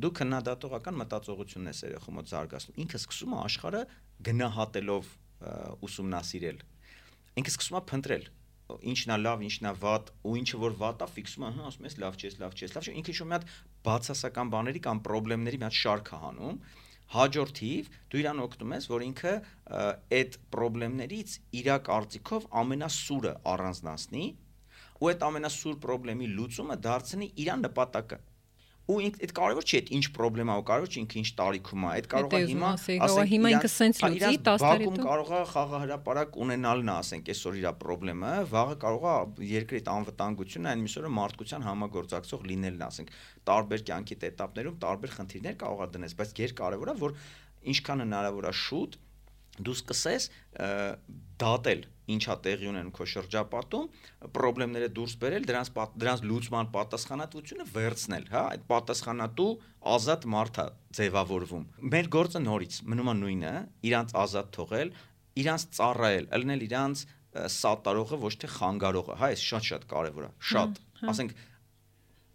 [0.00, 3.80] դու քննադատողական մտածողությունն ես երեխու մոտ զարգացնում։ Ինքը սկսում է աշխարհը
[4.30, 5.10] գնահատելով
[5.88, 6.60] ուսումնասիրել։
[7.40, 8.28] Ինքը սկսում է փնտրել
[8.78, 11.86] ինչն է լավ, ինչն է վատ, ու ինչը որ վատ է, ֆիքսում է, հա, ասում
[11.88, 13.46] ես լավ չես, լավ չես, լավ չէ, ինքը ինչ-որ մի հատ
[13.86, 16.60] բացասական բաների կամ խնդիրների մի հատ շարք է հանում,
[17.10, 19.32] հաջորդիվ դու իրան օգնում ես, որ ինքը
[20.20, 24.26] այդ խնդիրներից իր կարծիքով ամենասուրը առանձնացնի
[25.00, 28.18] ու այդ ամենասուր խնդրի լուծումը դարձնի իր նպատակը
[28.90, 31.90] ու ինքն այդ կարևոր չի այդ ինչ խնդրեմա ու կարևոր չի ինքը ինչ տարիքում է
[31.90, 32.70] այդ կարող է հիմա
[33.00, 37.30] ասենք հիմա ինքը սենց հա, լուծի 10 տարի հետո կարող է խաղահրապարակ ունենալն է ասենք
[37.34, 43.14] այսօր իր խնդրեմը վաղը կարող է երկրի այդ անվտանգությունը այն միսօրը մարդկության համագործակցող լինելն ասենք
[43.50, 47.16] տարբեր կյանքի տետապներում տարբեր խնդիրներ կարող է դնես բայց ղեր կարևորը որ
[47.70, 48.98] ինչքան հնարավոր է շուտ
[49.66, 50.28] դու սկսես
[51.40, 53.84] դատել ինչա տեղի ունեն քո շրջապատում,
[54.34, 55.70] խնդիրները դուրս բերել, դրանց
[56.02, 59.48] դրանց լուծման պատասխանատվությունը վերցնել, հա, այդ պատասխանատու
[59.94, 60.64] ազատ մարդա
[60.98, 63.54] ձևավորվում։ Մեր գործը նորից մնում է նույնը,
[63.90, 64.92] իրանց ազատ թողել,
[65.40, 67.04] իրանց ծառայել, ելնել իրանց
[67.60, 70.80] սատարողը ոչ թե խանգարողը, հա, այս շատ-շատ կարևոր է, շատ։
[71.10, 71.36] Ասենք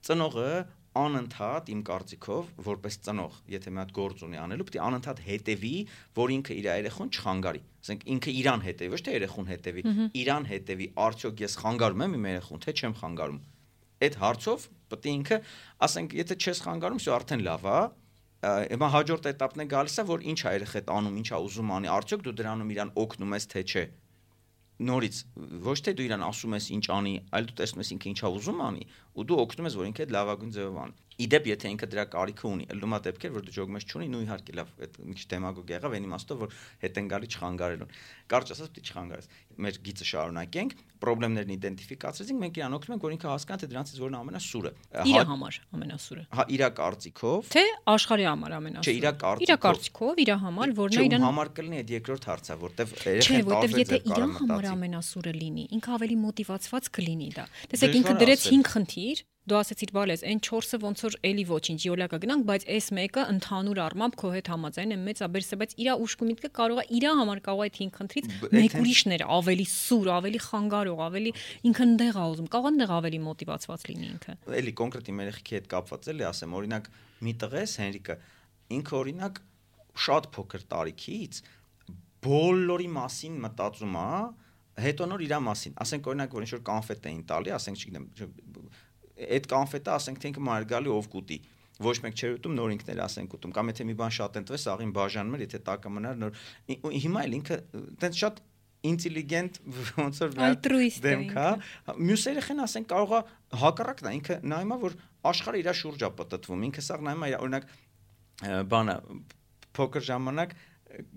[0.07, 0.49] ծնողը
[0.95, 5.73] անընդհատ իմ կարծիքով որպես ծնող, եթե մի հատ գործ ունի անելու, պետք է անընդհատ հետևի,
[6.19, 9.83] որ ինքը իր երեխուն չխանգարի։ Ասենք ինքը իրան հետևի, ոչ թե երեխուն հետևի,
[10.21, 13.39] իրան հետևի, արդյոք ես խանգարում եմ իմ երեխուն, թե չեմ խանգարում։
[14.05, 14.65] Այդ հարցով
[14.95, 15.37] պետք է ինքը,
[15.85, 17.79] ասենք, եթե չես խանգարում, всё արդեն լավ է,
[18.45, 21.89] հիմա հաջորդ этаպն է գալիս է որ ինչ ա երեխետ անում, ինչ ա ուզում անի,
[21.95, 23.83] արդյոք դու դրանում իրան օգնում ես թե չէ
[24.76, 25.19] նորից
[25.65, 28.63] ոչ թե դու իրան ասում ես ինչ անի, այլ դու տեսնում ես ինքը ինչա ուզում
[28.65, 32.05] անի ու դու օգնում ես որ ինքը այդ լավագույն ձևով անի իդեպ եթե ինքը դրա
[32.16, 35.72] կարիքը ունի ըլլումա դեպքեր որ դու ջոգմես չունի նույն իհարկե լավ այդ մի քիչ դեմագոգ
[35.76, 37.95] եղավ այն իմաստով որ հետ են գալի չխանգարելուն
[38.36, 39.30] կարճ ասած պիտի չխանգարես
[39.66, 44.16] մեր գիծը շարունակենք խնդիրներն իդենտիֆիկացրեցինք մենք իրան օգնում ենք որ ինքը հասկանա թե դրանից որն
[44.20, 44.72] ամենասուրը
[45.11, 47.63] իր համար ամենասուրը հա իր կարծիքով թե
[47.93, 51.80] աշխարհի համար ամենասուրը չէ իր կարծիքով իր կարծիքով իր համար որն է իրան համար կլինի
[51.84, 57.30] այդ երկրորդ հարցը որտեվ երեխան տարբեր եթե իր համար ամենասուրը լինի ինքը ավելի մոտիվացված կլինի
[57.36, 61.77] դա տեսեք ինքը դրեց 5 խնդիր դու ասացիր բալես այն 4-ը ոնց որ էլի ոչինչ
[61.85, 65.93] յոլակա գնանք բայց այս մեկը ընդհանուր առմամբ քո հետ համաձայն է մեծ աբերսը բայց իրա
[66.05, 70.41] ուշքի միտքը կարող է իրա համար կարող է 5 խնդրից մեկ ուրիշներ ավելի սուր ավելի
[70.45, 71.33] խանգարող ավելի
[71.69, 74.35] ինքը ընդեղ է ուզում կարող ընդեղ ավելի մոտիվացված լինի ինքը
[74.65, 76.89] էլի կոնկրետ իմ երեխի հետ կապված էլի ասեմ օրինակ
[77.25, 78.17] մի տղես Հենրիկը
[78.75, 79.39] ինքը օրինակ
[80.05, 81.43] շատ փոքր տարիքից
[82.25, 84.09] բոլորի մասին մտածում է
[84.85, 88.07] հետո նոր իրա մասին ասենք օրինակ որ ինչ որ կոնֆետ էին տալի ասենք չգիտեմ
[89.16, 91.38] այդ կոնֆետը ասենք թե ինքը մար գալի ով կուտի
[91.86, 94.66] ոչ մեկ չէր ուտում նոր ինքներ ասենք ուտում կամ եթե մի բան շատ են տվես
[94.72, 96.38] աղին բաժանում էր եթե տակը մնար նոր
[97.05, 97.57] հիմա էլ ինքը
[97.99, 98.39] տենց շատ
[98.86, 99.59] ինտելիգենտ
[100.05, 100.36] ոնց որ
[101.05, 101.49] դեմք հա
[101.99, 103.20] մյուս երեխեն ասենք կարողա
[103.66, 104.97] հակառակն է ինքը նայում է որ
[105.32, 107.68] աշխարհը իր շուրջա պատտվում ինքը սա նայում է օրինակ
[108.72, 108.95] բանը
[109.76, 110.55] փոքր ժամանակ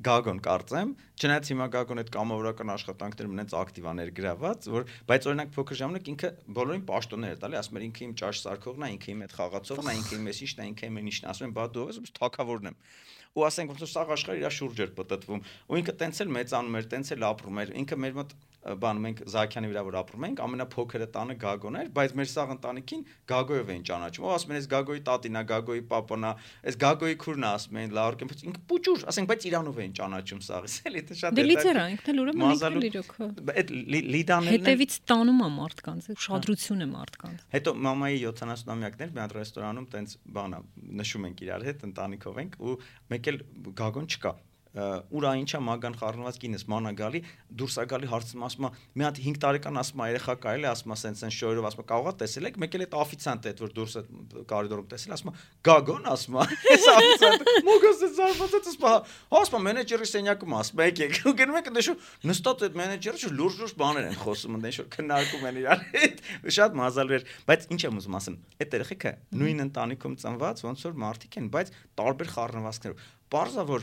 [0.09, 5.79] Գագոն կարծեմ, չնայած հիմա Գագոն այդ կամավորական աշխատանքներում ունենց ակտիվա ներգրաված, որ բայց օրինակ փոքր
[5.81, 9.23] ժամանակ ինքը բոլորին պաշտոններ է տալի, ասում էր ինքը իմ ճաշ սարքողն է, ինքը իմ
[9.29, 12.13] այդ խաղացողն է, ինքը իմ էսիշն է, ինքը իմ ինիշն, ասում են, բա դու ես
[12.19, 12.79] թակավորն եմ
[13.39, 16.79] ու ասենք ոնց որ սաղ աշխարհը իր շուրջ էր պատտվում ու ինքը տենց էլ մեծանում
[16.79, 20.41] էր, տենց էլ ապրում էր։ Ինքը մեր մոտ բան մենք Զաքյանի վրա որ ապրում ենք,
[20.45, 24.67] ամենափոքրը տանը Գագոն էր, բայց մեր սաղ ընտանիքին Գագոյով էին ճանաչում։ Ու ասում են, այս
[24.73, 26.33] Գագոյի տատինա, Գագոյի պապանա,
[26.69, 30.43] այս Գագոյի քուրն է, ասում են, լավ, բայց ինքը պուճուր, ասենք, բայց իրանով էին ճանաչում
[30.49, 33.13] սաղից, էլի դա շատ է։ Դե լիցերա, ինքն էլ ուրեմն էլ իրոք։
[33.55, 33.73] Այդ
[34.19, 40.19] լիդաներն հետևից տանում է մարդկանց, ուշադրություն է մարդկանց։ Հետո մամայի 70-ամյակներ մի հատ ռեստորանում տենց
[40.39, 40.61] բանա
[40.99, 42.77] նշում ենք իրար հետ, ընտանիքով ենք ու
[43.15, 43.43] մեկ էլ
[43.79, 44.35] Գագոն չկա
[44.79, 47.21] ուրա ինչա մագան խառնված կինս մանա գալի
[47.59, 50.93] դուրս է գալի հարցնում ասում է մի հատ 5 տարեկան ասում է երեխա կարելի ասում
[50.95, 53.73] է սենց սենց շոյերով ասում է կարողա տեսել եք մեկ էլ այդ օֆիցիանտը այդ որ
[53.79, 54.03] դուրս է
[54.53, 55.35] կարիդորում տեսել ասում է
[55.69, 58.95] գագոն ասում է այս օֆիցիանտը մոգոս է զարմացած ասում է
[59.39, 61.97] ասում է մենեջերի սենյակում ասում է եկեք ու գնում եք դեշու
[62.29, 66.23] նստած այդ մենեջերը շու լուրջ-լուրջ բաներ են խոսում դե շու քննարկում են իրար հետ
[66.59, 70.99] շատ մազալ էր բայց ինչ եմ ուզում ասեմ այդ երեխեքը նույն ընտանիքում ծնված ոնց որ
[71.05, 73.83] մարդիկ են բայց տարբեր խառնվածքներով Պարզա որ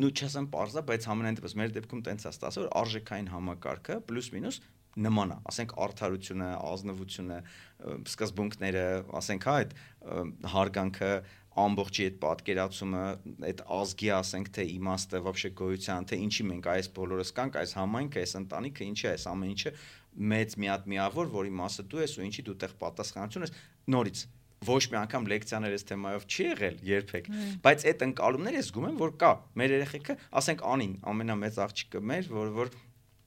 [0.00, 4.28] նու չասեմ parza, բայց համենայն դեպս մեր դեպքում տենց է ստացել, որ արժեքային համակարգը պլյուս
[4.34, 4.58] մինուս
[5.00, 7.36] նման է, ասենք արդարությունը, ազնվությունը,
[8.10, 8.86] սկզբունքները,
[9.20, 9.74] ասենք հա այդ
[10.54, 11.12] հարգանքը
[11.60, 13.04] ամբողջի այդ պատկերացումը,
[13.50, 18.24] այդ ազգի ասենք թե իմաստը, вообще գոյության, թե ինչի մենք այս բոլորս կանք, այս համայնքը,
[18.26, 19.72] այս ընտանիքը, ինչի է այս ամեն ինչը
[20.30, 23.54] մեծ մի հատ միավոր, որի մասը դու ես ու ինչի դու տեղ պատասխանատուն ես
[23.94, 24.24] նորից
[24.69, 27.29] ոչ մի անգամ լեկցիաներ այս թեմայով չի եղել երբեք,
[27.65, 32.53] բայց այդ ընկալումները զգում եմ, որ կա։ Մեր երեխեքը, ասենք Անին, ամենամեծ աղջիկը մեր, որ
[32.55, 32.75] որ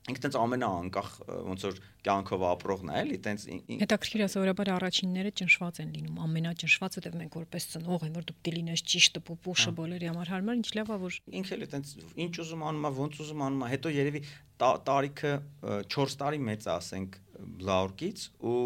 [0.09, 1.09] ինքը տենց ամենաանկախ
[1.49, 3.45] ոնց որ կյանքով ապրողն է, էլի, տենց
[3.83, 8.37] Հետաքրքիր է, սովորաբար առաջինները ճնշված են լինում, ամենաճնշվածը դեռ մենք որպես ծնող են, որ դու
[8.39, 12.35] պիտի լինես ճիշտը, պուպուշը բոլորի համար հարմար, ինչ լավ է որ ինքը էլի տենց ինչ
[12.49, 14.23] ուզում անում է, ոնց ուզում անում է, հետո երևի
[14.89, 15.33] տարիքը
[15.93, 17.19] 4 տարի մեծ է, ասենք,
[17.69, 18.63] լաուրկից ու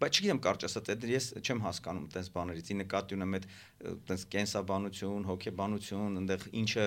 [0.00, 3.46] բայց չգիտեմ կարճ ասած, ես չեմ հասկանում տես բաներից։ Ի նկատի ունեմ այդ
[4.10, 6.86] տես կենսաբանություն, հոգեբանություն, այնտեղ ինչը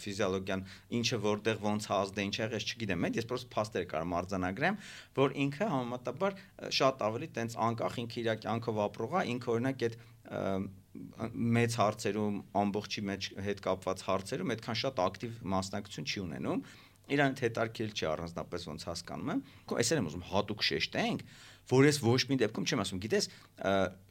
[0.00, 0.64] ֆիզիոլոգիան,
[1.00, 4.80] ինչը որտեղ ոնց հազդ է, ինչ եղես, չգիտեմ, այդ ես պրոստը փաստեր կարամ արձանագրեմ,
[5.20, 6.38] որ ինքը համեմատաբար
[6.80, 9.98] շատ ավելի տես անկախ ինքը իր կյանքով ապրող է, ինքը օրինակ այդ
[10.90, 16.62] մեծ հարցերում ամբողջի մեջ հետ կապված հարցերում այդքան շատ ակտիվ մասնակցություն չի ունենում
[17.14, 19.42] իրան հետարկել չի առանձնապես ոնց հասկանում եմ
[19.82, 21.24] այսօր եմ ուզում հատուկ շեշտենք
[21.70, 23.26] որ ես ոչ մի դեպքում չեմ ասում, գիտես,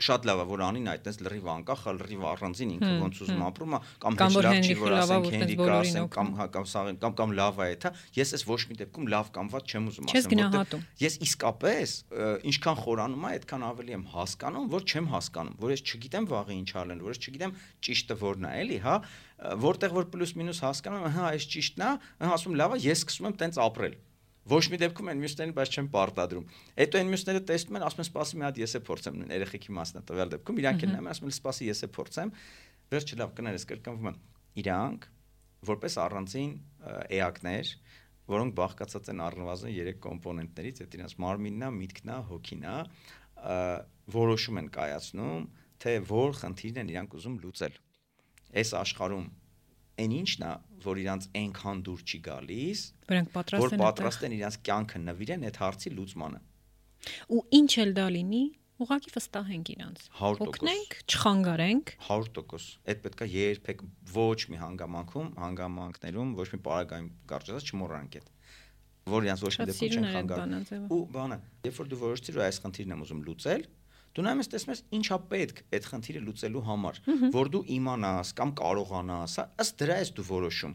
[0.05, 3.79] շատ լավ է, որ անին այդպես լրիվ անկախ, լրիվ առանձին ինքը ոնց ուզում ապրում է,
[4.03, 7.59] կամ հեչ լավ չի, որ ասենք հենրիկա ասենք կամ հա կամ սաղին կամ կամ լավ
[7.59, 11.19] է դա, ես ես ոչ մի դեպքում լավ կամ վատ չեմ ուզում ասեմ, որտեղ ես
[11.29, 11.95] իսկապես
[12.49, 16.69] ինչքան խորանում է, այդքան ավելի եմ հասկանում, որ չեմ հասկանում, որ ես չգիտեմ վաղը ինչ
[16.79, 17.55] ալեն, որ ես չգիտեմ
[17.89, 18.95] ճիշտը որն է, էլի, հա,
[19.69, 21.91] որտեղ որ պլյուս մինուս հասկանում հա, այս ճիշտն է,
[22.29, 23.95] ասում լավ է, ես սկսում եմ տենց ապրել
[24.49, 26.45] Ոչ մի դեպքում այն մյուսներին բայց չեմ պարտադրում։
[26.79, 29.99] Հետո այն մյուսները տեսնում են, ասում են, սպասի մի հատ ես է փորձեմ երեխեքի մասն
[29.99, 32.33] է տվյալ դեպքում, իրանք են նայում, ասում են, սպասի ես է փորձեմ։
[32.89, 34.19] Վերջը լավ կներես կրկնվում են։
[34.59, 35.07] Իրանք
[35.69, 36.51] որպես առանձին
[37.19, 37.73] էակներ,
[38.29, 42.77] որոնք բաղկացած են առնվազն 3 կոմպոնենտներից, այդ իրենց մարմինն է, միտքն է, հոգին է,
[44.15, 45.47] որոշում են կայացնում,
[45.79, 47.77] թե որ խնդիրն են իրանք ուզում լուծել։
[48.59, 49.27] Այս աշխարհում
[50.03, 50.51] այն ինչն է,
[50.85, 55.45] որ իրանց այնքան դուր չի գալիս, որոնք պատրաստ են որ պատրաստ են իրանց կյանքը նվիրեն
[55.49, 56.41] այդ հարցի լուծմանը։
[57.29, 58.43] Ու ինչ էլ դա լինի,
[58.79, 63.83] ուղղակի վստահենք իրանց։ Օգնենք, չխանգարենք։ 100%։ Այդ պետքա երբեք
[64.15, 68.29] ոչ մի հանգամանքում, հանգամանքներում, ոչ մի պարագայում կարճացած չմոռանանք այդ
[69.09, 72.59] որ իրանց ոչ մի դեպքում չեն խանգարում։ Ու բանը, երբ որ դու որոշեցիր որ այս
[72.63, 73.63] խնդիրն եմ ուզում լուծել,
[74.19, 76.97] դու նայում ես տեսնում ես ինչա պետք այդ խնդիրը լուծելու համար,
[77.31, 80.73] որ դու իմանաս կամ կարողանաս, ըստ դրա ես դու որոշում։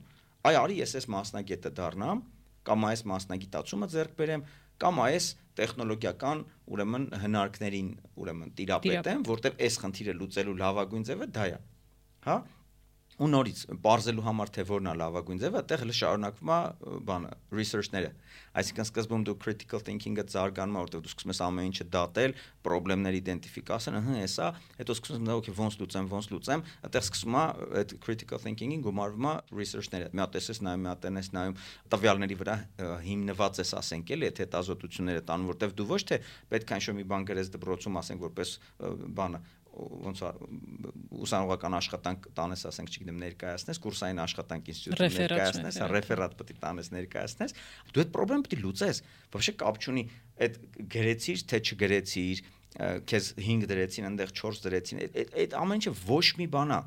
[0.48, 2.22] Այ արի ես այս մասնագետը դառնամ,
[2.64, 4.46] կամ այս մասնագիտացումը ձեռք բերեմ,
[4.80, 5.26] կամ այս
[5.60, 6.40] տեխնոլոգիական
[6.72, 7.90] ուրեմն հնարքներին
[8.24, 11.58] ուրեմն տիրապետեմ, որտեվ այս խնդիրը լուծելու լավագույն ձևը դա է։
[12.24, 12.36] Հա
[13.14, 16.58] ու նորից parzելու համար թե որն է լավագույն ձևը, այդտեղ հենց շարունակվում է
[17.08, 18.10] բանը research-ները։
[18.54, 22.34] Այսինքն սկզբում դու critical thinking-ը զարգանում է, որտեղ դու սկսում ես ամեն ինչը դատել,
[22.64, 24.48] խնդիրներ իդենտիֆիկացնել, ըհը, հեսա,
[24.78, 27.44] հետո սկսում ես օքեյ ոնց լուծեմ, ոնց լուծեմ, այդտեղ սկսում է
[27.80, 31.58] այդ critical thinking-ին գումարվում է research-ները։ Մի հատ ես նայում, մի հատ ես նայում,
[31.94, 32.56] տվյալների վրա
[33.04, 36.20] հիմնված ես, ասենք, էլի, այդ հետազոտությունները տանում, որտեղ դու ոչ թե
[36.54, 38.56] պետք է ինչ-որ մի բան գրես դպրոցում, ասենք, որպես
[39.18, 39.44] բանը
[39.74, 40.20] ոնց
[41.24, 46.58] ուսանողական աշխատանք տանես, ասենք, չգիտեմ, ներկայացնես, կուրսային աշխատանք ինստիտուտում ներկայացնես, հա, հա, ռեֆերատ պետք է
[46.64, 47.56] տանես, ներկայացնես,
[47.90, 49.00] դու այդ խնդրեմ պետք է լուծես,
[49.34, 50.04] բավական կապ չունի
[50.44, 50.60] այդ
[50.94, 52.44] գրեցիր թե չգրեցիր,
[53.10, 56.80] քեզ 5 դրեցին, այնտեղ 4 դրեցին, այդ այդ ամեն ինչը ոչ մի բան է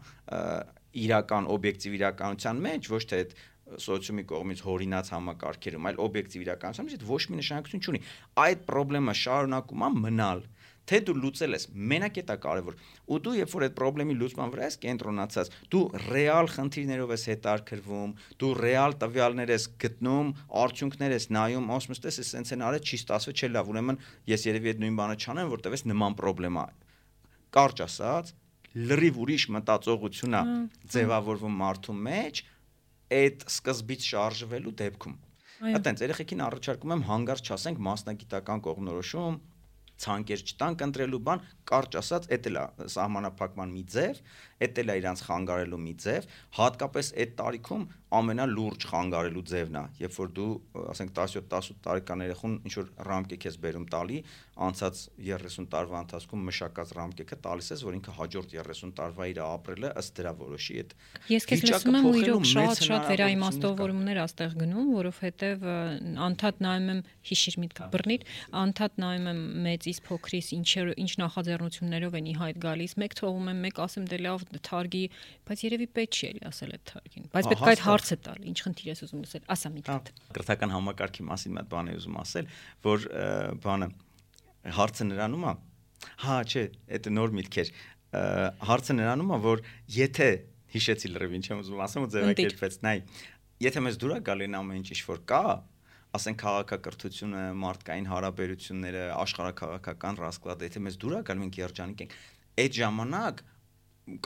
[0.97, 3.37] իրական օբյեկտիվ իրականության մեջ, ոչ թե այդ
[3.83, 7.99] սոցիումի կողմից հորինած համակարգերում, այլ օբյեկտիվ իրականության մեջ այդ ոչ մի նշանակություն չունի։
[8.43, 10.56] Այդ խնդրեմը շարունակում է մնալ։ Ա,
[10.87, 12.77] թե դու լուծել ես մենակ դա կարևոր
[13.11, 18.13] ու դու երբ որ այդ խնդրեմի լուծման վրա ես կենտրոնացած դու ռեալ խնդիրներով ես հետարկվում
[18.43, 20.31] դու ռեալ տվյալներ ես գտնում
[20.63, 24.47] արդյունքներ ես նայում ասում ես տես սենց են արել չի ստացվել չէ լավ ուրեմն ես
[24.47, 26.65] երևի այդ նույն բանը չանեմ որտեվ էս նման խնդրեմա
[27.57, 28.33] կարճ ասած
[28.77, 30.41] լրիվ ուրիշ մտածողություն է
[30.93, 32.41] ձևավորվում մարդու մեջ
[33.17, 35.15] այդ սկզբից շարժվելու դեպքում
[35.57, 39.37] Այտենց երեխեքին առաջարկում եմ հանգարց չասենք մասնագիտական կողմնորոշում
[40.03, 44.21] ցանկեր չտանք ընտրելու բան, կարճ ասած, դա էլ է սահմանափակման մի ձև,
[44.57, 47.83] դա էլ է իրանց խանգարելու մի ձև, հատկապես այդ տարիքում
[48.17, 50.51] ամենալուրջ խանգարելու ձևն է, երբ որ դու,
[50.93, 54.19] ասենք 17-18 տարեկան երեխուն ինչ որ ռամկեկ ես բերում տալի,
[54.67, 59.91] անցած 30 տարվա ընթացքում մշակած ռամկեքը տալիս ես, որ ինքը հաջորդ 30 տարվա իր ապրելը
[60.01, 60.95] ըստ դրա որոշի այդ
[61.35, 65.67] Ես քեզ լսում եմ ու իրոք շատ շատ վերաիմաստավորումներ աստեղ գնում, որովհետև
[66.27, 68.25] անդադ նայում եմ հիշիր միտքը բռնիր,
[68.63, 70.67] անդադ նայում եմ մեծից փոքրից ինչ
[71.03, 71.11] ինչ
[71.57, 75.01] նախաձեռնություններով են ի հայտ գալիս, մեկ թողում եմ, մեկ ասեմ դե լավ թարգի,
[75.47, 78.57] բայց երևի պետք չի էլի ասել այդ թարգին։ Բայց պետք է այդ հարցը տալ, ինչ
[78.67, 82.19] խնդիր ես ուզում լսել, ասա մի հատ։ Կրթական համակարգի մասին մի հատ բան եմ ուզում
[82.21, 82.51] ասել,
[82.87, 83.07] որ
[83.65, 83.89] բանը
[84.77, 85.53] հարցը նրանում է
[86.21, 86.63] Հա, չէ,
[87.01, 87.69] դա նոր միտք էր։
[88.69, 89.63] հարցը նրանում է, որ
[89.97, 90.27] եթե
[90.75, 92.97] հիշեցի լրիվ ինչ եմ ուզում ասեմ ու ձևակերպեց, նայ,
[93.65, 95.41] եթե մեզ դուր է գալին ամեն ինչ ինչ որ կա,
[96.17, 102.17] ասենք քաղաքակրթությունը, մարդկային հարաբերությունները, աշխարհակաղակական ռասկլադը, եթե մեզ դուր է գալու մենք երջանիկ ենք,
[102.63, 103.45] այդ ժամանակ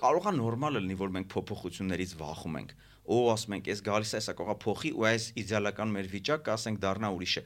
[0.02, 2.74] կարող է նորմալ լինի, որ մենք փոփոխություններից վախում ենք
[3.12, 6.78] ու ասում ենք, այս գալիս է, սա կողա փոխի ու այս իդեալական մեր վիճակը, ասենք,
[6.84, 7.42] դառնա ուրիշը։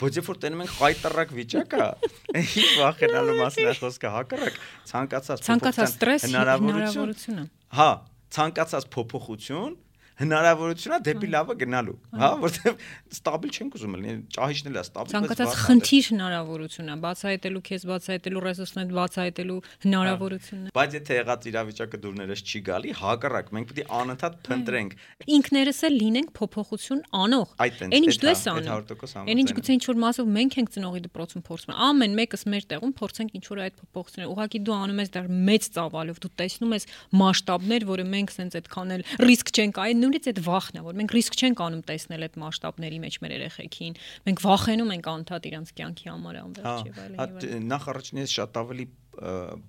[0.00, 1.88] Բայց երբ որ տենում ենք խայտարակ վիճակը,
[2.40, 7.44] ինչ վախենալու մասն է խոսքը հակառակ, ցանկացած ցանկացած ստրես հնարավորությունը։
[7.80, 7.90] Հա,
[8.38, 9.74] ցանկացած փոփոխություն
[10.20, 12.84] հնարավորությունա դեպի լավը գնալու, հա, որտեվ
[13.16, 18.92] ստաբիլ չենք ուզում լինի, ճահիճն էլ է ստաբիլ, ցանկացած խնդիր հնարավորությունա, բացահայտելու քեզ բացահայտելու ռեսուրսներ
[19.00, 24.38] բացահայտելու հնարավորությունն է։ Բայց եթե եղած իրավիճակը դուրներս չի գալի, հակառակ մենք պետք է անընդհատ
[24.50, 24.94] փնտրենք։
[25.40, 29.98] Ինքներս էլ լինենք փոփոխություն անող։ Այն ինչ դու ես անում։ Այն ինչ գուցե ինչ որ
[30.04, 34.30] մասով մենք ենք ծնողի դպրոցում փորձում։ Ամեն մեկս մեր տեղում փորձենք ինչ որ այդ փոփոխությունները։
[34.30, 36.86] Ուղղակի դու անում ես դեռ մեծ ծավալով, դու տեսնում ես
[37.20, 41.14] մասշտաբներ, որը մենք սենց այդքան էլ ռիսկ չենք այն նույնից այդ վախն է, որ մենք
[41.16, 46.10] ռիսկ չենք անում տեսնել այդ մասշտաբների մեջ մեր երեխեքին։ Մենք վախենում ենք անդադ իրանց կյանքի
[46.10, 48.86] համար անverջ եւ այլն։ Հա նախ առաջինից շատ ավելի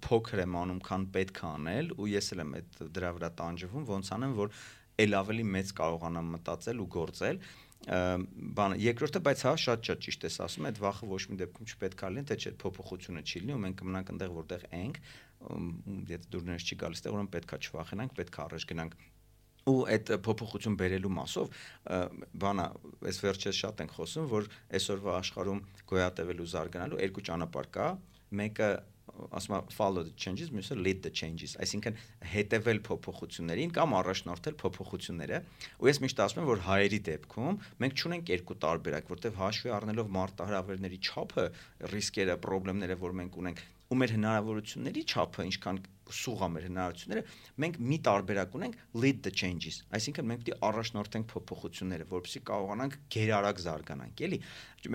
[0.05, 3.87] փոքր եմ անում, քան պետք է անել ու ես էլ եմ այդ դրա վրա տանջվում,
[3.91, 4.53] ոնց անեմ, որ
[5.01, 7.41] ել ավելի մեծ կարողանամ մտածել ու գործել
[7.81, 12.03] բանը երկրորդը բայց հա շատ շատ ճիշտ ես ասում այդ վախը ոչ մի դեպքում չպետք
[12.05, 14.99] է լինի թե չէ փոփոխությունը չի լինի ու մենք կմնանք այնտեղ որտեղ ենք
[16.11, 18.93] եթե դուրներս չի գալիս տեղ ուրեմն պետքա չվախենանք պետքա առաջ գնանք
[19.69, 21.59] ու այդ փոփոխություն բերելու մասով
[22.43, 22.67] բանա
[23.11, 24.47] այս վերջերս շատ ենք խոսում որ
[24.77, 25.59] այսօրվա աշխարհում
[25.91, 27.89] գոյատևելու զարգանալու երկու ճանապարհ կա
[28.41, 28.71] մեկը
[29.37, 31.97] ասում եմ follow the changes, մյուսը lead the changes, այսինքն
[32.31, 35.41] հետևել փոփոխություններին կամ առաջնորդել փոփոխությունները։
[35.81, 40.11] Ու ես միշտ ասում եմ, որ հայերի դեպքում մենք չունենք երկու տարբերակ, որտեղ հաշվի առնելով
[40.17, 41.45] մարտահրավերների չափը,
[41.91, 45.79] ռիսկերը, խնդիրները, որ մենք ունենք, ու մեր հնարավորությունների չափը, ինչքան
[46.11, 47.23] սուղա մեր հնարավորությունները,
[47.63, 52.97] մենք մի տարբերակ ունենք lead the changes, այսինքն մենք պետք է առաջնորդենք փոփոխությունները, որովհետեւ կարողանանք
[53.15, 54.39] գերարագ զարգանանք, էլի։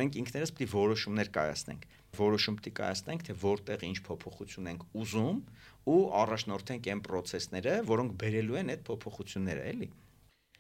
[0.01, 1.87] Մենք ինքներս պետք է որոշումներ կայացնենք,
[2.21, 5.39] որոշում պետք է կայացնենք, թե որտեղ ինչ փոփոխություն ենք ուզում
[5.87, 9.91] ու առաջնորդենք այն process-ները, որոնք բերելու են այդ փոփոխությունները, էլի։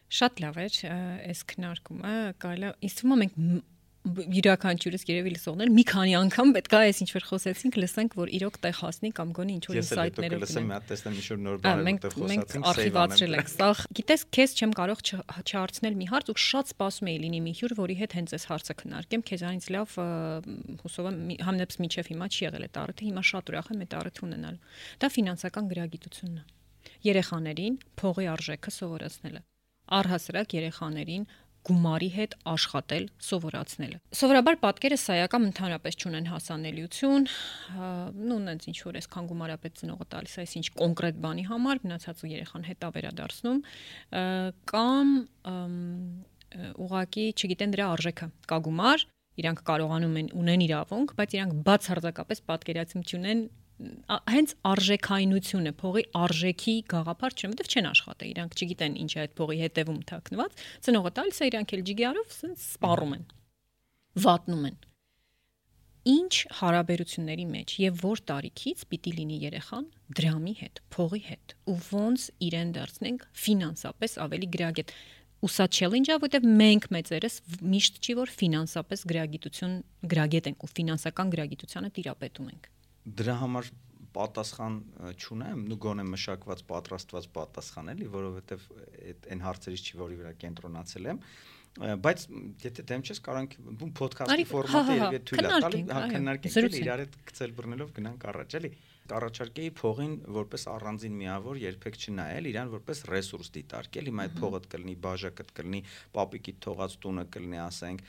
[0.06, 3.38] Շատ լավ էր այս քննարկումը, կարելի է, ինձ թվում է մենք
[4.06, 8.58] յուրաքանչյուրս երևի լսողներ մի քանի անգամ պետք է այս ինչ որ խոսեցինք լսենք որ իրոք
[8.62, 11.86] տեղ հասնի կամ գոնի ինչ որ սայթներով լսեմ մի հատ տեսնեմ ինչ որ նոր բաներ
[11.86, 16.70] որտեղ խոսացինք մենք արխիվացրել ենք սա գիտես քեզ չեմ կարող չհարցնել մի հարց ու շատ
[16.76, 19.96] սպասում էի լինի մի հյուր որի հետ հենց այս հարցը քննարկեմ քեզանից լավ
[20.86, 24.26] հուսով եմ համնեպս միջև հիմա չի եղել այդ առիթը հիմա շատ ուրախ եմ այդ առիթը
[24.26, 24.56] ունենալ
[25.02, 26.44] դա ֆինանսական գրագիտությունն է
[27.06, 29.42] երեխաներին փողի արժեքը սովորեցնելը
[29.96, 31.26] առհասարակ երեխաներին
[31.66, 37.26] գումարի հետ աշխատել, սովորացնելը։ Սովորաբար պատկերը սայական ընդհանրապես չունեն հասանելիություն,
[38.26, 42.66] նու նենց ինչ որ այսքան գումարապետ ծնողը տալիս է այսինչ կոնկրետ բանի համար, մնացածը երեխան
[42.70, 43.60] հետա վերադարձնում,
[44.72, 45.12] կամ
[46.86, 49.06] ուղակի չգիտեն դրա արժեքը։ Կա գումար,
[49.36, 53.40] իրանք կարողանում են ունեն իրավունք, բայց իրանք բացարձակապես պատկերացում չունեն
[53.76, 59.58] հենց արժեքայնությունը, փողի արժեքի գաղափար չեն, որտեվ չեն աշխատել, իրանք չգիտեն ինչ է այդ փողի
[59.62, 63.26] հետևում թաքնված, ծնողը տալիս է իրանք էլ ջիգարով սենց սպառում են։
[64.26, 64.78] Վատնում են։
[66.06, 72.26] Ինչ հարաբերությունների մեջ եւ որ տարիքից պիտի լինի երեխան դրամի հետ, փողի հետ ու ոնց
[72.46, 74.94] իրեն դարձնենք ֆինանսապես ավելի գրագետ
[75.46, 77.34] ու սա challenge-ը, որտեղ մենք մեծերս
[77.74, 79.76] միշտ չի որ ֆինանսապես գրագիտություն
[80.14, 82.70] գրագետ ենք ու ֆինանսական գրագիտությանը տիրապետում ենք
[83.06, 83.68] դրա համար
[84.16, 84.76] պատասխան
[85.20, 88.64] չունեմ, նու գոնե մշակված պատրաստված պատասխան էլի, որովհետև
[89.12, 91.20] այդ այն հարցերից չի, որի վրա կենտրոնացել եմ,
[91.76, 92.22] բայց
[92.64, 97.52] եթե դեմ չես կարող բուն ոդքասթի ֆորմատը երևի թույլ տալի, հա քննարկենք իրար հետ գցել
[97.60, 98.70] բռնելով գնանք առաջ էլի
[99.10, 104.94] կառաջարկեի փողին որպես առանձին միավոր երբեք չնայել, իրան որպես ռեսուրս դիտարկել։ Հիմա այդ փողը կլինի
[105.06, 105.80] բաժակը կլինի,
[106.16, 108.04] պապիկի թողած տունը կլինի, ասենք,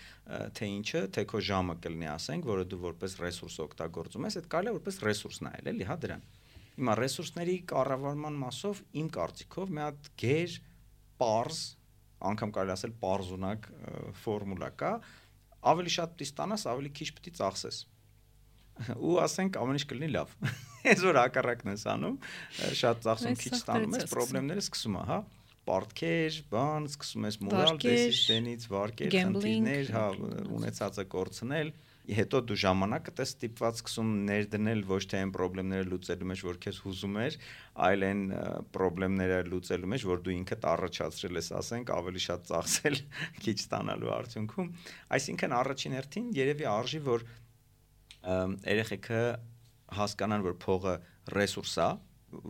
[0.58, 4.72] թե ինչը, թե քո ժամը կլինի, ասենք, որը դու որպես ռեսուրս օգտագործում ես, այդ կարելի
[4.72, 6.26] է որպես ռեսուրս նայել, էլի, հա դրան։
[6.78, 10.58] Հիմա ռեսուրսների կառավարման մասով իմ կարծիքով մի հատ գեր
[11.18, 11.62] པարզ,
[12.28, 13.70] անգամ կարելի ասել པարզունակ
[14.22, 14.91] ֆորմուլա կա,
[15.74, 17.80] ավելի շատ պիտի ստանաս, ավելի քիչ պիտի ծախսես
[18.97, 20.36] ու ասենք ամեն ինչ կլինի լավ։
[20.88, 22.19] Այս որ հակառակն ես անում,
[22.82, 25.19] շատ ծախսում քիչ ստանում ես, խնդիրները սկսում է, հա
[25.67, 30.05] պարտքեր, բան, սկսում ես մորալ դեսիստենից, վարկեր, խնդիրներ, հա,
[30.57, 31.71] ունեցածը կորցնել,
[32.17, 36.80] հետո դու ժամանակը տես ստիպված սկսում ներդնել ոչ թե այն խնդիրները լուծելու մեջ, որ քեզ
[36.86, 37.38] հուզում էր,
[37.88, 38.21] այլ այն
[38.78, 42.97] խնդիրները լուծելու մեջ, որ դու ինքդ առաջացրել ես, ասենք, ավելի շատ ծախսել
[43.43, 44.71] քիչ ստանալու արդյունքում։
[45.17, 47.28] Այսինքն առաջին հերթին երևի արժի, որ
[48.28, 49.21] երեխեքը
[49.97, 50.95] հասկանան, որ փողը
[51.38, 51.89] ռեսուրս է,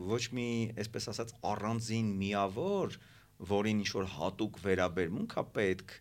[0.09, 0.49] ոչ մի,
[0.82, 2.97] այսպես ասած, առանձին միավոր,
[3.51, 5.93] որին ինչ որ հատուկ վերաբերմունք է պետք,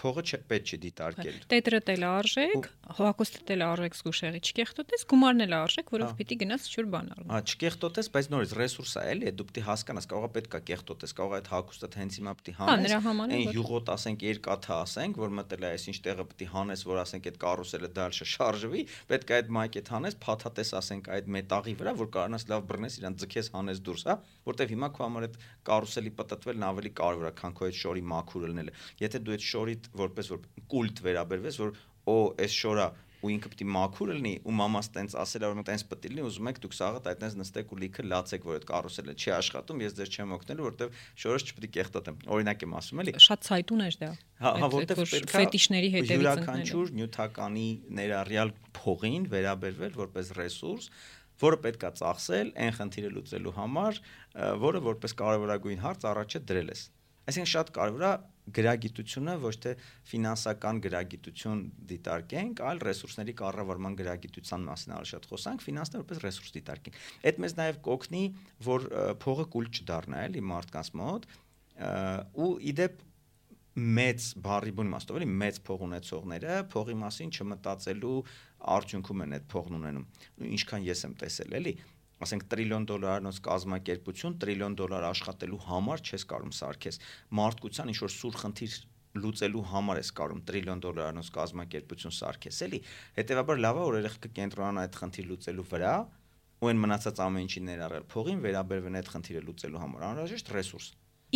[0.00, 5.54] փողը չէ պետք չէ դիտարկել։ Տետրը տել արժեք, հողակոստը տել արժեք զգուշեղի չկեղտոտես, գումարն էլ
[5.56, 9.46] արժեք, որով պիտի գնաս չուր բան առնես։ Հա, չկեղտոտես, բայց նորից ռեսուրս է, էլի, դու
[9.50, 13.56] պիտի հասկանաս, կարողա պետքա կեղտոտես, կարողա այդ հակոստը հենց հիմա պիտի Հա, հանես։ է, Այն
[13.56, 17.90] յուղոտ ասենք երկաթը ասենք, որ մտել է այսինչ տեղը պիտի հանես, որ ասենք այդ կարուսելը
[17.96, 22.66] դալ շարժվի, պետք է այդ մայկետ հանես, փաթաթես ասենք այդ մետաղի վրա, որ կարողանաս լավ
[22.70, 24.16] բռնես իրան ձգես հանես դուրս, հա,
[24.46, 28.50] որտեվ հիմա քո համար այդ կարուսելի պատտվելն ավելի կարևոր է, քան քո այդ շորի մաքուրը
[28.52, 31.74] լինելը։ Եթե դու այդ շորիդ որպես որ կուլտ վերաբերվես, որ
[32.06, 32.86] օ, այս շորա
[33.26, 36.10] ու ինքը պիտի մաքուր լինի ու մամաս տենց ասել է որ մենք տենց պետք է
[36.12, 39.80] լինի ուզում եք դուք սաղը այդտենց նստեք ու լիքը լացեք որ այդ կարուսելը չի աշխատում
[39.82, 43.82] ես ձեր չեմ օգնելու որովհետև շորս չպետք է կեղտոտեմ օրինակ եմ ասում էլի Շատ ցայտուն
[43.86, 49.24] էր դա։ Հա, հա, Այդ- որտեվ այդ որ պետքա ֆետիշների հետևից յուրաքանչյուր նյութականի ներառյալ փողին
[49.32, 50.90] վերաբերվել որպես ռեսուրս,
[51.40, 54.00] որը պետքա ծախսել այն խնդիրը լուծելու համար,
[54.66, 56.82] որը որպես կարևորագույն հարց առաջ է դրել ես։
[57.26, 58.12] Այսինքն շատ կարևոր է
[58.54, 59.72] գրագիտությունը ոչ թե
[60.10, 67.00] ֆինանսական գրագիտություն դիտարկենք, այլ ռեսուրսների կառավարման գրագիտության մասին ավելի շատ խոսանք, ֆինանսները որպես ռեսուրս դիտարկենք։
[67.26, 68.22] Այդ մեզ նաև կօգնի,
[68.66, 68.86] որ
[69.26, 71.28] փողը կուլ չդառնա էլի մարդկանց մոտ,
[72.46, 73.04] ու իդեպ
[73.76, 78.12] մեծ բարի բուն իմաստով էլի մեծ փող ունեցողները փողի մասին չմտածելու
[78.76, 80.06] արդյունքում են այդ փողն ունենում
[80.40, 81.74] ու ինչքան ես եմ տեսել էլի
[82.24, 87.00] ասենք տրիլիոն դոլարանոց կազմակերպություն տրիլիոն դոլար աշխատելու համար չես կարում սարքես
[87.38, 88.76] մարդկության ինչ որ սուր խնդիր
[89.16, 92.80] լուծելու համար ես կարում տրիլիոն դոլարանոց կազմակերպություն սարքես էլի
[93.20, 95.94] հետեւաբար լավ է որ երեխքը կենտրոնանա այդ խնդիր լուծելու վրա
[96.56, 100.86] ու այն մնացած ամեն ինչի ներառել փողին վերաբերվեն այդ խնդիրը լուծելու համար անհրաժեշտ ռեսուրս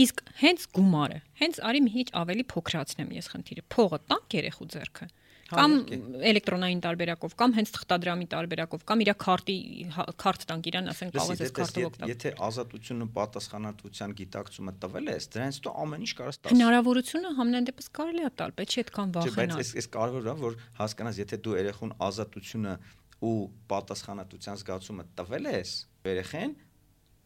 [0.01, 5.09] Իսկ հենց գումարը, հենց արի մի քիչ ավելի փոքրացնեմ ես խնդիրը։ Փողը տանք երեխու ձեռքը
[5.51, 9.57] կամ իհարկե։ էլեկտրոնային տարբերակով կամ հենց թղթադրամի տարբերակով կամ իր քարտի
[9.97, 15.29] հա- քարտ տանք իրան ասենք կարող ես քարտով օգտվել։ եթե ազատությունը պատասխանատվության գիտակցումը տվել ես,
[15.35, 19.09] դրանից հետո ամեն ինչ կարաս տաս։ Հնարավորությունը համենայն դեպս կարելի է տալ, պետք չի այդքան
[19.11, 22.75] Չէ, բայց վախենալ։ այս այս կարևոր է, որ հասկանաս, եթե դու երեխուն ազատությունը
[23.21, 23.37] ու
[23.71, 25.73] պատասխանատվության զգացումը տվել ես,
[26.09, 26.55] երեխեն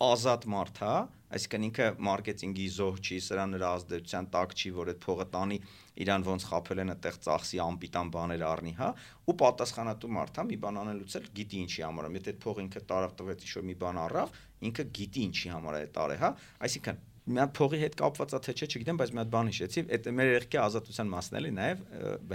[0.05, 0.95] ազատ մարդ հա,
[1.35, 5.59] այսինքն ինքը մարքեթինգի զոհ չի, սրա նրա ազդեցության տակ չի, որ այդ փողը տանի
[6.05, 8.91] իրան ոնց խափել են այդտեղ ծախսի ամպիտան բաներ առնի, հա,
[9.25, 12.85] ու պատասխանատու մարդ հա, մի բան անելուց էլ գիտի ինչի համար, եթե այդ փողը ինքը
[12.95, 16.31] տարավ տվեց ինչ-որ մի բան առավ, ինքը գիտի ինչի համար է տարե, հա,
[16.69, 19.83] այսինքն մի հատ փողի հետ կապված է թե չէ, չգիտեմ, բայց մի հատ բան հիշեցի,
[19.97, 21.85] այդ մեր երեխքի ազատության մասն էլի նաև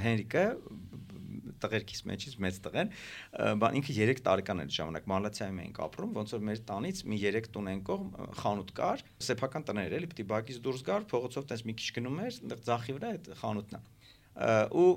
[0.02, 0.46] Հենրիկը
[1.64, 2.92] տղերքից մեջից մեծ տղեն,
[3.62, 7.50] բան ինքը 3 տարեկան էր ժամանակ Մալացիայում էինք ապրում, ոնց որ մեր տանից մի 3
[7.54, 11.78] տուն են կողմ խանութ կար, սեփական տներ էլի, պիտի բակից դուրս գար, փողոցով տես մի
[11.80, 13.84] քիչ գնում էր, այնտեղ ձախի վրա այդ խանութն է։
[14.80, 14.90] ու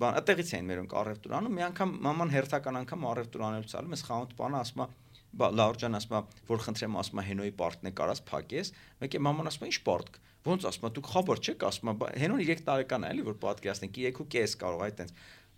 [0.00, 4.04] բան այդտեղից էին մերոնք առևտուր անում, մի անգամ մաման հերթական անգամ առևտուր անելուց ալում, այս
[4.06, 4.86] խանութ բանը ասում է
[5.40, 8.70] բա լաուրջան ասում է որ խնդրեմ ասում է հենոյի պարտն է կարաս փակես
[9.02, 11.94] մեկ է մաման ասում է ինչ պարտք ոնց ասում է դուք խաբար չեք ասում է
[12.00, 15.14] «Բա հենոն 3 տարեկան է էլի որ պատկերացնեք 3 ու կես կարող է այտենց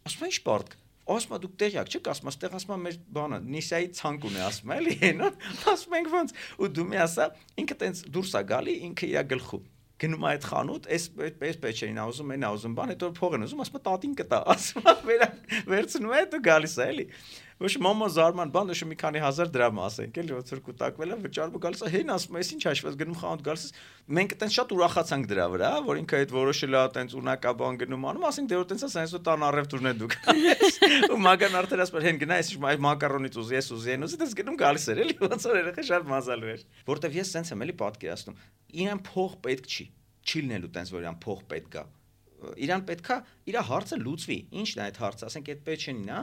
[0.08, 0.78] ասում է ինչ պարտք
[1.12, 4.72] ասում է դուք տեղյակ չեք ասում ստեղ ասում է մեր բանը նիսայի ցանկ ունի ասում
[4.72, 7.28] է էլի հենոն ասում ենք ոնց ու դու մի ասա
[7.62, 9.62] ինքը տենց դուրս է գալի ինքը իր գլխու
[10.02, 13.44] գնում է այդ խանութ, այս այդպես պետք է ուզում են ուզում բան, հետո փող են
[13.46, 15.28] ուզում, ասում է տատին կտա, ասում է
[15.70, 17.06] վերցնում է դու գալիս է էլի։
[17.62, 21.16] Ոչ մամա զարման բան, ոչ մի քանի հազար դրամ ասենք, էլի ոնց որ կուտակվել է,
[21.22, 23.66] վճարումը գալիս է, հեն ասում է, այս ինչ հաշվես գնում խանութ գալիս։
[24.18, 28.26] Մենք այտենց շատ ուրախացանք դրա վրա, որ ինքը այդ որոշել է այտենց ունակաբան գնում անում,
[28.32, 30.16] ասենք դե որ այտենց է սենսո տան առևտուրն է դուք։
[31.12, 34.20] Ու մագան արդեն ասում էր, հեն գնա, այս այ մակարոնից ուզի, ես ուզի, են ուզի,
[34.22, 37.66] դες գնում գալիս էր էլի, ոնց որ երեխա շատ մազալու էր։ Որտեվ ես սենց եմ
[37.66, 38.38] էլի պատկերացնում,
[38.82, 39.86] իրան փող պետք չի
[40.22, 41.84] չի լինելու տենց որ իրան փող պետք է
[42.62, 43.16] իրան պետքա
[43.50, 46.20] իր հարցը լուծվի ինչն է այդ հարցը ասենք այդ Պեչենին հա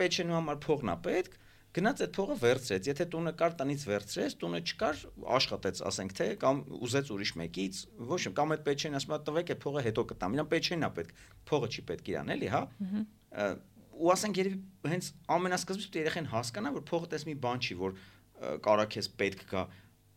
[0.00, 1.36] Պեչենու համար փողն է պետք
[1.76, 5.00] գնաց այդ փողը վերցրեց եթե տունը կար տնից վերցրեց տունը չկար
[5.36, 7.80] աշխատեց ասենք թե կամ ուզեց ուրիշ մեկից
[8.12, 11.12] ոչ կամ այդ Պեչենին ասում է տվեք այդ փողը հետո կտամ իրան Պեչենին է պետք
[11.52, 12.62] փողը չի պետք իրան էլի հա
[13.96, 17.76] ու ասենք երևի հենց ամենասկզբից պետք է երեխեն հասկանա որ փողը տես մի բան չի
[17.80, 18.00] որ
[18.64, 19.62] կարա քեզ պետք կա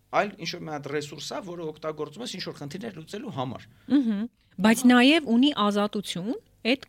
[0.10, 3.66] այլ ինչ որ մի հատ ռեսուրս է, որը օգտագործում ես ինչ որ խնդիրներ լուծելու համար։
[4.00, 4.18] Ահա։
[4.66, 6.32] Բայց նաև ունի ազատություն
[6.74, 6.88] այդ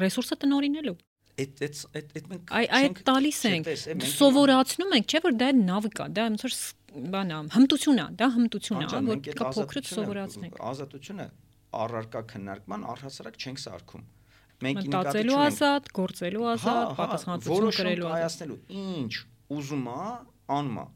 [0.00, 0.94] ռեսուրսը տնորինելու։
[1.40, 3.70] Այդ այդ այդ այդ մենք Այ այդ տալիս ենք։
[4.10, 6.56] Սովորացնում ենք, չէ՞ որ դա նավիկ է, դա ոնց որ
[7.14, 11.26] բանա, հմտություն է, դա հմտություն է, որ կա փոքրուց սովորացնենք։ Ազատությունը
[11.80, 14.06] առարկա քննարկման առհասարակ չենք սարքում։
[14.60, 19.12] Մենք մտածելու ազատ, գործելու ազատ, պատասխանատվություն կրելու ազատ։ Կայացնելու ինչ
[19.56, 20.00] ուզում է,
[20.60, 20.86] անում է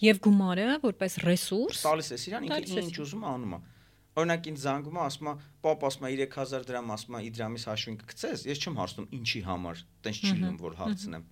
[0.00, 3.60] Եվ գումարը որպես ռեսուրս տալիս է իրան ինքը ինչ ուզում է անում է
[4.18, 5.34] օրինակ ինձ զանգում է ասում է
[5.64, 9.84] պապ ասում է 3000 դրամ ասում է իդրամից հաշվին կգցես ես չեմ հարցնում ինչի համար
[10.06, 11.28] տենց չի լինում որ հարցնեմ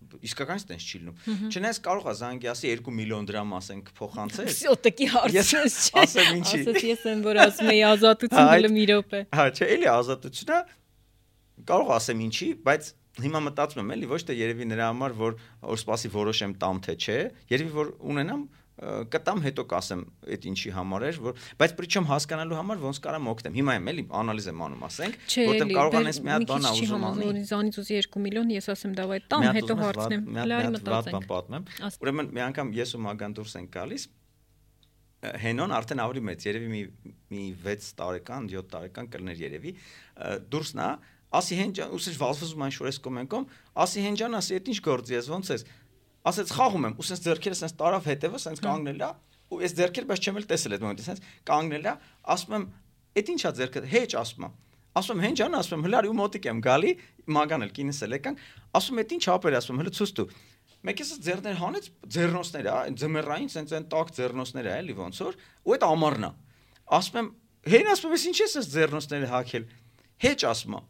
[0.00, 5.08] իսկականից տենց չի լինում։ Չնայած կարող է զանգի ասի 2 միլիոն դրամ ասենք փոխանցես։ Սյոտեկի
[5.36, 9.20] Ես հարցես չէ։ ասեմ ինչի։ Ասես ես եմ որ ասում եի ազատություն գլը մի րոպե։
[9.36, 10.58] Հա, չէ, էլի ազատությունը
[11.70, 12.90] կարող ասեմ ինչի, բայց
[13.20, 16.94] հիմա մտածում եմ էլի ոչ թե երևի նրա համար որ որ սպասի որոշեմ տամ թե
[17.00, 17.16] չէ,
[17.50, 18.44] երևի որ ունենամ
[18.80, 23.58] կտամ հետո կասեմ այդ ինչի համար էր, որ բայց պրիչոմ հասկանալու համար ոնց կարամ օգնեմ։
[23.60, 25.18] Հիմա եմ էլի անալիզ եմ անում, ասենք,
[25.50, 29.20] որտեղ կարող անես մի հատ բան ուզում անի։ Ինձանից ուզի 2 միլիոն, ես ասեմ դավայ
[29.28, 31.68] տամ, Մի հատ հետո հարցնեմ։ բան մտածենք։ պատմեմ։
[32.00, 34.08] Ուրեմն մի անգամ ես ու Մագան դուրս ենք գալիս
[35.20, 36.82] Հենոն արդեն ավելի մեծ, երևի մի
[37.28, 39.72] մի 6 տարեկան, 7 տարեկան կլներ երևի։
[40.54, 40.86] Դուրս նա,
[41.40, 43.44] ասի հեն ջան, ուսի վազվզում այն շորես կոմենկոմ,
[43.84, 45.66] ասի հեն ջան, ասի այդ ինչ գործի ես, ոնց ես
[46.25, 49.09] Ասեց խաղում եմ, ու սենց ձերքերը սենց տարավ հետևը, սենց կանգնել է,
[49.45, 51.93] ու ես ձերքերը բայց չեմ էլ տեսել այդ մոմենտը, սենց կանգնել է,
[52.33, 52.65] ասում եմ,
[53.15, 54.55] այդ ինչա ձերքը, հեչ ասում եմ։
[54.95, 56.91] Ասում եմ, հեն ջան, ասում եմ, հլարի ու մոտիկ եմ գալի,
[57.35, 58.43] մագան էլ կինս էլ եկանք,
[58.79, 60.27] ասում եմ, այդ ինչ ապեր, ասում եմ, հələ ցույց տու։
[60.85, 61.85] Մեկ էս ձեռներ հանեց,
[62.15, 66.25] ձեռնոցներ է, այն ձմեռային սենց այն տակ ձեռնոցներ է, էլի ոնց որ, ու այդ ամառն
[66.25, 66.31] է։
[66.95, 67.29] Ասում եմ,
[67.65, 69.65] հեն ասում եմ, «Էս ինչ ես այս ձեռնոցները հակել։
[70.25, 70.85] Հեչ ասում եմ։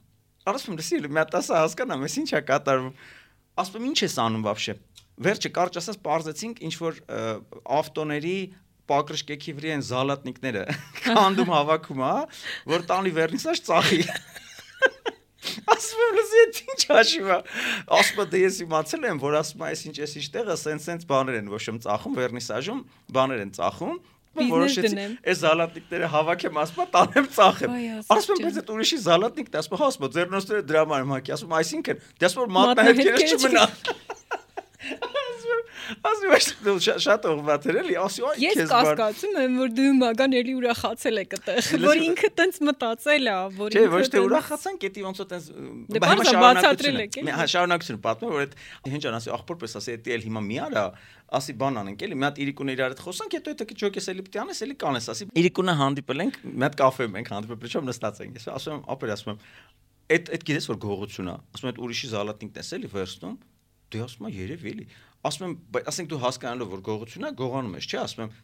[0.46, 2.92] Ասում եմ, լսի, մի հատ ասա հասկանամ, էս ինչ է կատարվում։
[3.56, 4.76] Ասում եմ, ինչ ես անում вообще։
[5.21, 7.01] Վերջը կարճ ասած parzեցինք ինչ որ
[7.81, 8.37] ավտոների
[8.91, 10.63] պակրշկեքի վրի են զալատնիկները
[11.05, 12.15] քանդում հավաքում, հա,
[12.73, 14.01] որ տանի վերնիսաժ ծախի։
[15.71, 17.37] Ասում եմ լսի այդ ինչ հաշիվա։
[17.97, 21.07] Ասում եմ դե ես իմացել եմ, որ ասում եմ այս ինչ էս ինչ տեղը սենց-սենց
[21.11, 22.83] բաներ են ոչմ ծախում վերնիսաժում,
[23.17, 23.97] բաներ են ծախում։
[24.31, 27.73] Որոշեցի այս զալատնիկները հավաքեմ, ասում եմ տանեմ ծախեմ։
[28.15, 31.15] Ասում եմ բայց այդ ուրիշի զալատնիկն ասում եմ հա, ասում եմ ձեռնոցները դրա համար եմ
[31.17, 32.05] հակի, ասում եմ այսինքն
[32.41, 34.10] որ մատնահետքերը Մատնահետքերը չմնա։
[34.86, 35.62] Ասում եմ,
[36.06, 39.56] ասում եմ դու շա- շատ ուղղված էր էլի, ասի այ Ես քեզ բան։ կասկածում եմ,
[39.62, 43.82] որ դու մագան էլի ուրախացել եք այդտեղ, Լսի- որ ինքը տենց մտածել է, որ Չէ,
[43.86, 45.44] ինքը ոչ թե տենց- ուրախացան, կետի ոնց որ տես
[45.96, 48.54] Դե պարզ է, բացատրել եք, էլի։ Հա, շարունակություն պատմեմ, որ այդ
[48.94, 50.84] հենց ջան ասի աղբոր պես ասի, էդի էլ հիմա մի արա,
[51.36, 54.40] ասի բան անենք, էլի, մի հատ իրիկունը իրար հետ խոսանք, հետո դա քիչոկես էլի պիտի
[54.46, 58.32] անես, էլի կանես, ասի իրիկունը հանդիպել ենք, մի հատ կաֆե մենք հանդիպել, причем նստած ենք։
[58.40, 59.40] Ես ասում եմ, ապեր ասում եմ,
[60.16, 63.36] այդ այդ գիտես որ գողություն է, ասում եմ այդ ուրիշի զալատնիկ տեսել էլի վերստում,
[63.91, 64.87] դե ասում եմ երևի էլի։
[65.31, 65.55] Ասում եմ,
[65.91, 68.35] ասենք դու հասկանալով որ գողություն է, գողանում ես, չէ, ասում եմ,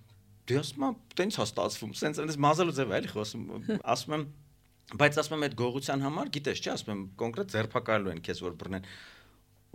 [0.46, 3.44] դե ասում եմ, տենց հա ստացվում, սենց այնպես մազալու ձև է էլի խոսում,
[3.96, 4.26] ասում եմ,
[5.00, 8.58] բայց ասում եմ այդ գողության համար, գիտես, չէ, ասում եմ, կոնկրետ ձերբակալելու են քեզ որ
[8.60, 8.90] բռնեն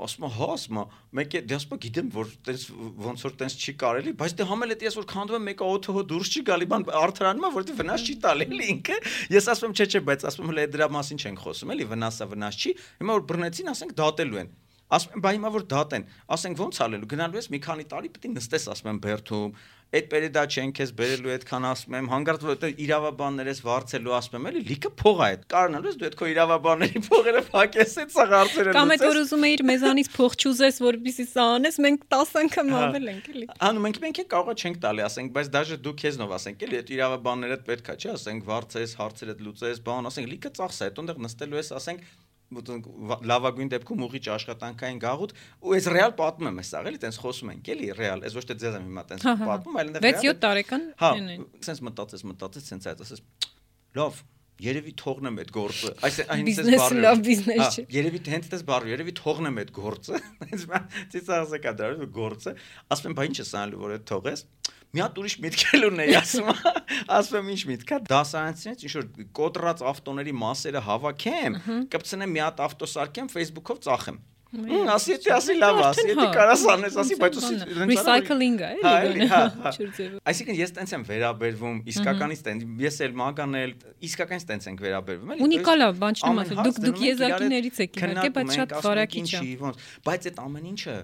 [0.02, 0.80] ասում հա, ասում
[1.18, 2.64] մեկ է դե ասում եմ, գիտեմ, որ տես
[3.06, 6.04] ոնց որ տես չի կարելի, բայց դե համել էդ ես որ քանդում եմ մեկը օթոհո
[6.12, 8.98] դուրս չի գալի, բան արդարանում է, որտեղ վնաս չի տալի էլի ինքը։
[9.36, 12.62] Ես ասում եմ, չէ, չէ, բայց ասում հələ դրա մասին չենք խոսում, էլի վնասա վնաս
[12.62, 14.52] չի։ Հիմա որ բռնեցին, ասենք դատելու են։
[14.92, 18.32] Ասում եմ, բա հիմա որ դատեն, ասենք ոնց ալելու, գնալու ես մի քանի տարի է
[18.32, 19.54] նստես, ասում եմ, բերթում,
[19.92, 24.38] այդ պերեդա չեն քեզ բերելու այդքան ասում եմ, հանգարտ որ այդ իրավաբաններ ես վարձելու, ասում
[24.40, 28.14] եմ, էլի լիքը փող է այդ։ Կարնալու ես դու այդ քո իրավաբանների փողերը փակես այդ
[28.16, 32.34] սա հարցերը Կամ այդ որ ուզում էիր մեզանից փող չուզես, որպեսզի սա անես, մենք 10
[32.42, 35.80] անգամ Հա։ ավել ենք, էլի։ Անում մենք մենք էլ կարողա չենք տալի, ասենք, բայց դաժե
[35.92, 40.52] դու քեզնով ասենք, էլի այդ իրավաբանները պետքա, չէ, ասենք, վարձես, հարցերը լուծես, բան, ասենք, լիքը
[40.62, 42.08] ծախս է, այդտեղ նստելու ես, ասենք,
[42.52, 47.72] լավագույն դեպքում ուղիչ աշխատանքային գաղութ ու այս ռեալ պատմում եմ ես աղելի տենց խոսում ենք
[47.76, 50.20] էլի ռեալ այս ոչ թե ձեզ եմ հիմա տենց Հա, հա, հա։ պատմում այլ այնտեղ
[50.22, 53.24] 6-7 տարեկան հա են են։ սենց մտածես մտածես սենց այդ ասես
[54.02, 54.22] լավ
[54.62, 59.14] երևի թողնեմ այդ գործը այս այն Բիզնեսը լավ բիզնես չէ։ երևի հենց դες բառ երևի
[59.18, 60.20] թողնեմ այդ գործը
[60.52, 60.66] հենց
[61.16, 61.90] ծիծաղս եկա դա
[62.20, 62.54] գործը
[62.94, 64.46] ասում եմ բա ինչ ես անելու որ այդ թողես
[64.92, 66.82] մի հատ ուրիշ միտք էլ ունեի ասում եմ,
[67.16, 69.08] ասում եմ ինչ միտք է դասարանցից ինչ որ
[69.40, 71.58] կոտրած ավտոների մասերը հավաքեմ
[71.96, 74.20] կպցնեմ մի հատ ավտո սարքեմ Facebook-ով ծախեմ
[74.52, 77.54] ասի դե ասի լավ ասի դե կարաս անես ասի բայց ուսի
[77.88, 83.16] recycling-ը Հա, էլի հա, հա։ Չորձևը։ Այսինքն ես տենց եմ վերաբերվում, իսկականից տենց, ես էլ
[83.22, 83.74] մագան էլ
[84.12, 88.32] իսկականից տենց ենք վերաբերվում, էլի։ Ունիկալ է, բան ամեն ասել։ Դուք դուք եզակիներից եք իհարկե,
[88.36, 89.74] բայց շատ վարակիչ է։
[90.12, 90.98] բայց այդ ամեն ինչը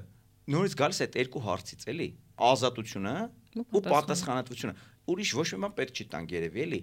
[0.48, 2.08] նորից գալիս է այդ երկու հարցից, էլի։
[2.48, 3.16] Ազատությունը
[3.64, 4.74] Ու պատասխանատվությունը։
[5.08, 6.80] Ուրիշ ոչ մի բան պետք չի տանք երևի, էլի։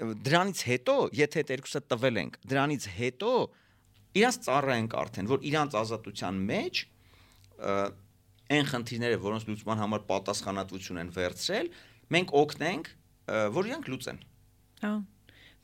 [0.00, 3.32] Դրանից հետո, եթե այդ երկուսը տվել ենք, դրանից հետո
[4.20, 6.80] իրանց ծառայենք արդեն, որ իրանց ազատության մեջ
[8.50, 11.68] այն խնդիրները, որոնց լուծման համար պատասխանատվություն են վերցրել,
[12.16, 12.90] մենք օգնենք,
[13.54, 14.22] որ իրանք լուծեն։
[14.80, 14.92] Հա,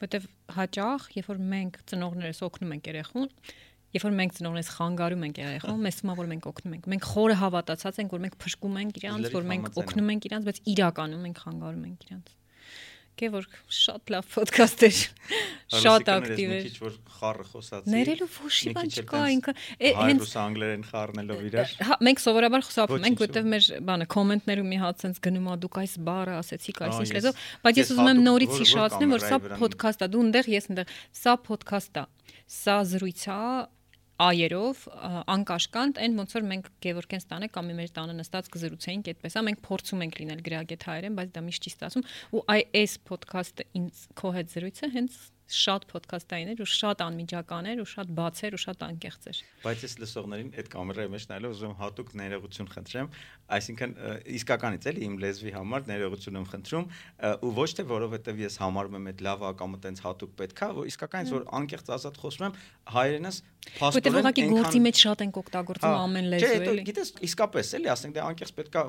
[0.05, 3.31] որտեվ հաճախ, երբ որ մենք ծնողներս օգնում ենք երեխուն,
[3.95, 7.07] երբ որ մենք ծնողներս խանգարում ենք երեխուն, մեզ թվում է որ մենք օգնում ենք։ Մենք
[7.13, 10.58] խորը հավատացած ենք, որ մենք փշկում ենք իրանց, որ մենք եմ։ օգնում ենք իրանց, բայց
[10.76, 12.34] իրականում մենք խանգարում ենք իրանց։
[13.17, 14.99] Գե որ շատ լավ ոդքասթ էր։
[15.72, 19.54] Շատ ակտիվ Մի էր։ քիչ որ խառը խոսացի։ Ներելու ոչ մի մի բան չկա, ինքը
[19.96, 24.80] հենց ռուս անգլերեն խառնելով իրար։ Հա, մենք սովորաբար խուսափում ենք, որտեվ մեր բանը կոմենտներում մի
[24.84, 28.21] հատ sense գնում է դուք այս բառը ասեցիք, այս ինչ լեզով, բայց ես ուզում եմ
[28.26, 30.92] նորից որ- որ սա ոդքաստ է, դու ընդեղ, ես ընդեղ,
[31.25, 32.04] սա ոդքաստ է։
[32.46, 33.41] Սա զրույց է
[34.22, 34.83] այերով
[35.34, 39.63] անկաշկանդ այն ոնց որ մենք Գևորգենս տանը կամ մեր տանը նստած կզրուցեինք այդպես, հա մենք
[39.67, 44.05] փորձում ենք լինել գրագետ հայերեն, բայց դա միշտ չի ստացվում ու այ այս ոդքասթը ինձ
[44.17, 48.55] քո հետ զրույցը հենց շատ ոդքասթային էր ու շատ անմիջական էր ու շատ բաց էր
[48.57, 52.71] ու շատ անկեղծ էր։ Բայց ես լսողներին այդ կամերայի մեջ նայելով ուզում եմ հատուկ ներողություն
[52.72, 53.11] խնդրեմ,
[53.57, 53.95] այսինքն
[54.37, 56.88] իսկականից էլի իմ լեզվի համար ներողություն եմ խնդրում
[57.47, 61.34] ու ոչ թե որովհետև ես համարում եմ այդ լավ կամ այտենց հատուկ պետքա, որ իսկականից
[61.37, 62.59] որ անկեղծ ազատ խոսում եմ
[62.97, 63.41] հայերենս
[63.76, 68.14] Որտեղ ուղղակի գործի մեջ շատ ենք օգտագործում ամեն լեզու Չէ, էլի։ գիտես, իսկապես էլի, ասենք
[68.17, 68.83] դե անկեղծ պետքա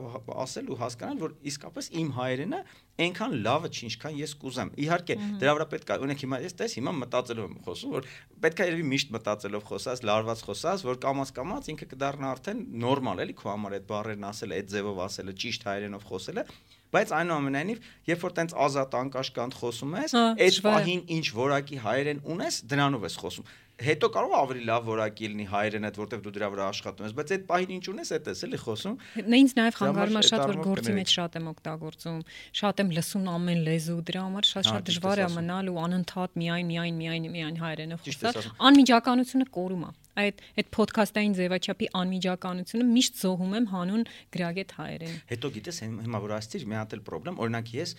[0.44, 2.62] ասել ու հասկանալ, որ իսկապես իմ հայերենը
[2.98, 6.94] այնքան լավը չի, ինչքան ես կուզեմ։ Իհարկե, դրա վրա պետքա, օրինակ հիմա ես տես, հիմա
[6.98, 8.08] մտածելով եմ խոսում, որ
[8.48, 13.38] պետքա երևի միշտ մտածելով խոսած, լարված խոսած, որ կամած կամած ինքը կդառնա արդեն նորմալ, էլի
[13.38, 16.44] քո համար այդ բառերն ասելը, այդ ձևով ասելը, ճիշտ հայերենով խոսելը,
[16.88, 20.14] բայց այնուամենայնիվ, երբ որ տենց ազատ անկաշկանդ խոսում ես,
[20.48, 25.45] այդ պահին ինչ որակի հայերեն ունես, դրանով ես խոսում հետո կարող ավելի լավ որակի լինի
[25.52, 28.60] հայերենդ, որտեվ դու դրա վրա աշխատում ես, բայց այդ պահին ինչ ունես, այդ ես էլի
[28.64, 28.95] խոսում։
[29.28, 32.18] Նա ինձ նաև խանգարում է շատ որ գործի մեջ շատ եմ օգտագործում,
[32.58, 36.38] շատ եմ լսում ամեն լեզու, դրա համար Հա, շատ-շատ ճիշտ դժվար է մնալ ու անընդհատ
[36.41, 43.20] միայն միայն միայն միայն հայերենով խոսալ։ Անմիջականությունը կորում է։ Այդ այդ ոդքասթային ձևաչափի անմիջականությունը միշտ
[43.22, 47.74] զոհում եմ հանուն գրագետ հայերեն։ Հետո գիտես հիմա որ ասցիր, մի հատ էլ խնդրեմ, օրինակ
[47.78, 47.94] ես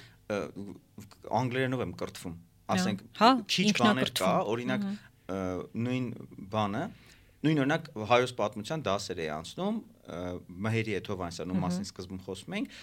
[1.38, 2.34] անգլերենով եմ կրթվում։
[2.68, 4.82] Ասենք Հա, քիչ բաներ կա, օրինակ
[5.28, 6.09] նույն
[6.52, 6.82] բանը
[7.38, 9.76] նույն օրինակ հայոց պատմության դասեր էի անցնում
[10.64, 12.78] Մհերի հետ Հովանեսյանի մասին սկզբում խոսում էինք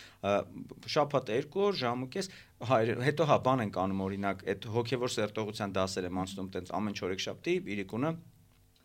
[0.95, 2.29] շաբաթ երկու օր ժամուկես
[2.69, 6.97] հայր հետո հա բան ենք անում օրինակ այդ հոգևոր սերտողության դասեր եմ անցնում տենց ամեն
[7.01, 8.13] չորեքշաբթի իրիկունը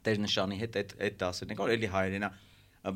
[0.07, 2.29] տեր նշանի հետ այդ այդ դասերն եկա, որ էլի հայերենա։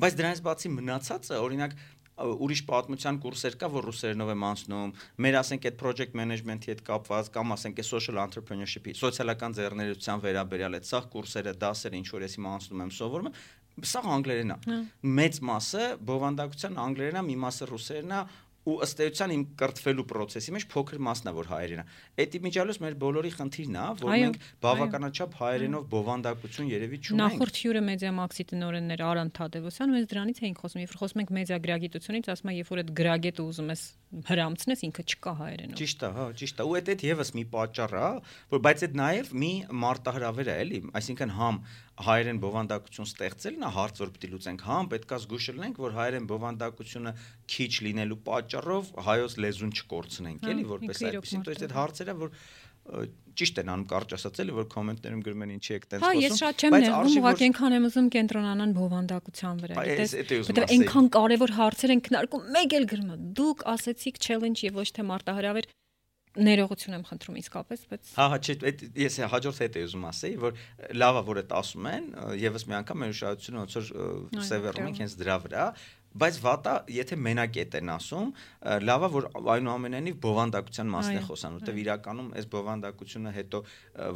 [0.00, 1.74] Բայց դրանից բացի մնացածը, օրինակ
[2.14, 4.92] ուրիշ պատմության կուրսեր կա, որ ռուսերենով եմ անցնում։
[5.24, 10.78] Մեր ասենք այդ project management-ի հետ կապված կամ ասենք այդ social entrepreneurship-ի, սոցիալական ձեռներեցության վերաբերյալ
[10.78, 13.38] այդ սաղ կուրսերը, դասերը, ինչ որ ես հիմա անցնում եմ, սովորում եմ,
[13.90, 14.78] սա անգլերեն է։
[15.18, 18.20] Մեծ մասը բովանդակության անգլերեն է, մի մասը ռուսերեն է
[18.64, 21.84] ու ըստ էության իմ կրթվելու process-ի մեջ փոքր մասն է որ հայերեն է։
[22.19, 27.59] Այդ իմիջիալոց մեր բոլորի խնդիրն է, որ Այո, մենք բավականաչափ հայերենով բովանդակություն երևի չունենք։ Նախորդ
[27.59, 31.59] հյուրը Մեդիամաքսի տնօրեններ Արամ Թադևոսյան ու ես դրանից էինք խոսում, երբ որ խոսում ենք մեդիա
[31.69, 36.09] գրագիտությունից, ասում է, երբ որ այդ գրագետը ուզում ես հրամցնես, ինքը չկա հայերենով։ Ճիշտ է,
[36.17, 38.07] հա, ճիշտ է։ Ու այդ այդ եւս մի պատճառ է,
[38.49, 39.51] որ բայց այդ նաեւ մի
[39.83, 41.59] մարտահրավեր է, էլի, այսինքն համ
[41.99, 47.13] հայերեն բովանդակություն ստեղծելն է հարց որ պիտի լուծենք, համ պետքա զգուշ լինենք, որ հայերեն բովանդակությունը
[47.53, 51.75] քիչ լինելու պատճառով հայոց լեզուն չկորցնենք, Հա, էլի, որպես ինքը իրոք այդպեսին, то есть այդ
[51.75, 52.30] մարտահրավեր։ հարցերը որ
[53.34, 56.24] ճիշտ են անում կարճ ասած էլի որ կոմենտներում գրում են ինչի եք տենց Հա, խոսում
[56.24, 60.12] ես շատ չեմ բայց ներվում, ուղղակի այնքան եմ ուզում կենտրոնանան բովանդակության վրա, գիտես,
[60.50, 64.88] որտեղ այնքան կարևոր հարցեր են քննարկում, մեկ էլ գրում է, դուք ասեցիք challenge եւ ոչ
[64.94, 65.70] թե մարտահրավեր
[66.34, 70.38] ներողություն եմ խնդրում իսկապես, բայց Հա, հա, չէ, այդ ես հաջորդ հետ էի ուզում ասեի,
[70.42, 70.56] որ
[70.98, 72.08] լավա որ այդ ասում են,
[72.42, 73.92] եւս մի անգամ մեր ուշադրությունը ոնց որ
[74.50, 75.68] սևեռում ենք հենց դրա վրա,
[76.14, 78.28] բայց վատա, եթե մենակ էդ են ասում,
[78.86, 83.60] լավա որ այնուամենայնիվ բովանդակության մասն է խոսան, որտեվ իրականում այս բովանդակությունը հետո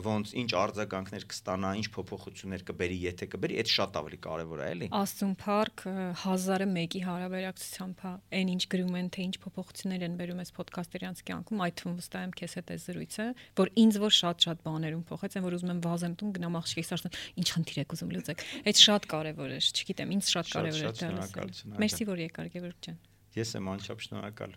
[0.06, 4.88] ոնց ինչ արձագանքներ կստանա, ինչ փոփոխություններ կբերի, եթե կբերի, այդ շատ ավելի կարեւոր է, էլի։
[4.98, 5.84] Աստուն Փարք
[6.22, 11.62] 1001-ի հարաբերակցությամբ հա այն ինչ գրում են թե ինչ փոփոխություններ են բերում այս ոդքասթերյանց կյանքում
[11.66, 13.26] այդ թվում վստահ եմ քեզ հետ է զրույցը
[13.58, 17.16] որ ինձ որ շատ-շատ բաներում փոխեց են որ ուզում եմ վազեմ տուն գնամ աղջիկի սարսան
[17.38, 21.08] ինչ խնդիր եք ուզում լուծեք այդ շատ կարևոր է չգիտեմ ինձ շատ կարևոր է դա
[21.08, 22.96] շնորհակալություն, մերսի որ եկար Գևորգ ջան
[23.38, 24.54] Ես եմ անչափ շնորհակալ։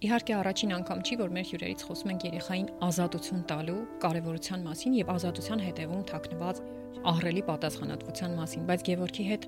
[0.00, 5.10] Իհարկե առաջին անգամ չի, որ մեր հյուրերից խոսում ենք երեխային ազատություն տալու կարևորության մասին եւ
[5.14, 6.62] ազատության հետևում թաքնված
[7.10, 9.46] ահռելի պատասխանատվության մասին, բայց Գևորգի հետ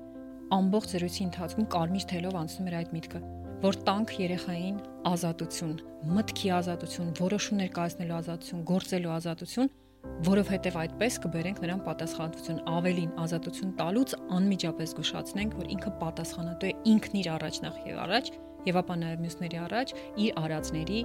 [0.57, 3.21] ամբողջ զրույցի ընթացքում կարմիր թելով անցնում էր այդ միտքը,
[3.63, 4.77] որ տանք երեխային
[5.13, 5.77] ազատություն,
[6.13, 9.73] մտքի ազատություն, որոշումներ կայացնելու ազատություն, գործելու ազատություն,
[10.23, 17.19] որովհետև այդպես կբերենք նրան պատասխանատվություն ավելին ազատություն տալուց անմիջապես զգուշացնենք, որ ինքը պատասխանատու է ինքն
[17.23, 18.31] իր առաջ նախ եւ առաջ
[18.63, 19.93] եւ ապա նաեւ մյուսների առաջ
[20.23, 20.99] իր արածների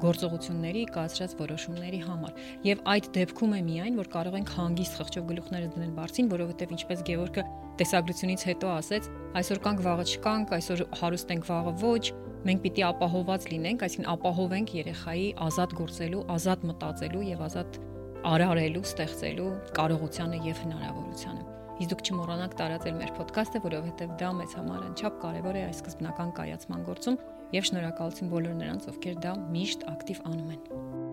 [0.00, 5.68] գործողությունների կայացրած որոշումների համար եւ այդ դեպքում է միայն որ կարող ենք հանգիստ խղճով գլուխները
[5.74, 7.44] դնել բարձին որովհետեւ ինչպես Գևորգը
[7.80, 9.10] տեսագրությունից հետո ասեց
[9.40, 12.04] այսօր կանք վաղը չկանք այսօր հարուստ ենք վաղը ոչ
[12.48, 17.80] մենք պիտի ապահոված լինենք այսինքն ապահովենք երեխայի ազատ գործելու ազատ մտածելու եւ ազատ
[18.28, 24.82] արարելու ստեղծելու կարողությանը եւ հնարավորությանը Իսկ դուք չմոռանաք տարածել մեր ոդկասթը, որովհետև դա մեզ համար
[24.90, 27.16] անչափ կարևոր է այս սկզբնական կայացման գործում
[27.56, 31.09] եւ շնորհակալություն բոլոր նրանց, ովքեր դա միշտ ակտիվ անում են։